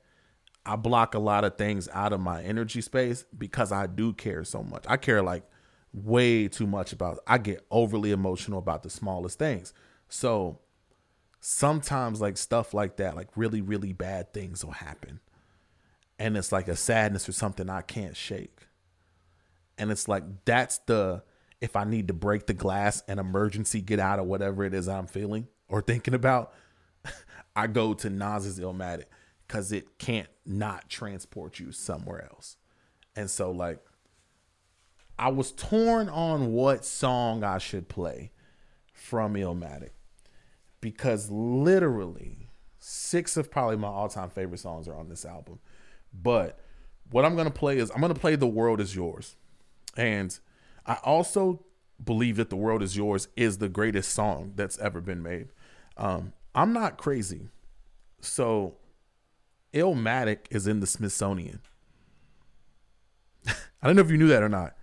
[0.66, 4.44] I block a lot of things out of my energy space because I do care
[4.44, 4.84] so much.
[4.88, 5.44] I care like
[5.94, 9.74] way too much about I get overly emotional about the smallest things.
[10.10, 10.60] So
[11.40, 15.20] sometimes like stuff like that, like really, really bad things will happen.
[16.20, 18.68] And it's like a sadness or something I can't shake.
[19.78, 21.24] And it's like that's the
[21.62, 24.88] if I need to break the glass and emergency get out of whatever it is
[24.88, 26.54] I'm feeling or thinking about,
[27.56, 29.06] I go to Nas's Illmatic
[29.48, 32.58] because it can't not transport you somewhere else.
[33.16, 33.80] And so like
[35.20, 38.32] I was torn on what song I should play
[38.94, 39.92] from Illmatic
[40.80, 42.50] because literally
[42.80, 45.60] six of probably my all-time favorite songs are on this album.
[46.14, 46.60] But
[47.12, 49.36] what I'm going to play is I'm going to play The World Is Yours.
[49.96, 50.38] And
[50.86, 51.66] I also
[52.04, 55.50] believe that The World Is Yours is the greatest song that's ever been made.
[55.98, 57.50] Um, I'm not crazy.
[58.22, 58.76] So
[59.74, 61.60] Illmatic is in the Smithsonian.
[63.48, 64.77] I don't know if you knew that or not.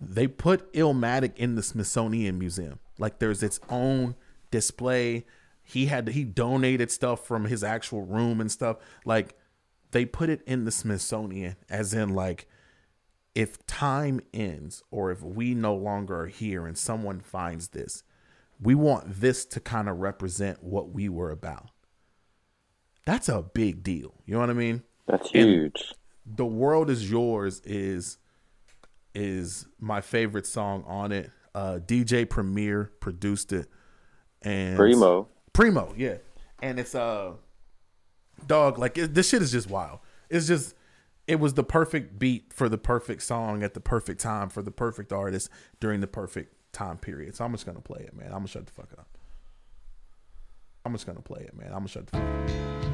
[0.00, 2.78] They put Illmatic in the Smithsonian Museum.
[2.98, 4.14] Like there's its own
[4.50, 5.24] display.
[5.62, 8.78] He had he donated stuff from his actual room and stuff.
[9.04, 9.36] Like
[9.92, 12.48] they put it in the Smithsonian as in like
[13.34, 18.02] if time ends or if we no longer are here and someone finds this,
[18.60, 21.70] we want this to kind of represent what we were about.
[23.06, 24.14] That's a big deal.
[24.26, 24.82] You know what I mean?
[25.06, 25.94] That's And- huge.
[26.24, 28.18] the world is yours is
[29.14, 31.30] is my favorite song on it.
[31.54, 33.68] Uh dj premier produced it.
[34.42, 35.28] And Primo.
[35.52, 36.16] primo yeah.
[36.62, 37.32] And it's uh
[38.46, 40.00] dog like it, this shit is just wild.
[40.28, 40.74] It's just
[41.26, 44.70] it was the perfect beat for the perfect song at the perfect time for the
[44.70, 45.48] perfect artist
[45.80, 47.36] during the perfect time period.
[47.36, 48.26] So i'm just gonna play it man.
[48.26, 49.08] I'm gonna shut the fuck up.
[50.84, 51.68] I'm just gonna play it man.
[51.68, 52.93] I'm gonna shut the fuck up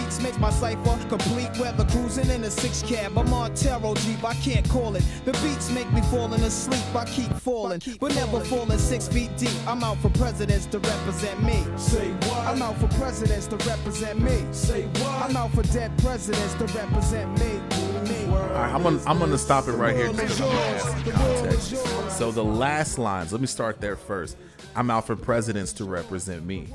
[0.00, 1.50] beats, makes my cipher complete.
[1.58, 3.16] Weather cruising in a six cab.
[3.18, 5.04] I'm on Taro Jeep, I can't call it.
[5.24, 7.80] The beats make me falling asleep, I keep falling.
[8.00, 9.50] But never falling six feet deep.
[9.66, 11.64] I'm out for presidents to represent me.
[11.76, 12.46] Say what?
[12.46, 14.44] I'm out for presidents to represent me.
[14.52, 15.30] Say what?
[15.30, 17.60] I'm out for dead presidents to represent me.
[18.08, 18.26] me.
[18.30, 20.84] All right, I'm gonna I'm gonna stop it right here because is I'm gonna yours.
[20.84, 22.18] add some The context.
[22.18, 24.36] So the last lines, let me start there first.
[24.76, 26.68] I'm out for presidents to represent me.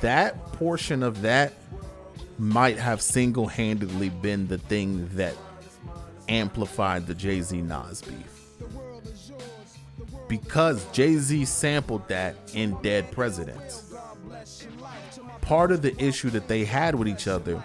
[0.00, 1.52] That portion of that
[2.38, 5.34] might have single-handedly been the thing that
[6.28, 8.38] amplified the Jay-Z Nas beef.
[10.28, 13.94] Because Jay-Z sampled that in Dead Presidents.
[15.42, 17.62] Part of the issue that they had with each other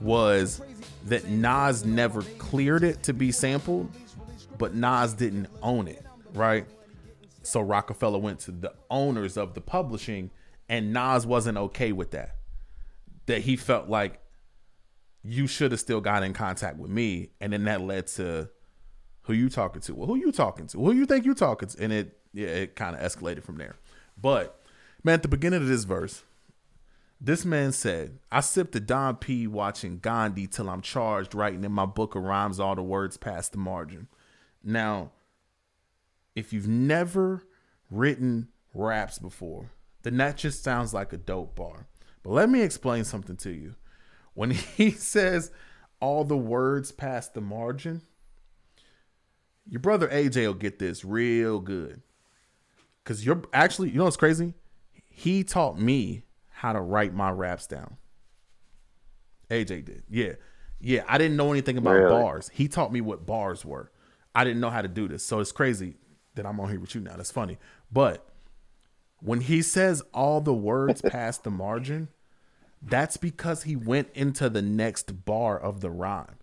[0.00, 0.60] was
[1.06, 3.90] that Nas never cleared it to be sampled,
[4.58, 6.04] but Nas didn't own it,
[6.34, 6.66] right?
[7.42, 10.30] So Roc-A-Fella went to the owners of the publishing,
[10.68, 12.36] and Nas wasn't okay with that.
[13.26, 14.20] That he felt like
[15.22, 18.50] you should have still got in contact with me, and then that led to
[19.22, 19.94] who you talking to?
[19.94, 20.78] Well, who you talking to?
[20.78, 21.82] Who you think you talking to?
[21.82, 23.76] And it yeah, it kind of escalated from there.
[24.20, 24.60] But
[25.02, 26.22] man, at the beginning of this verse,
[27.20, 31.72] this man said, I sipped the Don P watching Gandhi till I'm charged, writing in
[31.72, 34.08] my book of rhymes all the words past the margin.
[34.62, 35.12] Now,
[36.34, 37.44] if you've never
[37.90, 39.70] written raps before,
[40.02, 41.86] then that just sounds like a dope bar.
[42.24, 43.76] But let me explain something to you.
[44.32, 45.52] When he says
[46.00, 48.02] all the words past the margin,
[49.68, 52.02] your brother AJ will get this real good.
[53.04, 54.54] Cause you're actually, you know what's crazy?
[55.04, 57.98] He taught me how to write my raps down.
[59.50, 60.02] AJ did.
[60.08, 60.32] Yeah.
[60.80, 61.04] Yeah.
[61.06, 62.10] I didn't know anything about Really?
[62.10, 62.50] bars.
[62.52, 63.92] He taught me what bars were.
[64.34, 65.22] I didn't know how to do this.
[65.22, 65.96] So it's crazy
[66.34, 67.16] that I'm on here with you now.
[67.16, 67.58] That's funny.
[67.92, 68.26] But
[69.20, 72.08] when he says all the words past the margin,
[72.86, 76.36] That's because he went into the next bar of the rhyme.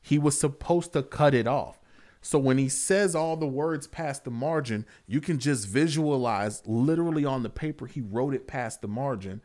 [0.00, 1.78] He was supposed to cut it off.
[2.20, 7.24] So when he says all the words past the margin, you can just visualize literally
[7.24, 9.40] on the paper he wrote it past the margin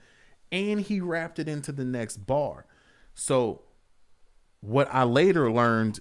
[0.51, 2.65] and he wrapped it into the next bar.
[3.13, 3.61] So
[4.61, 5.99] what I later learned,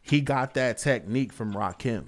[0.00, 2.06] he got that technique from Rakim.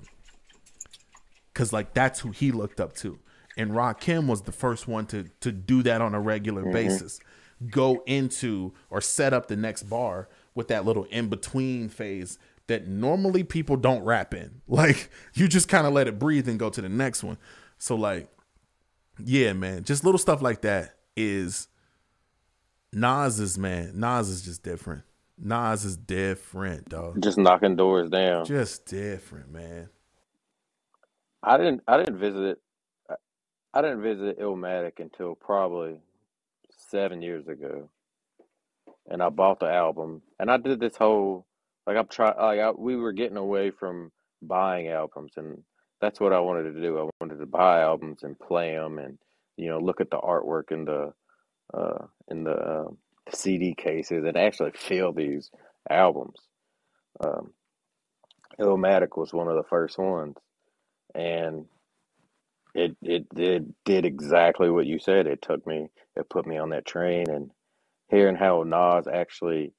[1.52, 3.18] Cause like that's who he looked up to.
[3.56, 6.72] And Rakim was the first one to to do that on a regular mm-hmm.
[6.72, 7.20] basis.
[7.68, 12.38] Go into or set up the next bar with that little in between phase
[12.68, 14.62] that normally people don't rap in.
[14.68, 17.36] Like you just kind of let it breathe and go to the next one.
[17.78, 18.28] So like
[19.22, 21.68] yeah, man, just little stuff like that is
[22.92, 23.92] Nas is man.
[24.00, 25.02] Nas is just different.
[25.38, 27.22] Nas is different, dog.
[27.22, 28.44] Just knocking doors down.
[28.44, 29.88] Just different, man.
[31.42, 31.82] I didn't.
[31.88, 32.58] I didn't visit.
[33.08, 33.14] I-
[33.72, 36.00] I didn't visit Illmatic until probably
[36.90, 37.88] seven years ago,
[39.08, 40.22] and I bought the album.
[40.38, 41.46] And I did this whole
[41.86, 42.36] like I'm trying.
[42.36, 44.12] Like I, we were getting away from
[44.42, 45.62] buying albums, and
[46.00, 46.98] that's what I wanted to do.
[46.98, 49.18] I wanted to buy albums and play them, and
[49.56, 51.12] you know, look at the artwork in the
[51.74, 52.88] uh, in the uh,
[53.32, 55.50] CD cases, and actually feel these
[55.88, 56.38] albums.
[57.24, 57.52] Um,
[58.58, 60.36] Illmatic was one of the first ones,
[61.14, 61.66] and
[62.74, 65.26] it it did did exactly what you said.
[65.26, 67.50] It took me, it put me on that train, and
[68.08, 69.72] hearing how Nas actually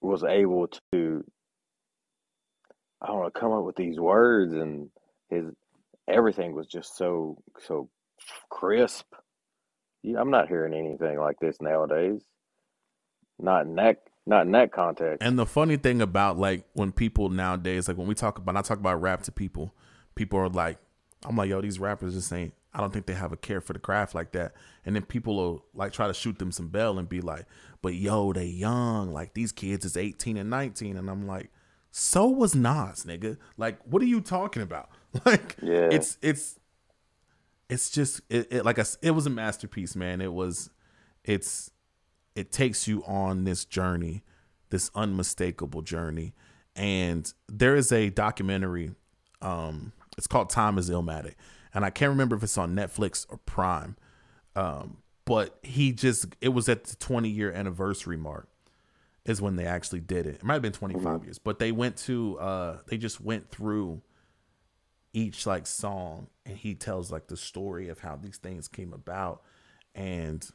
[0.00, 1.24] was able to,
[3.00, 4.90] I don't know, come up with these words, and
[5.30, 5.46] his
[6.08, 7.88] everything was just so so
[8.50, 9.06] crisp.
[10.04, 12.20] I'm not hearing anything like this nowadays.
[13.38, 15.22] Not in that not in that context.
[15.22, 18.62] And the funny thing about like when people nowadays, like when we talk about, I
[18.62, 19.74] talk about rap to people,
[20.14, 20.78] people are like,
[21.24, 22.54] I'm like, yo, these rappers just ain't.
[22.74, 24.54] I don't think they have a care for the craft like that.
[24.86, 27.44] And then people will like try to shoot them some bell and be like,
[27.82, 29.12] but yo, they young.
[29.12, 30.96] Like these kids is 18 and 19.
[30.96, 31.50] And I'm like,
[31.90, 33.36] so was Nas, nigga.
[33.58, 34.88] Like, what are you talking about?
[35.26, 35.90] Like, Yeah.
[35.92, 36.58] it's it's
[37.68, 40.22] it's just it, it like I, it was a masterpiece, man.
[40.22, 40.70] It was
[41.22, 41.70] it's
[42.34, 44.24] it takes you on this journey,
[44.70, 46.32] this unmistakable journey.
[46.74, 48.92] And there is a documentary,
[49.42, 49.92] um,
[50.22, 51.34] it's called Time is Illmatic.
[51.74, 53.96] And I can't remember if it's on Netflix or Prime.
[54.54, 58.46] Um, but he just it was at the 20 year anniversary mark
[59.24, 60.36] is when they actually did it.
[60.36, 64.00] It might have been 25 years, but they went to uh they just went through
[65.12, 69.42] each like song and he tells like the story of how these things came about
[69.92, 70.48] and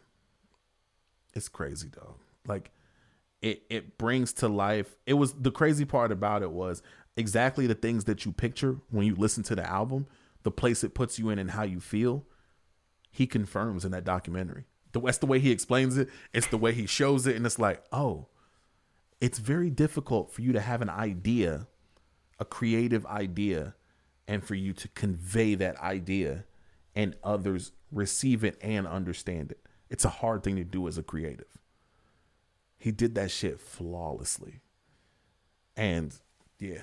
[1.33, 2.15] it's crazy dog
[2.47, 2.71] like
[3.41, 6.81] it it brings to life it was the crazy part about it was
[7.17, 10.07] exactly the things that you picture when you listen to the album
[10.43, 12.25] the place it puts you in and how you feel
[13.11, 16.73] he confirms in that documentary the that's the way he explains it it's the way
[16.73, 18.27] he shows it and it's like oh
[19.19, 21.67] it's very difficult for you to have an idea
[22.39, 23.75] a creative idea
[24.27, 26.45] and for you to convey that idea
[26.95, 29.59] and others receive it and understand it.
[29.89, 31.57] It's a hard thing to do as a creative.
[32.77, 34.61] He did that shit flawlessly.
[35.75, 36.15] And
[36.59, 36.81] yeah.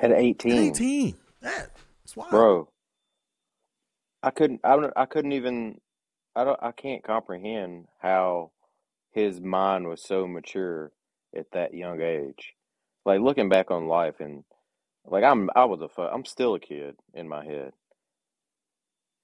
[0.00, 1.14] At 18, 18.
[1.42, 1.70] That,
[2.04, 2.30] that's wild.
[2.30, 2.68] bro,
[4.22, 4.60] I couldn't.
[4.64, 4.92] I don't.
[4.96, 5.80] I couldn't even.
[6.36, 6.58] I don't.
[6.62, 8.52] I can't comprehend how
[9.12, 10.92] his mind was so mature
[11.36, 12.54] at that young age.
[13.04, 14.44] Like looking back on life and
[15.04, 15.50] like I'm.
[15.56, 16.02] I was a.
[16.02, 17.72] I'm still a kid in my head.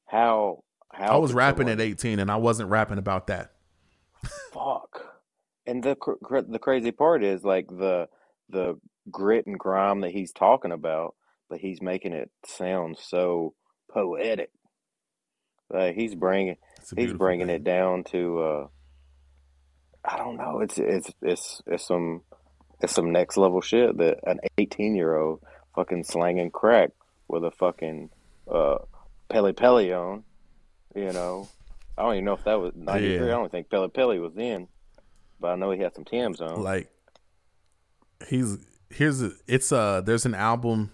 [0.06, 0.62] How?
[0.92, 1.14] How?
[1.14, 3.52] I was rapping someone- at 18 and I wasn't rapping about that.
[4.52, 5.00] fuck.
[5.66, 8.08] And the cr- cr- the crazy part is like the
[8.49, 8.78] the
[9.11, 11.14] grit and grime that he's talking about,
[11.49, 13.55] but he's making it sound so
[13.90, 14.51] poetic.
[15.70, 16.57] Like he's bringing
[16.97, 17.57] he's bringing thing.
[17.57, 18.66] it down to uh
[20.05, 20.61] I don't know.
[20.61, 22.22] It's it's it's it's some
[22.80, 25.40] it's some next level shit that an 18 year old
[25.74, 26.90] fucking slanging crack
[27.28, 28.11] with a fucking
[28.51, 28.76] uh
[29.28, 30.24] Pelle Pelle on,
[30.95, 31.49] you know.
[31.97, 33.14] I don't even know if that was 93.
[33.16, 33.24] Yeah.
[33.24, 34.68] I don't think Pelle Pelle was in,
[35.40, 36.61] but I know he had some Tim's on.
[36.62, 36.90] like
[38.28, 38.58] he's
[38.90, 40.90] here's a, it's a there's an album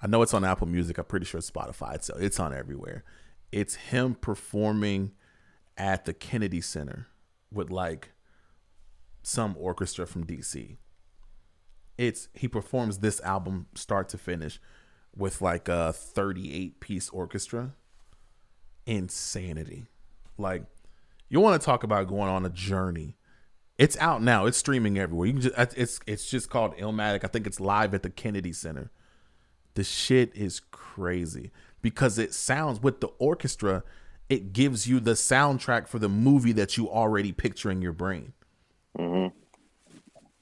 [0.00, 3.04] i know it's on apple music i'm pretty sure it's spotify so it's on everywhere.
[3.52, 5.12] It's him performing
[5.78, 7.06] at the kennedy center
[7.52, 8.12] with like
[9.22, 10.76] some orchestra from dc
[11.98, 14.60] it's he performs this album start to finish
[15.16, 17.74] with like a 38 piece orchestra.
[18.84, 19.86] Insanity.
[20.38, 20.64] Like
[21.28, 23.16] you want to talk about going on a journey
[23.78, 24.46] it's out now.
[24.46, 25.26] It's streaming everywhere.
[25.26, 27.24] You can just it's it's just called Illmatic.
[27.24, 28.90] I think it's live at the Kennedy Center.
[29.74, 31.50] The shit is crazy
[31.82, 33.82] because it sounds with the orchestra.
[34.28, 38.32] it gives you the soundtrack for the movie that you already picture in your brain.
[38.98, 39.30] Mhm.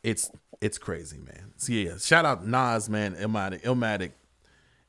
[0.02, 0.30] It's
[0.62, 1.52] it's crazy, man.
[1.56, 3.14] So yeah, shout out Nas, man.
[3.16, 4.12] Illmatic, Illmatic.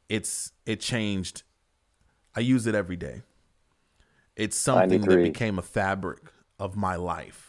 [0.08, 1.44] It's it changed.
[2.36, 3.24] I use it every day.
[4.36, 6.20] It's something that became a fabric
[6.60, 7.45] of my life,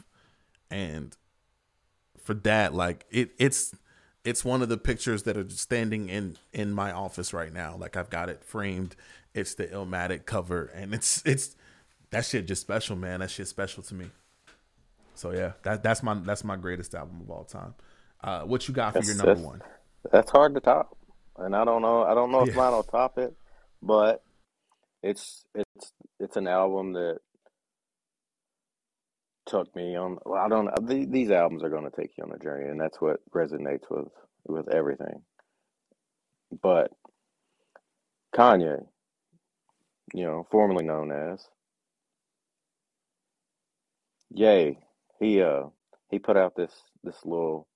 [0.71, 1.17] and
[2.23, 3.75] for that, like it, it's
[4.25, 7.77] it's one of the pictures that are standing in in my office right now.
[7.77, 8.97] Like I've got it framed.
[9.35, 11.55] It's the Illmatic cover, and it's it's
[12.11, 13.21] that shit just special, man.
[13.21, 14.11] That shit special to me.
[15.15, 17.75] So yeah, that that's my that's my greatest album of all time.
[18.23, 19.63] Uh, what you got for your number that's- one?
[20.13, 20.97] That's hard to top,
[21.37, 22.03] and I don't know.
[22.05, 22.55] I don't know if Yeah.
[22.57, 23.35] mine will top it,
[23.83, 24.23] but
[25.03, 27.19] it's it's it's an album that
[29.47, 30.19] took me on.
[30.25, 30.71] Well, I don't
[31.13, 34.09] These albums are going to take you on a journey, and that's what resonates with
[34.47, 35.23] with everything.
[36.63, 36.91] But
[38.35, 38.87] Kanye,
[40.15, 41.47] you know, formerly known as
[44.31, 44.79] Yay,
[45.21, 45.65] he uh
[46.11, 46.73] he put out this
[47.03, 47.67] this little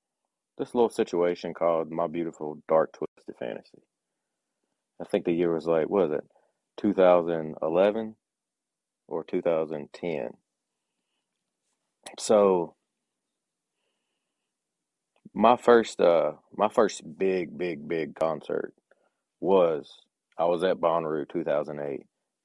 [0.59, 3.83] this little situation called My Beautiful Dark Twisted Fantasy.
[5.01, 6.25] I think the year was like, was it,
[6.79, 8.15] 2011
[9.09, 10.31] or 2010?
[12.19, 12.75] So
[15.35, 18.75] my first uh my first big big big concert
[19.41, 19.91] was
[20.39, 22.03] I was at Bonnaroo 2008.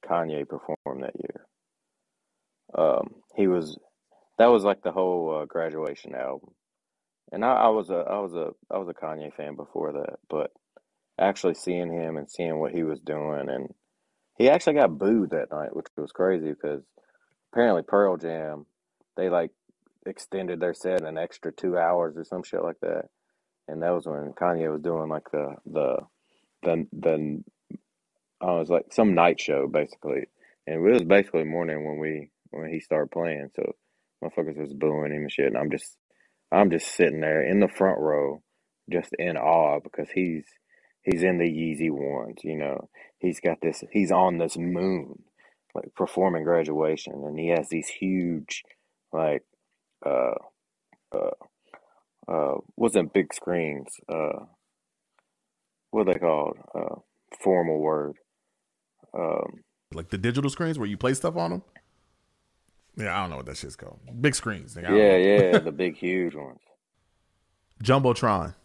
[0.08, 1.48] Kanye performed that year.
[2.78, 3.78] Um, he was
[4.38, 6.52] that was like the whole uh, graduation album,
[7.32, 10.20] and I, I was a I was a I was a Kanye fan before that,
[10.30, 10.52] but
[11.20, 13.70] actually seeing him and seeing what he was doing, and
[14.38, 16.84] he actually got booed that night, which was crazy because
[17.52, 18.66] apparently Pearl Jam
[19.18, 19.52] they like
[20.06, 23.06] extended their set an extra two hours or some shit like that,
[23.68, 25.98] and that was when Kanye was doing like the the
[26.64, 27.44] the the
[28.42, 30.26] I was like some night show basically,
[30.68, 33.76] and it was basically morning when we when he started playing, so
[34.24, 35.98] motherfuckers was booing him and shit, and I'm just
[36.52, 38.42] I'm just sitting there in the front row,
[38.92, 40.46] just in awe because he's
[41.04, 42.90] he's in the Yeezy ones, you know.
[43.20, 45.24] He's got this he's on this moon,
[45.74, 48.64] like performing graduation, and he has these huge,
[49.16, 49.44] like,
[50.06, 50.36] uh,
[51.14, 51.32] uh,
[52.28, 54.46] uh, wasn't big screens, uh,
[55.92, 56.58] what are they called?
[56.74, 56.96] Uh,
[57.42, 58.18] formal word.
[59.14, 59.64] Um,
[59.94, 61.64] Like the digital screens where you play stuff on them.
[62.98, 64.00] Yeah, I don't know what that shit's called.
[64.22, 64.76] Big screens.
[64.76, 66.60] nigga, yeah, yeah, the big huge ones.
[67.84, 68.56] Jumbotron.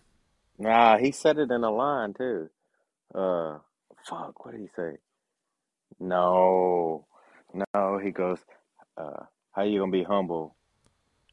[0.59, 2.49] Nah, he said it in a line too.
[3.15, 3.59] Uh,
[4.09, 4.99] fuck, what did he say?
[5.99, 7.07] No,
[7.75, 8.39] no, he goes,
[8.97, 10.55] uh, how you gonna be humble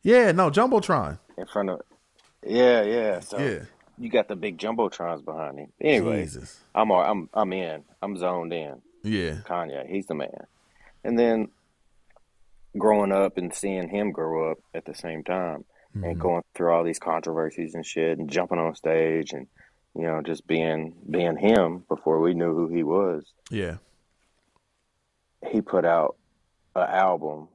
[0.03, 1.20] Yeah, no, Jumbotron.
[1.38, 1.82] in front of?
[2.45, 3.20] Yeah, yeah.
[3.20, 3.65] So Yeah.
[3.97, 5.74] you got the big jumbotrons behind him.
[5.82, 6.63] Anyway, Jesus.
[6.74, 7.84] I'm all, I'm I'm in.
[8.01, 8.82] I'm zoned in.
[9.03, 9.39] Yeah.
[9.45, 10.47] Kanye, he's the man.
[11.03, 11.49] And then
[12.78, 16.20] growing up and seeing him grow up at the same time and mm-hmm.
[16.20, 19.47] going through all these controversies and shit and jumping on stage and
[19.95, 23.26] you know just being being him before we knew who he was.
[23.49, 23.78] Yeah.
[25.51, 26.18] He put out
[26.76, 27.47] an album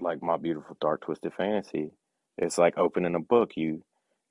[0.00, 1.92] like My Beautiful Dark Twisted Fantasy.
[2.38, 3.52] It's like opening a book.
[3.56, 3.82] You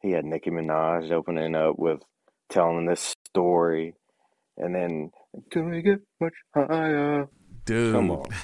[0.01, 2.01] he had Nicki Minaj opening up with
[2.49, 3.95] telling this story
[4.57, 5.11] and then
[5.51, 7.28] can we get much higher?
[7.66, 7.93] Dude.
[7.93, 8.30] Come on.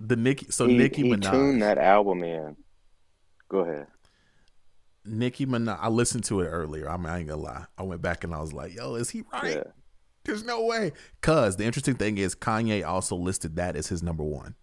[0.00, 1.30] The Nicki so he, Nicki he Minaj.
[1.32, 2.54] tuned that album in.
[3.48, 3.88] Go ahead.
[5.04, 5.76] Nicki Minaj.
[5.80, 6.88] I listened to it earlier.
[6.88, 7.64] I mean, I ain't gonna lie.
[7.76, 9.56] I went back and I was like, "Yo, is he right?
[9.56, 9.64] Yeah.
[10.24, 14.22] There's no way." Cause the interesting thing is, Kanye also listed that as his number
[14.22, 14.54] one.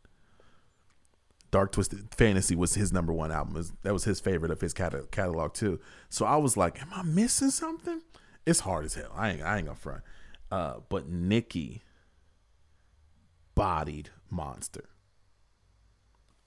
[1.55, 3.53] Dark Twisted Fantasy was his number one album.
[3.53, 5.79] Was- That was his favorite of his cata- catalog too.
[6.09, 8.01] So I was like, "Am I missing something?"
[8.45, 9.09] It's hard as hell.
[9.15, 9.41] I ain't.
[9.41, 10.03] I ain't gonna front.
[10.51, 11.81] Uh, but Nicki
[13.55, 14.83] bodied Monster,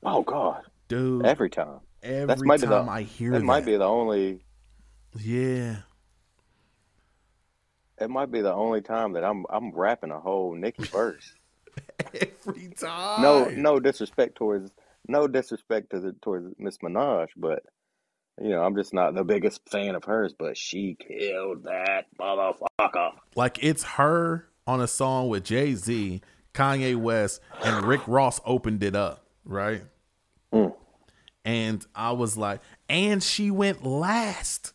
[0.02, 0.64] Oh God.
[0.88, 1.24] dude.
[1.24, 1.80] Every time.
[2.02, 4.44] Every That's might be time the I hear that that, might be the only
[5.18, 5.76] yeah.
[7.98, 11.32] it might be the only time that I'm I'm rapping a whole Nicki verse.
[12.12, 13.22] Every time.
[13.22, 14.70] No no disrespect towards
[15.08, 17.64] no disrespect to the towards Miss Minaj, but
[18.40, 23.12] you know, I'm just not the biggest fan of hers, but she killed that motherfucker.
[23.34, 26.20] Like it's her on a song with Jay Z,
[26.54, 29.82] Kanye West, and Rick Ross opened it up, right?
[30.52, 30.74] Mm.
[31.44, 34.72] And I was like, and she went last.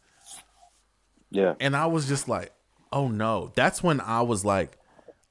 [1.29, 1.53] Yeah.
[1.59, 2.51] And I was just like,
[2.91, 3.51] oh no.
[3.55, 4.77] That's when I was like,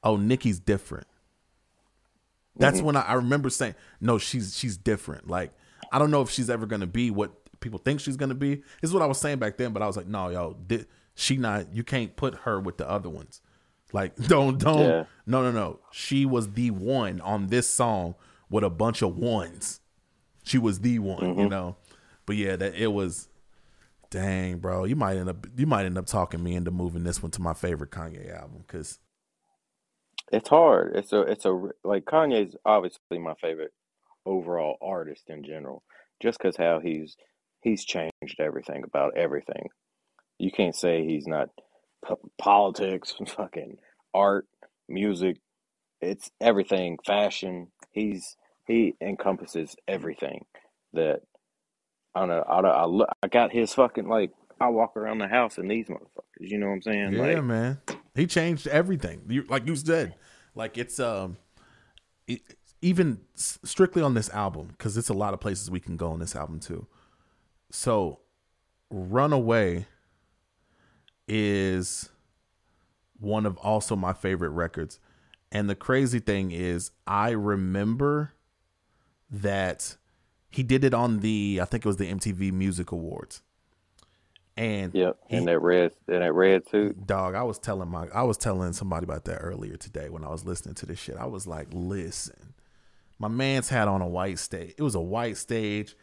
[0.03, 1.07] oh, Nicki's different.
[2.57, 2.87] That's Mm-hmm.
[2.87, 5.29] when I, I remember saying, no, she's she's different.
[5.29, 5.53] Like,
[5.91, 8.57] I don't know if she's ever gonna be what people think she's gonna be.
[8.57, 10.57] This is what I was saying back then, but I was like, no, yo,
[11.15, 11.75] she not.
[11.75, 13.41] You can't put her with the other ones.
[13.93, 15.05] Like don't don't Yeah.
[15.27, 15.81] no no no.
[15.93, 18.15] She was the one on this song
[18.51, 19.81] with a bunch of ones.
[20.45, 21.41] She was the one, Mm-hmm.
[21.41, 21.77] you know.
[22.27, 23.29] But yeah, that it was
[24.11, 24.85] dang, bro.
[24.85, 27.43] You might end up you might end up talking me into moving this one to
[27.43, 28.99] my favorite Kanye album cuz
[30.33, 30.97] It's hard.
[30.97, 31.53] It's a it's a
[31.85, 33.73] like Kanye's obviously my favorite
[34.25, 35.83] overall artist in general,
[36.23, 37.17] just because how he's
[37.61, 39.69] he's changed everything about everything.
[40.39, 41.51] You can't say he's not
[42.09, 43.77] p- politics, fucking
[44.15, 44.47] art,
[44.89, 45.37] music.
[46.01, 47.69] It's everything, fashion.
[47.93, 48.37] He's
[48.67, 50.47] he encompasses everything
[50.95, 51.21] that
[52.15, 52.45] I don't know.
[52.49, 54.31] I don't, I, look, I got his fucking like
[54.61, 56.41] I walk around the house in these motherfuckers.
[56.41, 57.13] You know what I'm saying?
[57.13, 57.79] Yeah, like, man.
[58.15, 59.23] He changed everything.
[59.29, 60.15] You, like you said,
[60.55, 61.39] like it's um,
[62.27, 62.43] it,
[62.83, 66.19] even strictly on this album because it's a lot of places we can go on
[66.19, 66.87] this album too.
[67.71, 68.21] So,
[68.91, 69.87] Runaway
[71.27, 72.11] is
[73.19, 74.99] one of also my favorite records,
[75.51, 78.33] and the crazy thing is, I remember
[79.31, 79.97] that
[80.51, 83.41] he did it on the I think it was the MTV Music Awards,
[84.57, 85.17] and Yep.
[85.29, 87.07] he- In that red in that red suit.
[87.07, 90.29] dog i was telling my i was telling somebody about that earlier today when i
[90.29, 92.55] was listening to this shit i was like listen
[93.19, 95.97] my man's had on a white stage it was a white stage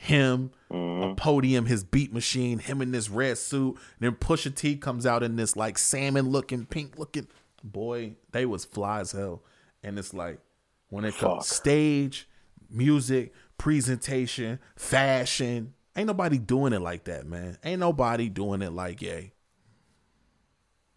[0.00, 1.14] him a mm-hmm.
[1.14, 5.36] podium his beat machine him in this red suit then pusha t comes out in
[5.36, 7.26] this like salmon looking pink looking
[7.64, 9.42] boy they was fly as hell
[9.82, 10.38] and it's like
[10.90, 12.28] when it comes stage
[12.70, 17.58] music presentation fashion ain't nobody doing it like that man.
[17.64, 19.32] Ain't nobody doing it like yay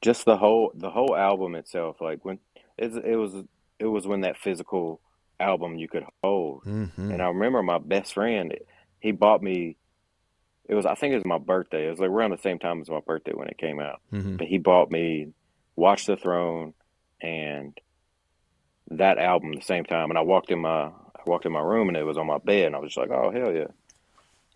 [0.02, 2.40] just the whole the whole album itself like when
[2.78, 3.36] it, it was
[3.80, 5.00] it was when that physical
[5.40, 6.64] album you could hold.
[6.66, 7.12] Mm-hmm.
[7.12, 8.54] and i remember my best friend
[9.00, 9.78] he bought me
[10.68, 11.88] it was i think it was my birthday.
[11.88, 14.02] It was like around the same time as my birthday when it came out.
[14.12, 14.38] Mhm.
[14.38, 15.34] but he bought me
[15.76, 16.74] watch the throne
[17.22, 17.80] and
[18.90, 20.10] that album the same time.
[20.10, 22.40] And i walked in my i walked in my room and it was on my
[22.40, 23.68] bed and i was just like oh hell yeah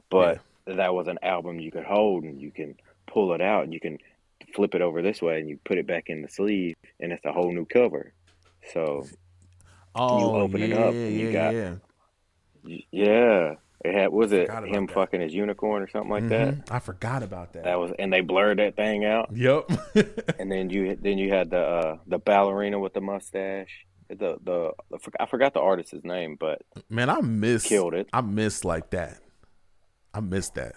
[0.10, 2.76] but that was an album you could hold and you can
[3.08, 3.98] pull it out and you can
[4.54, 7.24] flip it over this way and you put it back in the sleeve and it's
[7.26, 8.14] a whole new cover
[8.74, 9.06] so
[9.98, 12.78] Oh, open yeah, it up and you yeah, got- yeah.
[12.92, 13.54] yeah
[13.84, 14.94] it had was it him that.
[14.94, 16.72] fucking his unicorn or something like that Mhm.
[16.72, 17.64] I forgot about that.
[17.66, 19.70] that was and they blurred that thing out yep.
[20.40, 24.72] and then you then you had the uh the ballerina with the mustache the the,
[24.92, 28.08] the I forgot the artist's name but Man, I miss Killed it.
[28.14, 29.18] I miss like that.
[30.16, 30.74] I miss that.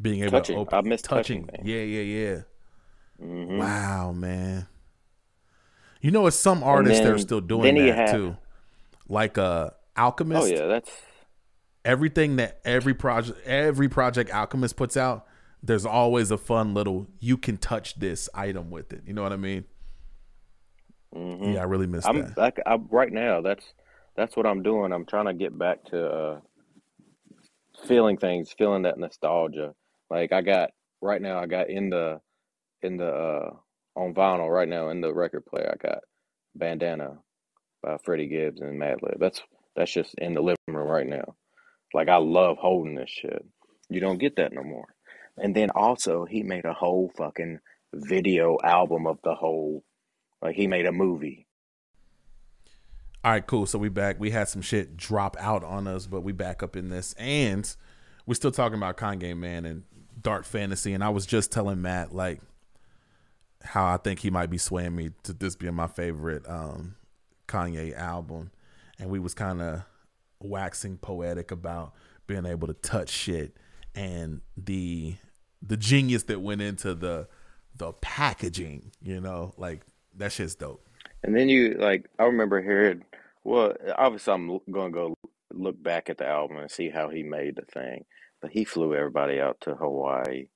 [0.00, 0.56] Being able Touching.
[0.56, 1.66] to open I miss touching touching.
[1.66, 2.40] Yeah, yeah, yeah.
[3.22, 3.58] mhm.
[3.58, 4.66] Wow, man.
[6.00, 8.36] You know, it's some artists that are still doing then that had- too.
[9.08, 10.42] Like uh Alchemist.
[10.42, 10.90] oh yeah that's
[11.84, 15.26] Everything that every project every project Alchemist puts out,
[15.62, 19.02] there's always a fun little you can touch this item with it.
[19.06, 19.64] You know what I mean?
[21.14, 21.54] mhm.
[21.54, 22.36] Yeah, I really miss I'm that.
[22.36, 23.40] like I right now.
[23.40, 23.64] That's
[24.16, 24.92] that's what I'm doing.
[24.92, 26.40] I'm trying to get back to uh,
[27.84, 29.74] feeling things, feeling that nostalgia.
[30.10, 30.70] Like I got
[31.00, 31.38] right now.
[31.38, 32.20] I got in the
[32.82, 33.50] in the uh,
[33.96, 35.72] on vinyl right now in the record player.
[35.72, 35.98] I got
[36.54, 37.18] Bandana
[37.82, 39.18] by Freddie Gibbs and Madlib.
[39.18, 39.40] That's
[39.74, 41.36] that's just in the living room right now.
[41.94, 43.44] Like I love holding this shit.
[43.88, 44.86] You don't get that no more.
[45.38, 47.60] And then also he made a whole fucking
[47.94, 49.84] video album of the whole.
[50.42, 51.45] Like he made a movie.
[53.26, 53.66] All right, cool.
[53.66, 54.20] So we back.
[54.20, 57.68] We had some shit drop out on us, but we back up in this, and
[58.24, 59.82] we're still talking about Kanye, man, and
[60.22, 60.92] dark fantasy.
[60.92, 62.40] And I was just telling Matt like
[63.64, 66.94] how I think he might be swaying me to this being my favorite um,
[67.48, 68.52] Kanye album,
[69.00, 69.82] and we was kind of
[70.38, 71.94] waxing poetic about
[72.28, 73.56] being able to touch shit
[73.96, 75.16] and the
[75.60, 77.26] the genius that went into the
[77.74, 78.92] the packaging.
[79.02, 79.82] You know, like
[80.14, 80.86] that shit's dope.
[81.26, 83.02] And then you like, I remember hearing.
[83.42, 85.14] Well, obviously, I'm gonna go
[85.52, 88.04] look back at the album and see how he made the thing.
[88.40, 90.46] But he flew everybody out to Hawaii,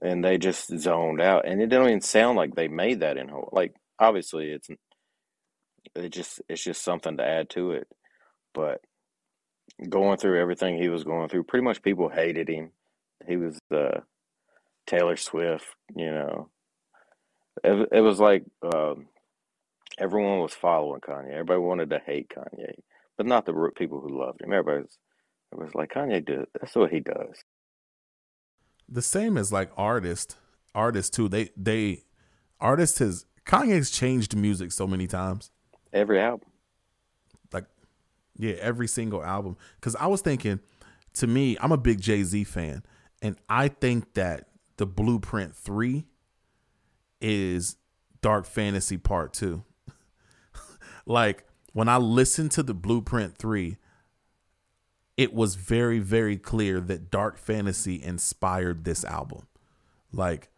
[0.00, 1.46] and they just zoned out.
[1.46, 3.48] And it don't even sound like they made that in Hawaii.
[3.50, 4.68] Like, obviously, it's
[5.96, 7.88] it just it's just something to add to it.
[8.54, 8.80] But
[9.88, 12.70] going through everything he was going through, pretty much people hated him.
[13.26, 14.00] He was uh,
[14.86, 15.66] Taylor Swift,
[15.96, 16.48] you know.
[17.64, 19.08] It, it was like um,
[19.98, 21.32] everyone was following Kanye.
[21.32, 22.72] Everybody wanted to hate Kanye,
[23.16, 24.52] but not the people who loved him.
[24.52, 24.98] Everybody was,
[25.52, 26.46] it was like Kanye did.
[26.60, 27.42] That's what he does.
[28.88, 30.36] the same as like artists
[30.74, 32.04] artists too they they
[32.60, 35.50] artists has kanye's changed music so many times
[35.92, 36.48] Every album.
[37.52, 37.64] like
[38.36, 40.60] yeah every single album because i was thinking
[41.14, 42.82] to me i'm a big jay-z fan
[43.22, 46.04] and i think that the blueprint 3
[47.20, 47.76] is
[48.20, 49.62] Dark Fantasy Part 2.
[51.08, 53.76] Like when I listened to the Blueprint 3,
[55.16, 59.46] it was very very clear that Dark Fantasy inspired this album.
[60.12, 60.50] Like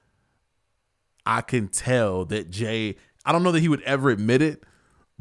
[1.24, 4.64] I can tell that Jay, I don't know that he would ever admit it,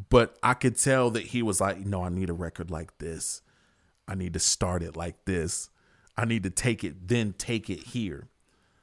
[0.10, 3.42] but I could tell that he was like, "No, I need a record like this.
[4.08, 5.70] I need to start it like this.
[6.18, 8.28] I need to take it then take it here."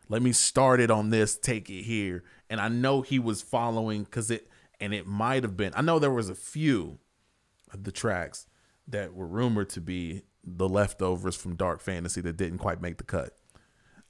[0.08, 4.04] let me start it on this take it here and i know he was following
[4.04, 4.48] because it
[4.80, 6.98] and it might have been i know there was a few
[7.72, 8.46] of the tracks
[8.86, 13.04] that were rumored to be the leftovers from dark fantasy that didn't quite make the
[13.04, 13.36] cut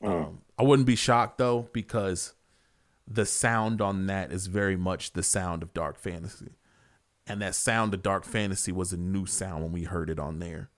[0.03, 2.35] um, i wouldn't be shocked though because
[3.09, 6.53] the sound on that is very much the sound of dark fantasy
[7.27, 10.39] and that sound of dark fantasy was a new sound when we heard it on
[10.39, 10.71] there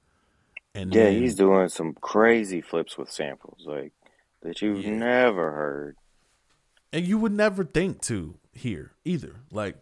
[0.75, 3.93] and Yeah, then- he's doing some crazy flips with samples like
[4.43, 4.91] that you've Yeah.
[4.95, 5.97] never heard.
[6.93, 9.37] And you would never think to here either.
[9.51, 9.77] Like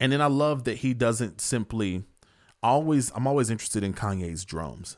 [0.00, 2.02] and then i love that he doesn't simply
[2.60, 4.96] always i'm always interested in kanye's drums.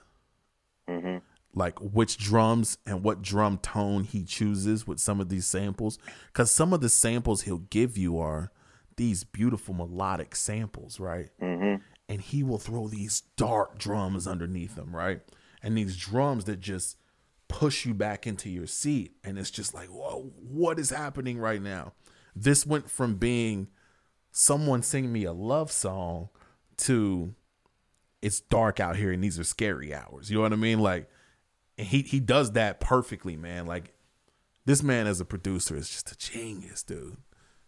[0.89, 1.19] Hmm
[1.57, 6.01] like which drums and what drum tone he chooses with some of these samples.
[6.27, 8.51] Because some of the samples he'll give you are
[8.97, 11.31] these beautiful melodic samples right?
[11.41, 11.77] Hmm
[12.09, 15.21] and he will throw these dark drums underneath them, right?
[15.63, 16.97] And these drums that just
[17.55, 19.13] push you back into your seat.
[19.23, 21.93] And it's just like, whoa, what is happening right now?
[22.35, 23.69] This went from being
[24.33, 26.31] someone sing me a love song
[26.79, 27.33] to
[28.21, 30.31] it's dark out here and these are scary hours.
[30.31, 30.81] You know what I mean?
[30.81, 31.09] Like,
[31.79, 33.67] and he he does that perfectly, man.
[33.67, 33.93] Like,
[34.65, 37.19] this man as a producer is just a genius, dude.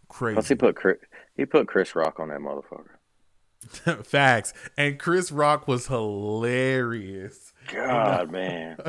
[0.08, 0.34] Crazy.
[0.34, 0.96] Plus, he put Chris,
[1.36, 4.04] he put Chris Rock on that motherfucker.
[4.04, 4.52] Facts.
[4.76, 7.52] And Chris Rock was hilarious.
[7.72, 8.78] God, man.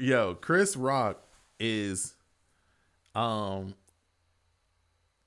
[0.00, 1.22] Yo, Chris Rock
[1.60, 2.14] is
[3.14, 3.74] um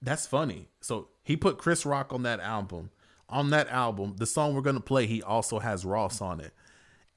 [0.01, 0.67] that's funny.
[0.81, 2.91] So he put Chris Rock on that album.
[3.29, 6.53] On that album, the song we're gonna play, he also has Ross on it.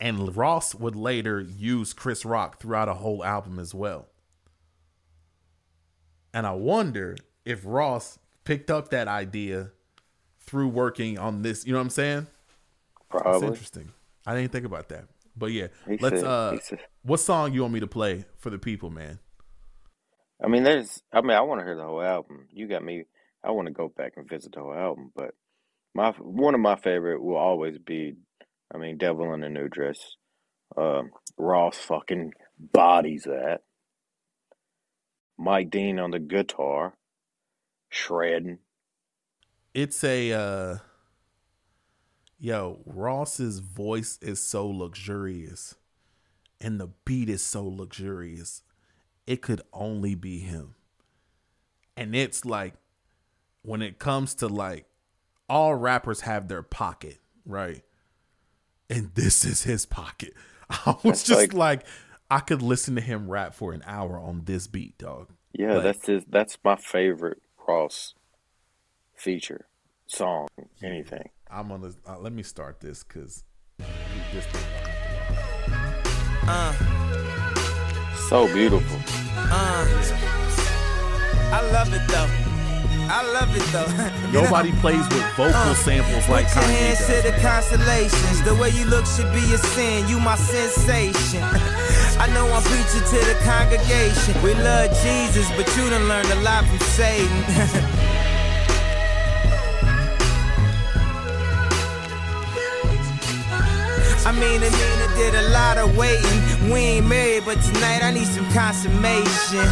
[0.01, 4.09] And Ross would later use Chris Rock throughout a whole album as well.
[6.33, 9.73] And I wonder if Ross picked up that idea
[10.39, 11.67] through working on this.
[11.67, 12.27] You know what I'm saying?
[13.13, 13.49] That's Probably.
[13.49, 13.93] interesting.
[14.27, 15.05] I didn't think about that.
[15.41, 16.59] But yeah, He let's said- uh
[17.03, 19.19] what song you want me to play for the people, man?
[20.43, 21.03] I mean, there's.
[21.13, 22.47] I mean, I want to hear the whole album.
[22.53, 23.05] You got me.
[23.43, 25.35] I want to go back and visit the whole album, but
[25.95, 28.15] my one of my favorite will always be.
[28.73, 29.99] I mean, Devil in a New Dress.
[30.77, 33.63] Um, Ross fucking bodies that.
[35.39, 36.95] Mike Dean on the guitar,
[37.89, 38.59] shredding.
[39.75, 40.77] It's a uh
[42.41, 45.75] yo, Ross's voice is so luxurious
[46.61, 48.63] and the beat is so luxurious.
[49.27, 50.75] It could only be him.
[51.97, 52.75] And it's like
[53.63, 54.87] when it comes to like
[55.49, 57.83] all rappers have their pocket, right?
[58.89, 60.35] And this is his pocket.
[60.71, 61.87] I was That's just like- like
[62.33, 65.31] I could listen to him rap for an hour on this beat, dog.
[65.53, 66.25] Yeah, Like- that's his.
[66.29, 68.15] That's my favorite Ross
[69.15, 69.67] feature
[70.07, 70.49] song.
[70.83, 71.31] Anything.
[71.53, 73.45] I'm gonna uh, let me start this because
[74.33, 74.47] this.
[78.29, 78.99] So beautiful.
[79.37, 79.87] Uh,
[81.53, 82.31] I love it though.
[83.13, 83.91] I love it though.
[84.31, 84.45] You know?
[84.45, 87.41] Nobody plays with vocal samples like Put your Kanye hands to the man.
[87.43, 88.43] constellations.
[88.45, 90.07] The way you look should be a sin.
[90.09, 91.43] You my sensation.
[92.23, 94.41] I know I'm preaching to the congregation.
[94.45, 97.43] We love Jesus, but you done learned a lot from Satan.
[104.27, 106.71] I mean, and Nina did a lot of waiting.
[106.71, 109.65] We ain't married, but tonight I need some consummation.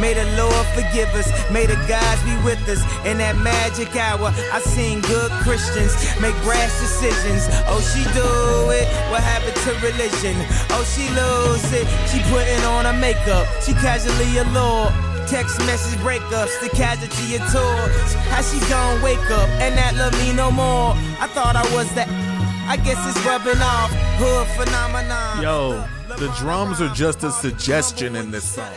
[0.00, 2.82] May the Lord forgive us, may the gods be with us.
[3.06, 7.46] In that magic hour, I seen good Christians make rash decisions.
[7.70, 8.26] Oh, she do
[8.74, 8.90] it.
[9.14, 10.34] What happened to religion?
[10.74, 11.86] Oh, she lose it.
[12.10, 13.46] She putting on her makeup.
[13.62, 14.92] She casually allured.
[15.28, 18.14] Text message breakups, the casualty of tours.
[18.28, 20.92] How she gon' wake up and not love me no more?
[21.22, 22.23] I thought I was that.
[22.66, 23.90] I guess it's rubbing off.
[24.16, 25.42] Hood phenomenon.
[25.42, 25.84] Yo,
[26.16, 28.72] the drums are just a suggestion in this song.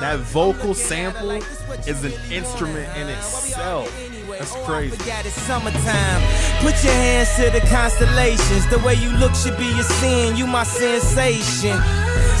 [0.00, 1.32] That vocal sample
[1.86, 3.90] is an instrument in itself.
[4.28, 4.96] That's crazy.
[4.96, 6.22] Summertime.
[6.62, 8.68] Put your hands to the constellations.
[8.70, 10.36] The way you look should be a sin.
[10.36, 11.76] You my sensation.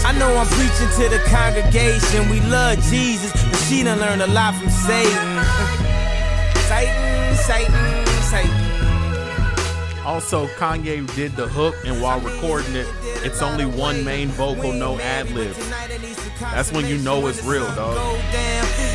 [0.06, 2.28] I know I'm preaching to the congregation.
[2.30, 5.42] We love Jesus, but she done learned a lot from Satan.
[6.68, 8.67] Satan, Satan, Satan.
[10.08, 12.86] Also, Kanye did the hook, and while recording it,
[13.26, 15.58] it's only one main vocal, no ad libs.
[16.40, 17.94] That's when you know it's real, dog.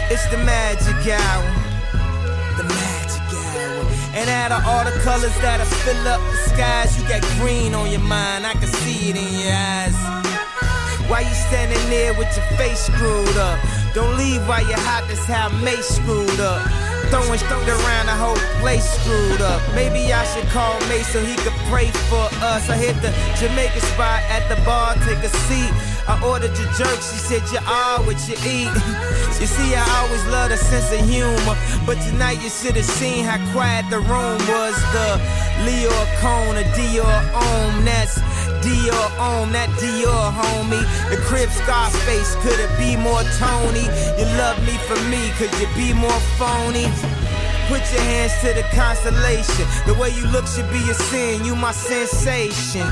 [0.10, 1.46] It's the magic hour.
[2.58, 3.86] The magic hour.
[4.18, 7.92] And out of all the colors that'll fill up the skies, you got green on
[7.92, 8.48] your mind.
[8.48, 9.94] I can see it in your eyes.
[11.08, 13.60] Why you standing there with your face screwed up?
[13.94, 16.93] Don't leave while you're hot, that's how Mace screwed up.
[17.10, 19.62] Throwing shit around the whole place screwed up.
[19.76, 22.70] Maybe I should call Mace so he could pray for us.
[22.70, 25.93] I hit the Jamaican spot at the bar, take a seat.
[26.08, 28.68] I ordered your jerk, she said you are what you eat.
[29.40, 31.56] you see, I always love a sense of humor,
[31.86, 34.76] but tonight you should have seen how quiet the room was.
[34.92, 35.16] The
[35.64, 38.20] Leo Cone, a Dior Homme, that's
[38.60, 40.84] Dior Homme, that Dior homie.
[41.10, 43.88] The crib Scarface, could it be more Tony?
[44.20, 46.92] You love me for me, could you be more phony?
[47.68, 49.66] Put your hands to the constellation.
[49.86, 51.46] The way you look should be a sin.
[51.46, 52.88] You my sensation.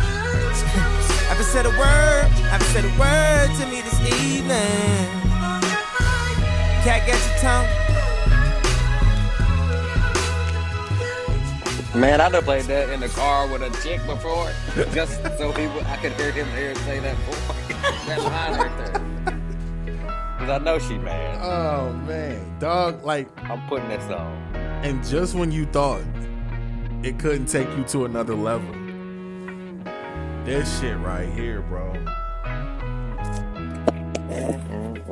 [1.27, 2.27] Haven't said a word.
[2.51, 5.21] Haven't said a word to me this evening.
[6.83, 7.81] Cat got your tongue.
[11.93, 14.49] Man, I done played that in the car with a chick before,
[14.93, 17.33] just so he would, I could hear him hear say that boy,
[18.07, 19.11] that line right there.
[20.39, 21.37] Cause I know she mad.
[21.43, 23.03] Oh man, dog!
[23.03, 24.50] Like, I'm putting this on.
[24.83, 26.01] And just when you thought
[27.03, 28.73] it couldn't take you to another level,
[30.43, 31.93] this shit right here, bro.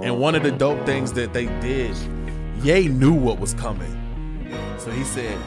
[0.02, 1.96] And one of the dope things that they did,
[2.64, 3.96] Ye knew what was coming,
[4.78, 5.38] so he said,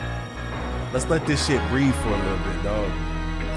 [0.92, 2.90] "Let's let this shit breathe for a little bit, dog."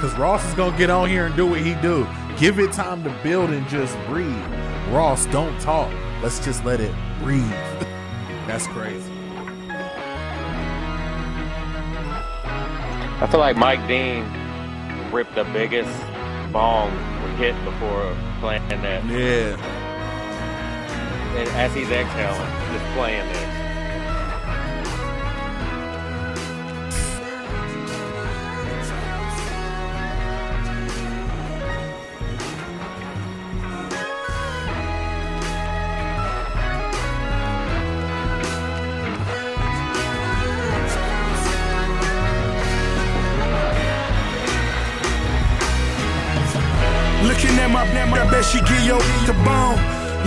[0.01, 2.05] Cause Ross is gonna get on here and do what he do.
[2.37, 4.35] Give it time to build and just breathe.
[4.91, 5.89] Ross, don't talk.
[6.21, 7.49] Let's just let it breathe.
[8.47, 9.14] That's crazy.
[13.21, 14.25] I feel like Mike Dean
[15.09, 15.89] ripped the biggest
[16.51, 16.91] bomb
[17.23, 19.05] we hit before playing that.
[19.05, 19.55] Yeah.
[21.37, 23.54] And as he's exhaling, just playing this.
[48.55, 49.79] She give your the bone.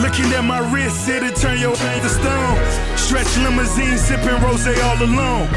[0.05, 2.57] Looking at my wrist, it'll turn your to stone.
[2.97, 5.49] Stretch limousine, sipping rose all alone.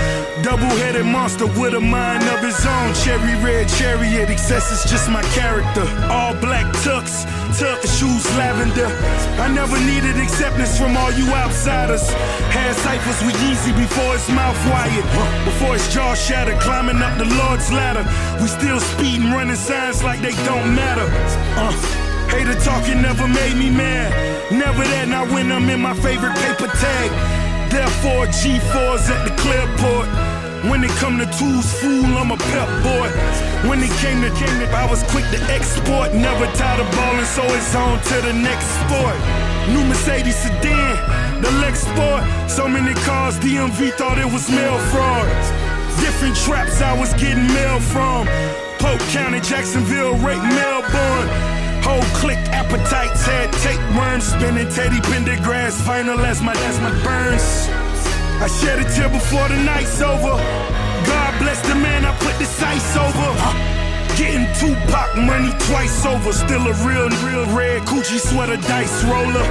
[0.42, 2.94] Double-headed monster with a mind of his own.
[3.04, 5.86] Cherry red chariot, excess is just my character.
[6.10, 7.28] All black tux,
[7.60, 8.90] tuck shoes lavender.
[9.38, 12.10] I never needed acceptance from all you outsiders.
[12.56, 15.06] Had ciphers with Yeezy before his mouth wired.
[15.46, 18.06] Before his jaw shattered, climbing up the Lord's ladder.
[18.42, 21.06] We still speeding, running signs like they don't matter.
[21.60, 22.01] Uh.
[22.32, 24.10] Hater talking never made me mad.
[24.52, 27.10] Never that, not when I'm in my favorite paper tag.
[27.70, 30.08] Therefore, G4s at the clearport.
[30.70, 33.10] When it come to tools, fool, I'm a pep boy.
[33.68, 36.14] When it came to came I was quick to export.
[36.14, 39.18] Never tired of balling, so it's on to the next sport.
[39.74, 42.24] New Mercedes sedan, the Lex Sport.
[42.50, 45.28] So many cars, DMV thought it was mail fraud.
[46.00, 48.28] Different traps I was getting mail from.
[48.80, 51.51] Polk County, Jacksonville, Rake, Melbourne.
[51.82, 57.68] Whole click appetites had tapeworms spinning Teddy Pendergrass final as my as my burns.
[58.42, 60.38] I shed a tear before the night's over.
[61.06, 63.30] God bless the man I put the sights over.
[64.18, 66.32] Getting Tupac money twice over.
[66.34, 69.46] Still a real, real red Gucci sweater dice roller.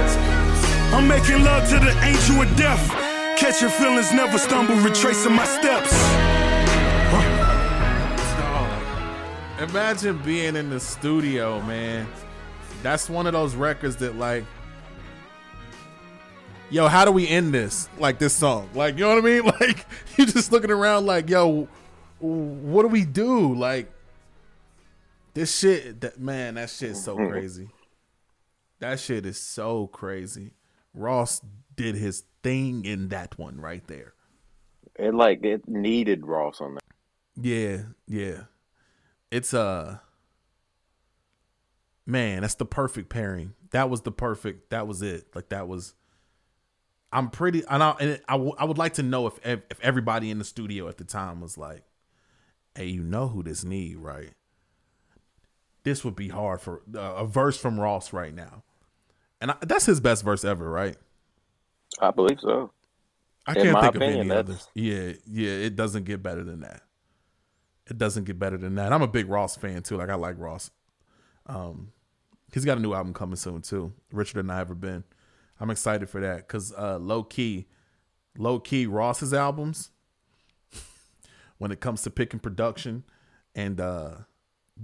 [0.95, 2.83] I'm making love to the angel of death.
[3.37, 5.91] Catching feelings, never stumble, retracing my steps.
[9.61, 12.07] Imagine being in the studio, man.
[12.81, 14.43] That's one of those records that like
[16.71, 17.87] Yo, how do we end this?
[17.99, 18.69] Like this song.
[18.73, 19.43] Like, you know what I mean?
[19.59, 19.85] Like
[20.17, 21.67] you're just looking around like, yo,
[22.19, 23.53] what do we do?
[23.53, 23.91] Like
[25.35, 27.29] this shit that man, that shit's so mm-hmm.
[27.29, 27.69] crazy.
[28.79, 30.53] That shit is so crazy.
[30.95, 31.39] Ross
[31.75, 34.15] did his thing in that one right there.
[34.95, 36.83] It like it needed Ross on that.
[37.35, 38.45] Yeah, yeah.
[39.31, 40.01] It's a
[42.05, 43.53] man, that's the perfect pairing.
[43.71, 44.69] That was the perfect.
[44.71, 45.27] That was it.
[45.35, 45.93] Like that was.
[47.13, 50.29] I'm pretty, and I, and I, w- I would like to know if if everybody
[50.31, 51.83] in the studio at the time was like,
[52.75, 54.31] "Hey, you know who this need, right?
[55.83, 58.63] This would be hard for uh, a verse from Ross right now,
[59.41, 60.95] and I, that's his best verse ever, right?
[61.99, 62.71] I believe so.
[63.45, 64.67] I In can't think opinion, of any that's- others.
[64.75, 66.81] Yeah, yeah, it doesn't get better than that.
[67.91, 68.93] It doesn't get better than that.
[68.93, 69.97] I'm a big Ross fan too.
[69.97, 70.71] Like I like Ross.
[71.45, 71.91] Um,
[72.53, 73.91] he's got a new album coming soon too.
[74.13, 75.03] Richer than I ever been.
[75.59, 77.67] I'm excited for that because uh, low key,
[78.37, 79.89] low key Ross's albums.
[81.57, 83.03] when it comes to picking production
[83.53, 84.11] and uh,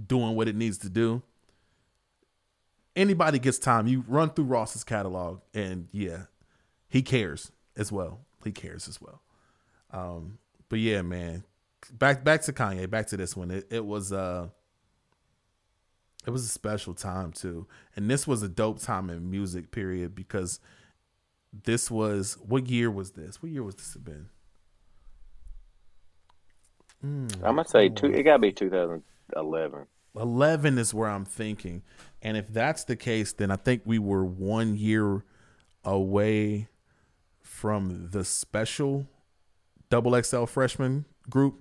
[0.06, 1.22] doing what it needs to do,
[2.94, 3.86] anybody gets time.
[3.86, 6.24] You run through Ross's catalog, and yeah,
[6.90, 8.20] he cares as well.
[8.44, 9.22] He cares as well.
[9.90, 11.44] Um, but yeah, man,
[11.90, 12.88] back back to Kanye.
[12.88, 13.50] Back to this one.
[13.50, 14.48] It it was uh,
[16.26, 17.66] it was a special time too,
[17.96, 19.70] and this was a dope time in music.
[19.70, 20.60] Period, because
[21.64, 23.42] this was what year was this?
[23.42, 24.28] What year was this have been?
[27.02, 28.12] I'm gonna say two.
[28.12, 29.86] It gotta be 2011.
[30.16, 31.82] 11 is where I'm thinking.
[32.22, 35.24] And if that's the case, then I think we were one year
[35.84, 36.68] away
[37.40, 39.06] from the special
[39.90, 41.60] double XL freshman group.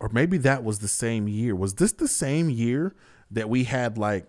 [0.00, 1.56] Or maybe that was the same year.
[1.56, 2.94] Was this the same year
[3.30, 4.26] that we had like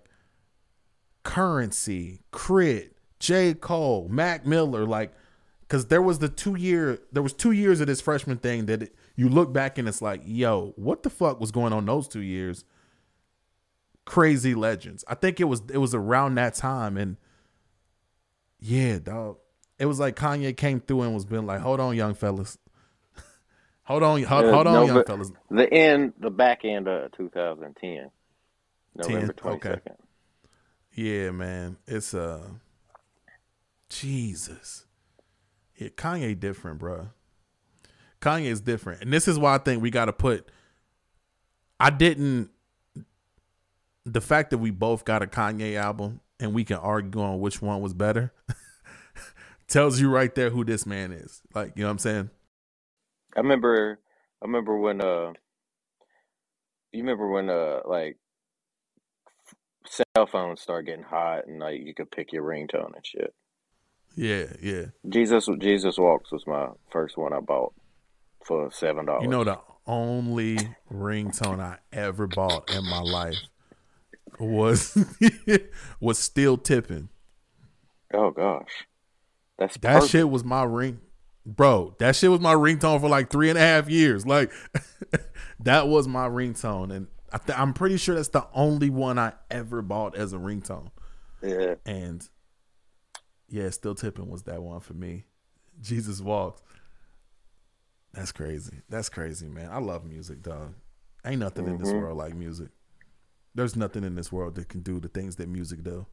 [1.24, 3.54] Curren$y, Crit, J.
[3.54, 5.14] Cole, Mac Miller, like
[5.70, 8.84] because there was the two year there was two years of this freshman thing that
[8.84, 12.08] it, you look back and it's like yo what the fuck was going on those
[12.08, 12.66] two years
[14.06, 17.18] crazy legends i think it was it was around that time and
[18.60, 19.38] yeah dog
[19.78, 22.58] it was like kanye came through and was being like hold on young fellas
[23.90, 28.10] hold on hold, hold on young fellas The end, the back end of 2010,
[28.96, 29.80] November 10, okay.
[30.94, 31.78] Yeah, man.
[31.88, 32.48] It's uh
[33.90, 34.86] Jesus.
[35.76, 37.10] Yeah, Kanye different, bro.
[38.22, 39.02] Kanye is different.
[39.02, 40.50] And this is why I think we gotta put
[41.80, 42.50] I didn't
[44.06, 47.62] the fact that we both got a Kanye album and we can argue on which
[47.62, 48.34] one was better
[49.68, 51.42] tells you right there who this man is.
[51.54, 52.30] Like, you know what I'm saying?
[53.40, 54.00] I remember,
[54.42, 55.32] I remember when, uh,
[56.92, 58.18] you remember when, uh, like,
[59.86, 63.34] cell phones start getting hot and like you could pick your ringtone and shit.
[64.14, 64.88] Yeah, yeah.
[65.08, 67.74] Jesus, Jesus Walks was my first one I bought
[68.46, 69.24] for seven dollars.
[69.24, 73.40] You know the only ringtone I ever bought in my life
[74.38, 74.98] was
[76.02, 77.08] was still tipping.
[78.14, 78.86] Oh gosh,
[79.58, 80.12] that's That perfect.
[80.12, 81.00] shit was my ring,
[81.56, 81.96] bro.
[82.00, 84.26] That shit was my ringtone for like three and a half years.
[84.26, 84.52] Like
[85.62, 89.34] that was my ringtone, and I th- I'm pretty sure that's the only one I
[89.52, 90.92] ever bought as a ringtone.
[91.42, 92.28] Yeah, And
[93.48, 95.24] yeah, still tipping was that one for me.
[95.82, 96.62] Jesus walks.
[98.14, 98.82] That's crazy.
[98.90, 99.70] That's crazy, man.
[99.72, 100.74] I love music, dog.
[101.26, 102.02] Ain't nothing in this Mhm.
[102.02, 102.70] world like music.
[103.56, 106.06] There's nothing in this world that can do the things that music do.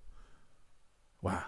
[1.23, 1.45] Wow.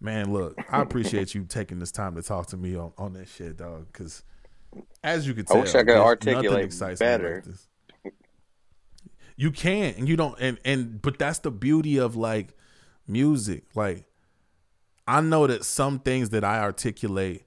[0.00, 3.28] Man, look, I appreciate you taking this time to talk to me on, on that
[3.28, 3.86] shit, dog.
[3.92, 4.22] Because
[5.02, 7.42] as you can I tell, wish I could articulate excites me like better.
[7.46, 7.68] this.
[9.36, 12.54] You can't, and you don't, and and but that's the beauty of like
[13.06, 13.64] music.
[13.74, 14.04] Like
[15.06, 17.44] I know that some things that I articulate,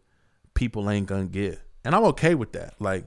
[0.54, 2.76] people ain't gonna get, and I'm okay with that.
[2.80, 3.06] Like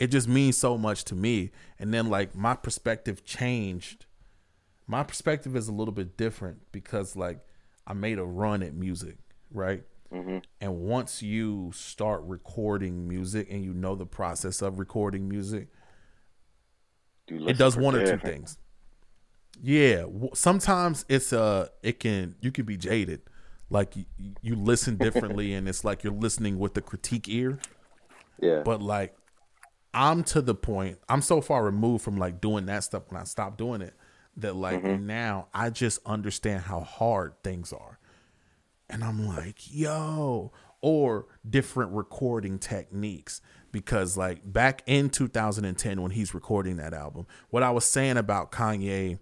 [0.00, 1.50] it just means so much to me.
[1.78, 4.06] And then like my perspective changed.
[4.86, 7.40] My perspective is a little bit different because like
[7.90, 9.18] I made a run at music,
[9.52, 9.84] right?
[10.60, 15.68] And once you start recording music and you know the process of recording music,
[17.46, 18.58] it does one or two things.
[19.62, 23.22] Yeah, sometimes it's uh it can you can be jaded,
[23.68, 24.04] like you,
[24.42, 27.60] you listen differently, and it's like you're listening with the critique ear.
[28.40, 29.16] Yeah, But like,
[29.94, 30.98] I'm to the point.
[31.08, 33.94] I'm so far removed from like doing that stuff when I stopped doing it
[34.40, 35.06] that like mm-hmm.
[35.06, 37.98] now I just understand how hard things are,
[38.88, 43.40] and I'm like, yo, or different recording techniques.
[43.72, 48.50] Because like back in 2010 when he's recording that album, what I was saying about
[48.50, 49.18] Kanye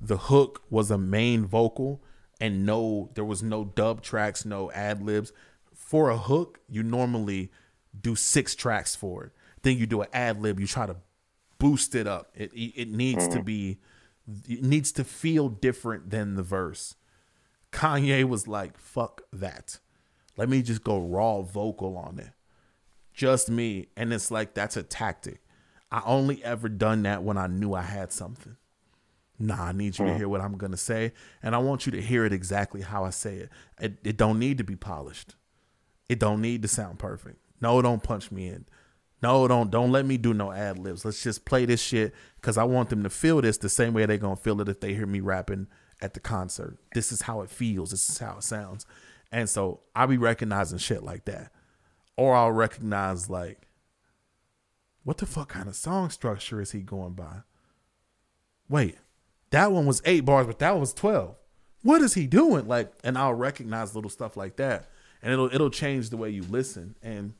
[0.00, 2.02] the hook was a main vocal
[2.40, 5.32] and no there was no dub tracks no ad libs.
[5.72, 7.50] For a hook you normally
[7.98, 9.32] do six tracks for it.
[9.62, 10.96] Then you do an ad lib you try to
[11.58, 12.32] boost it up.
[12.34, 13.44] It it it needs to mm-hmm.
[13.44, 13.78] be
[14.48, 16.96] it needs to feel different than the verse
[17.70, 19.78] kanye was like fuck that
[20.36, 22.30] let me just go raw vocal on it
[23.12, 25.40] just me and it's like that's a tactic
[25.90, 28.56] i only ever done that when i knew i had something
[29.42, 30.18] Nah, I need you to hmm.
[30.18, 33.10] hear what I'm gonna say, and I want you to hear it exactly how I
[33.10, 33.50] say it.
[33.80, 35.34] It, it don't need to be polished.
[36.08, 37.38] It don't need to sound perfect.
[37.60, 38.66] No, don't punch me in.
[39.22, 41.04] No, don't don't let me do no ad libs.
[41.04, 44.04] Let's just play this shit because I want them to feel this the same way
[44.04, 45.68] they're gonna feel it if they hear me rapping
[46.00, 46.78] at the concert.
[46.94, 47.92] This is how it feels.
[47.92, 48.84] This is how it sounds.
[49.30, 51.52] And so I'll be recognizing shit like that,
[52.16, 53.68] or I'll recognize like
[55.04, 57.42] what the fuck kind of song structure is he going by?
[58.68, 58.96] Wait,
[59.50, 61.36] that one was eight bars, but that was twelve.
[61.82, 62.66] What is he doing?
[62.66, 64.88] Like, and I'll recognize little stuff like that,
[65.22, 66.96] and it'll it'll change the way you listen.
[67.02, 67.34] And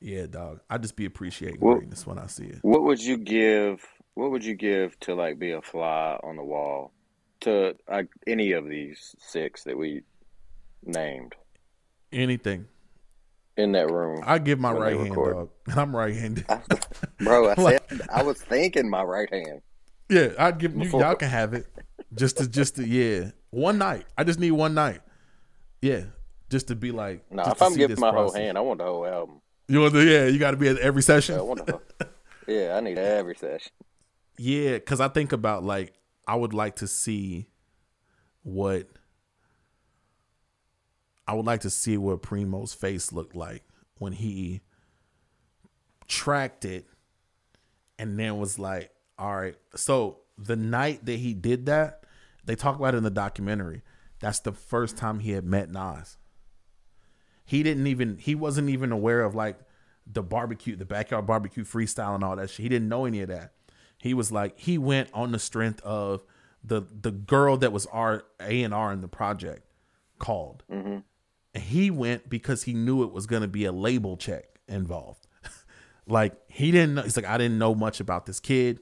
[0.00, 2.58] yeah, dog, I just be appreciating Well- greatness when I see it.
[2.62, 3.84] What would you give?
[4.14, 6.92] What would you give to like be a fly on the wall
[7.40, 10.02] to like any of these six that we
[10.84, 11.34] named
[12.12, 12.66] Anything,
[13.56, 14.22] in that room?
[14.26, 16.46] I give my right hand, dog, I'm right-handed.
[17.18, 19.60] Bro, I Like- said I was thinking my right hand.
[20.08, 20.88] Yeah, I'd give you.
[20.88, 21.66] Y'all can have it.
[22.14, 23.32] Just to, just to, yeah.
[23.50, 24.06] One night.
[24.16, 25.02] I just need one night.
[25.82, 26.04] Yeah,
[26.48, 27.30] just to be like.
[27.30, 29.42] No, just if I'm giving my whole hand, I want the whole album.
[29.68, 30.04] You want to?
[30.04, 31.36] Yeah, you got to be at every session.
[31.38, 31.68] I want
[32.46, 33.72] yeah, I need every session.
[34.38, 35.92] Yeah, because I think about like
[36.26, 37.48] I would like to see
[38.42, 38.88] what
[41.26, 43.62] I would like to see what Primo's face looked like
[43.98, 44.62] when he
[46.06, 46.86] tracked it
[47.98, 49.56] and then was like, all right.
[49.76, 52.04] So the night that he did that,
[52.44, 53.82] they talk about it in the documentary.
[54.20, 56.16] That's the first time he had met Nas.
[57.48, 59.56] He didn't even he wasn't even aware of like
[60.06, 62.62] the barbecue, the backyard barbecue freestyle and all that shit.
[62.62, 63.54] He didn't know any of that.
[63.96, 66.22] He was like he went on the strength of
[66.62, 69.62] the the girl that was our A and R in the project
[70.18, 70.62] called.
[70.70, 70.98] Mm-hmm.
[71.54, 75.26] And he went because he knew it was going to be a label check involved.
[76.06, 77.02] like he didn't know.
[77.02, 78.78] He's like, I didn't know much about this kid.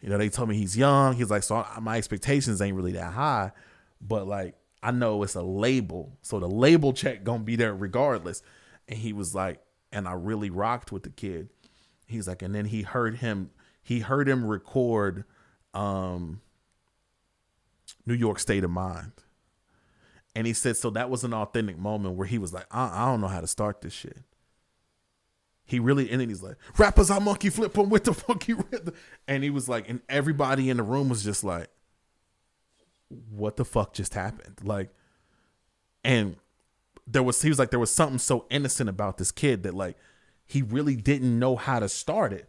[0.00, 1.14] You know, they told me he's young.
[1.14, 3.52] He's like, so I, my expectations ain't really that high,
[4.00, 8.42] but like I know it's a label, so the label check gonna be there regardless.
[8.86, 9.60] And he was like,
[9.92, 11.48] and I really rocked with the kid.
[12.06, 13.50] He's like, and then he heard him.
[13.82, 15.24] He heard him record,
[15.74, 16.40] um,
[18.06, 19.12] New York State of Mind.
[20.34, 23.06] And he said, so that was an authentic moment where he was like, I, I
[23.06, 24.22] don't know how to start this shit.
[25.64, 28.94] He really, and then he's like, rappers, I monkey flip them with the funky rhythm.
[29.26, 31.68] And he was like, and everybody in the room was just like,
[33.08, 34.60] what the fuck just happened?
[34.62, 34.90] Like,
[36.04, 36.36] and
[37.06, 39.96] there was, he was like, there was something so innocent about this kid that like,
[40.46, 42.48] he really didn't know how to start it.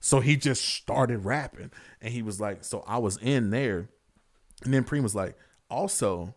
[0.00, 1.70] So he just started rapping.
[2.00, 3.88] And he was like, so I was in there.
[4.64, 5.36] And then Preem was like,
[5.70, 6.34] also,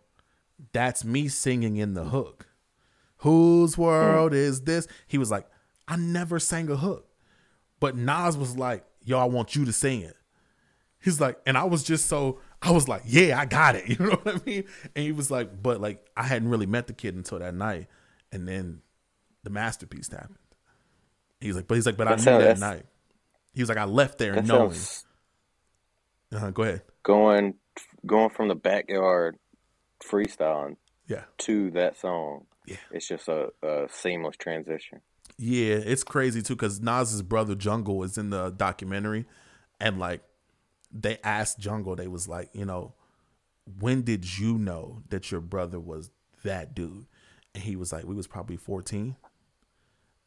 [0.72, 2.46] that's me singing in the hook.
[3.18, 4.88] Whose world is this?
[5.06, 5.46] He was like,
[5.86, 7.06] I never sang a hook.
[7.78, 10.16] But Nas was like, yo, I want you to sing it.
[11.00, 13.84] He's like, and I was just so, I was like, yeah, I got it.
[13.88, 14.64] You know what I mean?
[14.94, 17.88] And he was like, but like, I hadn't really met the kid until that night.
[18.30, 18.82] And then
[19.42, 20.38] the masterpiece happened.
[21.40, 22.86] He was like, but he's like, but I knew that night.
[23.52, 24.76] He was like, I left there knowing.
[26.32, 26.82] Uh-huh, go ahead.
[27.02, 27.54] going
[28.06, 29.36] going from the backyard
[30.02, 30.76] freestyling
[31.08, 31.24] Yeah.
[31.38, 32.46] to that song.
[32.66, 32.76] Yeah.
[32.92, 35.00] It's just a, a seamless transition.
[35.36, 39.26] Yeah, it's crazy too because Nas's brother Jungle is in the documentary,
[39.80, 40.22] and like
[40.92, 42.94] they asked Jungle, they was like, you know,
[43.78, 46.10] when did you know that your brother was
[46.44, 47.06] that dude?
[47.54, 49.16] And he was like, we was probably fourteen,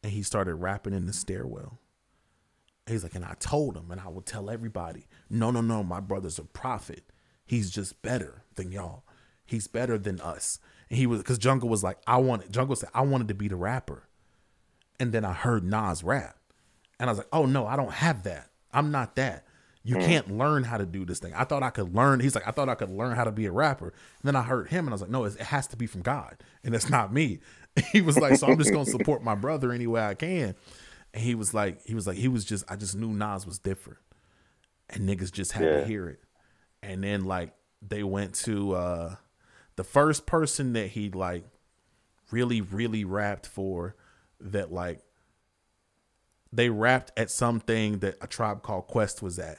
[0.02, 1.78] and he started rapping in the stairwell.
[2.86, 5.98] He's like, and I told him, and I will tell everybody, no, no, no, my
[5.98, 7.02] brother's a prophet.
[7.44, 9.04] He's just better than y'all.
[9.44, 10.60] He's better than us.
[10.88, 13.48] And he was because Jungle was like, I wanted Jungle said, I wanted to be
[13.48, 14.08] the rapper.
[15.00, 16.36] And then I heard Nas rap.
[16.98, 18.50] And I was like, oh no, I don't have that.
[18.72, 19.45] I'm not that.
[19.86, 21.32] You can't learn how to do this thing.
[21.34, 22.18] I thought I could learn.
[22.20, 23.86] He's like, I thought I could learn how to be a rapper.
[23.88, 26.02] And then I heard him and I was like, no, it has to be from
[26.02, 26.36] God.
[26.64, 27.38] And it's not me.
[27.92, 30.54] He was like, so I'm just going to support my brother any way I can.
[31.12, 33.58] And he was like, he was like, he was just, I just knew Nas was
[33.58, 33.98] different.
[34.88, 35.80] And niggas just had Yeah.
[35.82, 36.20] to hear it.
[36.82, 37.52] And then like
[37.86, 39.16] they went to uh
[39.76, 41.44] the first person that he like
[42.30, 43.94] really, really rapped for
[44.40, 45.02] that like
[46.52, 49.58] they rapped at something that a tribe called Quest was at.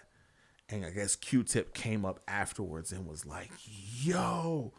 [0.69, 4.73] And I guess Q Tip came up afterwards and was like, yo,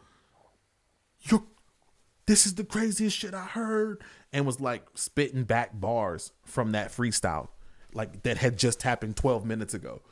[1.20, 1.46] you
[2.26, 4.02] this is the craziest shit I heard.
[4.32, 7.48] And was like spitting back bars from that freestyle,
[7.94, 10.02] like that had just happened 12 minutes ago.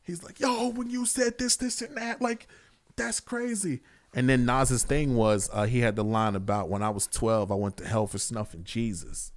[0.00, 2.46] He's like, yo, when you said this, this, and that, like,
[2.94, 3.80] that's crazy.
[4.14, 7.50] And then Nas's thing was uh, he had the line about when I was 12,
[7.50, 9.32] I went to hell for snuffing Jesus.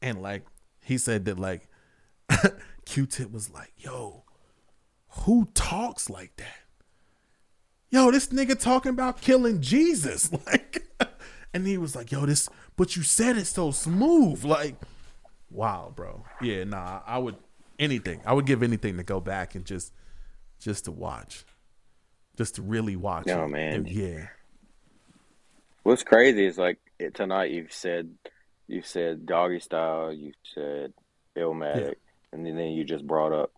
[0.00, 0.46] And like
[0.84, 1.68] he said that like
[2.84, 4.24] Q-Tip was like, yo,
[5.22, 6.56] who talks like that?
[7.90, 10.30] Yo, this nigga talking about killing Jesus.
[10.46, 10.84] Like
[11.52, 14.44] and he was like, yo, this but you said it so smooth.
[14.44, 14.76] Like,
[15.50, 16.24] wow, bro.
[16.40, 17.36] Yeah, nah, I would
[17.78, 18.20] anything.
[18.24, 19.92] I would give anything to go back and just
[20.60, 21.44] just to watch.
[22.36, 23.48] Just to really watch No, it.
[23.48, 23.72] man.
[23.74, 24.28] And yeah.
[25.82, 28.14] What's crazy is like it, tonight you've said
[28.68, 30.92] you've said doggy style, you said
[31.36, 31.94] Illmatic,
[32.32, 33.50] and then, then you just brought up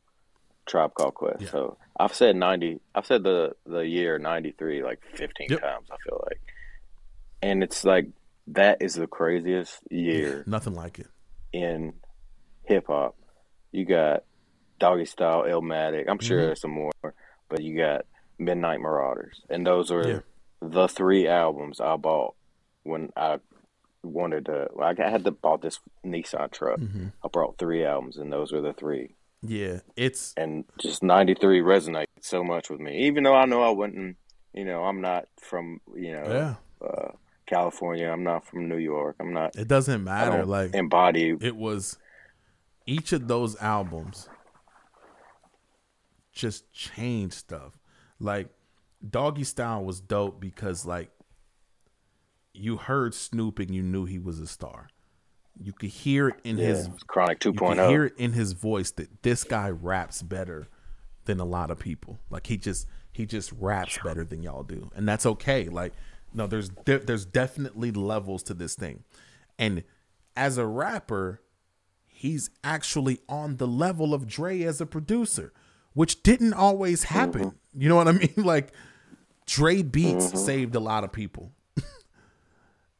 [0.67, 1.43] Tribe Called Quest.
[1.43, 1.49] Yeah.
[1.51, 2.81] So I've said ninety.
[2.95, 5.61] I've said the the year ninety three like fifteen Yep.
[5.61, 5.89] times.
[5.91, 6.41] I feel like,
[7.43, 8.07] and it's like
[8.49, 11.07] that is the craziest year Nothing like it.
[11.53, 11.95] in
[12.65, 13.17] hip hop.
[13.73, 14.25] You got
[14.79, 16.05] Doggy Style, Illmatic.
[16.09, 16.47] I'm sure Mhm.
[16.47, 16.93] there's some more,
[17.49, 18.05] but you got
[18.39, 20.21] Midnight Marauders, and those are Yeah.
[20.61, 22.35] the three albums I bought
[22.83, 23.39] when I
[24.03, 24.69] wanted to.
[24.81, 26.81] I had to bought this Nissan truck.
[26.81, 27.09] Mm-hmm.
[27.25, 29.15] I brought three albums, and those were the three.
[29.43, 33.71] Yeah, it's And just '93 resonated so much with me, even though I know I
[33.71, 34.17] wouldn't.
[34.55, 36.25] You know, I'm not from you know
[36.81, 36.87] yeah.
[36.87, 37.13] uh,
[37.47, 38.09] California.
[38.09, 39.17] I'm not from New York.
[39.19, 39.57] I'm not.
[39.57, 40.45] It doesn't matter.
[40.45, 41.37] Like embody.
[41.41, 41.99] it was
[42.87, 44.29] each of those albums
[46.33, 47.79] just changed stuff.
[48.21, 48.49] Like
[49.09, 51.11] Doggy Style was dope because like
[52.53, 54.89] you heard Snoop and you knew he was a star.
[55.61, 57.69] You could hear it in Yeah, his Chronic you 2.0.
[57.69, 57.89] could oh.
[57.89, 60.69] hear it in his voice that this guy raps better
[61.25, 62.19] than a lot of people.
[62.31, 65.69] Like he just he just raps better than y'all do, and that's okay.
[65.69, 65.93] Like
[66.35, 69.05] no, there's de- there's definitely levels to this thing,
[69.59, 69.85] and
[70.37, 71.43] as a rapper,
[72.07, 75.53] he's actually on the level of Dre as a producer,
[75.93, 77.43] which didn't always happen.
[77.43, 77.81] Mm-hmm.
[77.83, 78.35] You know what I mean?
[78.37, 78.73] Like
[79.47, 80.39] Dre beats mm-hmm.
[80.39, 81.53] saved a lot of people.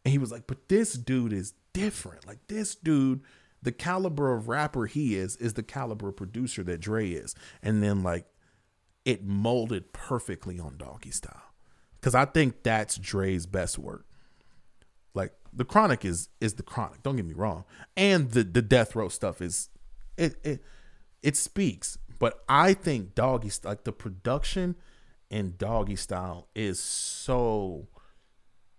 [0.05, 2.27] And he was like, but this dude is different.
[2.27, 3.23] Like this dude,
[3.63, 7.35] the caliber of rapper he is, is the caliber of producer that Dre is.
[7.63, 8.27] And then like
[9.05, 11.43] it molded perfectly on doggy style.
[12.01, 14.07] Cause I think that's Dre's best work.
[15.15, 17.03] Like the chronic is is the chronic.
[17.03, 17.65] Don't get me wrong.
[17.97, 19.69] And the the death row stuff is
[20.17, 20.63] it it
[21.23, 21.99] it speaks.
[22.19, 24.77] But I think doggy like the production
[25.31, 27.89] in doggy style is so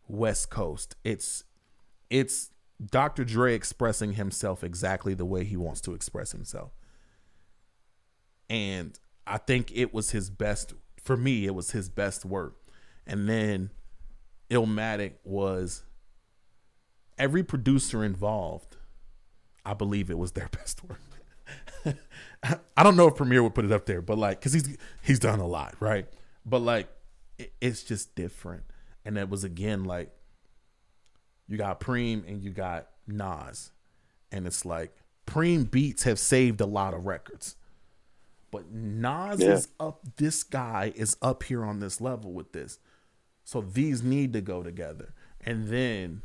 [0.07, 0.95] West Coast.
[1.03, 1.43] It's
[2.09, 2.51] it's
[2.83, 3.23] Dr.
[3.23, 6.71] Dre expressing himself exactly the way he wants to express himself.
[8.49, 12.55] And I think it was his best for me, it was his best work.
[13.05, 13.71] And then
[14.49, 15.83] Illmatic was
[17.17, 18.77] every producer involved,
[19.65, 20.99] I believe it was their best work.
[22.75, 25.19] I don't know if Premier would put it up there, but like, cause he's he's
[25.19, 26.07] done a lot, right?
[26.45, 26.89] But like,
[27.37, 28.63] it, it's just different.
[29.05, 30.11] And it was again like,
[31.47, 33.71] you got Preem and you got Nas,
[34.31, 34.95] and it's like
[35.25, 37.55] Preem beats have saved a lot of records,
[38.51, 39.53] but Nas Yeah.
[39.53, 40.01] is up.
[40.17, 42.79] This guy is up here on this level with this,
[43.43, 45.13] so these need to go together.
[45.45, 46.21] And then,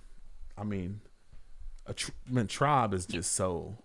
[0.57, 1.01] I mean,
[1.87, 3.79] a tr- I mean, Tribe is just so.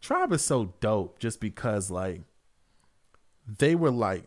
[0.00, 2.22] Tribe is so dope just because like
[3.46, 4.24] they were like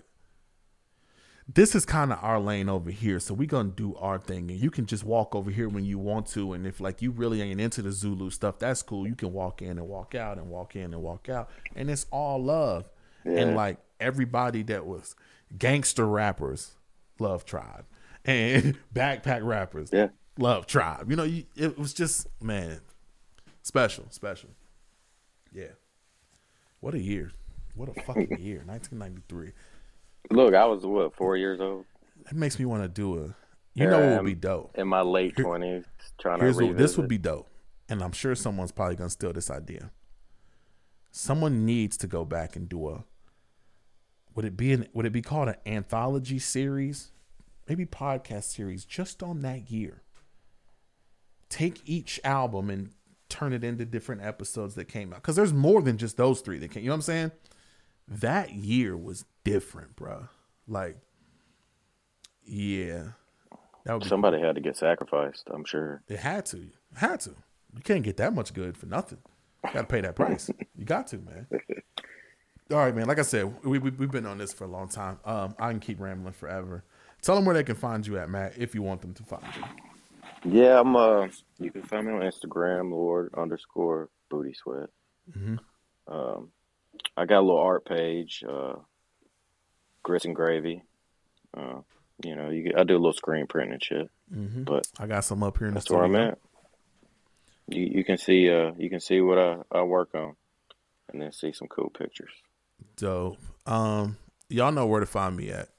[1.53, 4.59] this is kind of our lane over here so we gonna do our thing and
[4.59, 7.41] you can just walk over here when you want to and if like you really
[7.41, 10.47] ain't into the zulu stuff that's cool you can walk in and walk out and
[10.49, 12.89] walk in and walk out and it's all love
[13.23, 15.15] and like everybody that was
[15.57, 16.72] gangster rappers
[17.19, 17.85] love tribe
[18.26, 20.07] and backpack rappers Yeah.
[20.39, 22.81] love tribe you know you, it was just man
[23.61, 24.49] special special.
[25.53, 25.73] Yeah.
[26.81, 27.31] What a year.
[27.76, 29.51] What a fucking year 1993
[30.31, 31.85] Look, I was what four years old
[32.26, 33.22] that makes me want to do a.
[33.77, 34.72] You Here know I what would be dope?
[34.77, 35.84] in my late twenties,
[36.19, 37.49] trying to what this would be dope,
[37.89, 39.91] and I'm sure someone's probably gonna steal this idea.
[41.11, 43.03] Someone needs to go back and do a.
[44.34, 44.88] Would it be an?
[44.93, 47.11] Would it be called an anthology series?
[47.68, 50.03] Maybe podcast series just on that year.
[51.49, 52.91] Take each album and
[53.27, 56.60] turn it into different episodes that came out because there's more than just those three
[56.60, 56.84] that came.
[56.84, 57.31] You know what I'm saying?
[58.07, 60.27] That year was different, bro.
[60.67, 60.97] Like,
[62.45, 63.11] yeah,
[63.85, 65.47] that would Somebody had to get sacrificed.
[65.53, 66.03] I'm sure.
[66.09, 66.67] it had to.
[66.95, 67.30] Had to.
[67.73, 69.19] You can't get that much good for nothing.
[69.63, 70.49] You got to pay that price.
[70.77, 71.47] You got to, man.
[72.72, 73.05] All right, man.
[73.07, 75.19] Like I said, we, we, we've been on this for a long time.
[75.23, 76.84] Um, I can keep rambling forever.
[77.22, 79.43] Tell them where they can find you at, Matt, if you want them to find
[79.55, 79.63] you.
[80.61, 80.95] Yeah, I'm.
[80.95, 81.27] Uh,
[81.59, 84.89] you can find me on Instagram, Lord underscore Booty Sweat.
[85.35, 85.57] Mhm.
[86.07, 86.51] Um,
[87.17, 88.76] I got a little art page, uh,
[90.06, 90.84] grits and gravy.
[91.57, 91.82] Uh,
[92.23, 94.10] you know, you get, I do a little screen print and shit.
[94.34, 94.64] Mm-hmm.
[94.64, 96.38] But I got some up here in the that's where I'm at.
[97.68, 100.36] You you can see uh you can see what I, I work on,
[101.11, 102.32] and then see some cool pictures.
[102.95, 103.38] Dope.
[103.65, 104.18] Um,
[104.49, 105.69] y'all know where to find me at.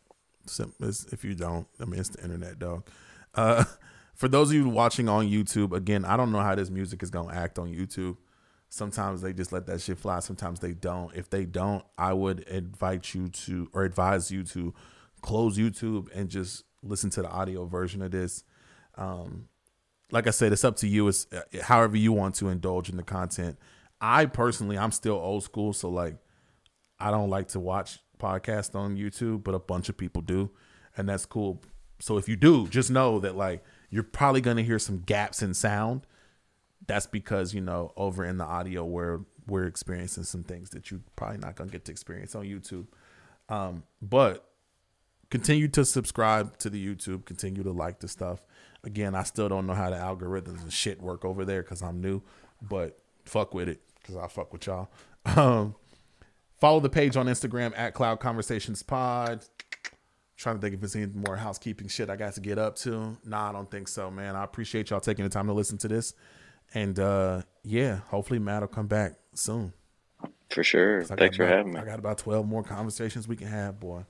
[0.80, 2.86] If you don't, I mean, it's the internet, dog.
[3.34, 3.64] Uh,
[4.14, 7.10] for those of you watching on YouTube, again, I don't know how this music is
[7.10, 8.16] gonna act on YouTube.
[8.68, 10.20] Sometimes they just let that shit fly.
[10.20, 11.14] Sometimes they don't.
[11.14, 14.74] If they don't, I would invite you to or advise you to
[15.22, 18.44] close YouTube and just listen to the audio version of this.
[18.96, 19.48] Um,
[20.10, 21.08] like I said, it's up to you.
[21.08, 23.58] It's uh, however you want to indulge in the content.
[24.00, 26.16] I personally, I'm still old school, so like,
[26.98, 30.50] I don't like to watch podcasts on YouTube, but a bunch of people do,
[30.96, 31.62] and that's cool.
[31.98, 35.54] So if you do, just know that like you're probably gonna hear some gaps in
[35.54, 36.06] sound.
[36.86, 41.02] That's because you know over in the audio where we're experiencing some things that you
[41.14, 42.86] probably not gonna get to experience on YouTube.
[43.48, 44.48] Um, but
[45.30, 48.44] continue to subscribe to the YouTube, continue to like the stuff.
[48.84, 52.00] Again, I still don't know how the algorithms and shit work over there because I'm
[52.00, 52.22] new,
[52.62, 54.88] but fuck with it because I fuck with y'all.
[55.24, 55.74] Um,
[56.60, 59.44] follow the page on Instagram at Cloud Conversations Pod.
[60.36, 63.16] Trying to think if there's any more housekeeping shit I got to get up to.
[63.24, 64.36] Nah, I don't think so, man.
[64.36, 66.14] I appreciate y'all taking the time to listen to this.
[66.74, 69.72] And uh yeah, hopefully Matt will come back soon.
[70.50, 71.02] For sure.
[71.04, 71.80] Thanks for about- having me.
[71.80, 74.04] I got about 12 more conversations we can have, boy.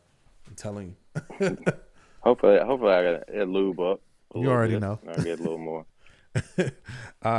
[0.48, 0.96] I'm telling
[1.40, 1.56] you.
[2.20, 4.00] Hopefully, hopefully I got it lube up.
[4.34, 4.80] You already bit.
[4.82, 4.98] know.
[5.08, 5.86] I'll get a little more.
[6.58, 6.72] All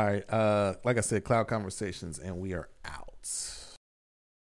[0.05, 0.23] right.
[0.29, 3.03] Uh, like I said, Cloud Conversations, and we are out.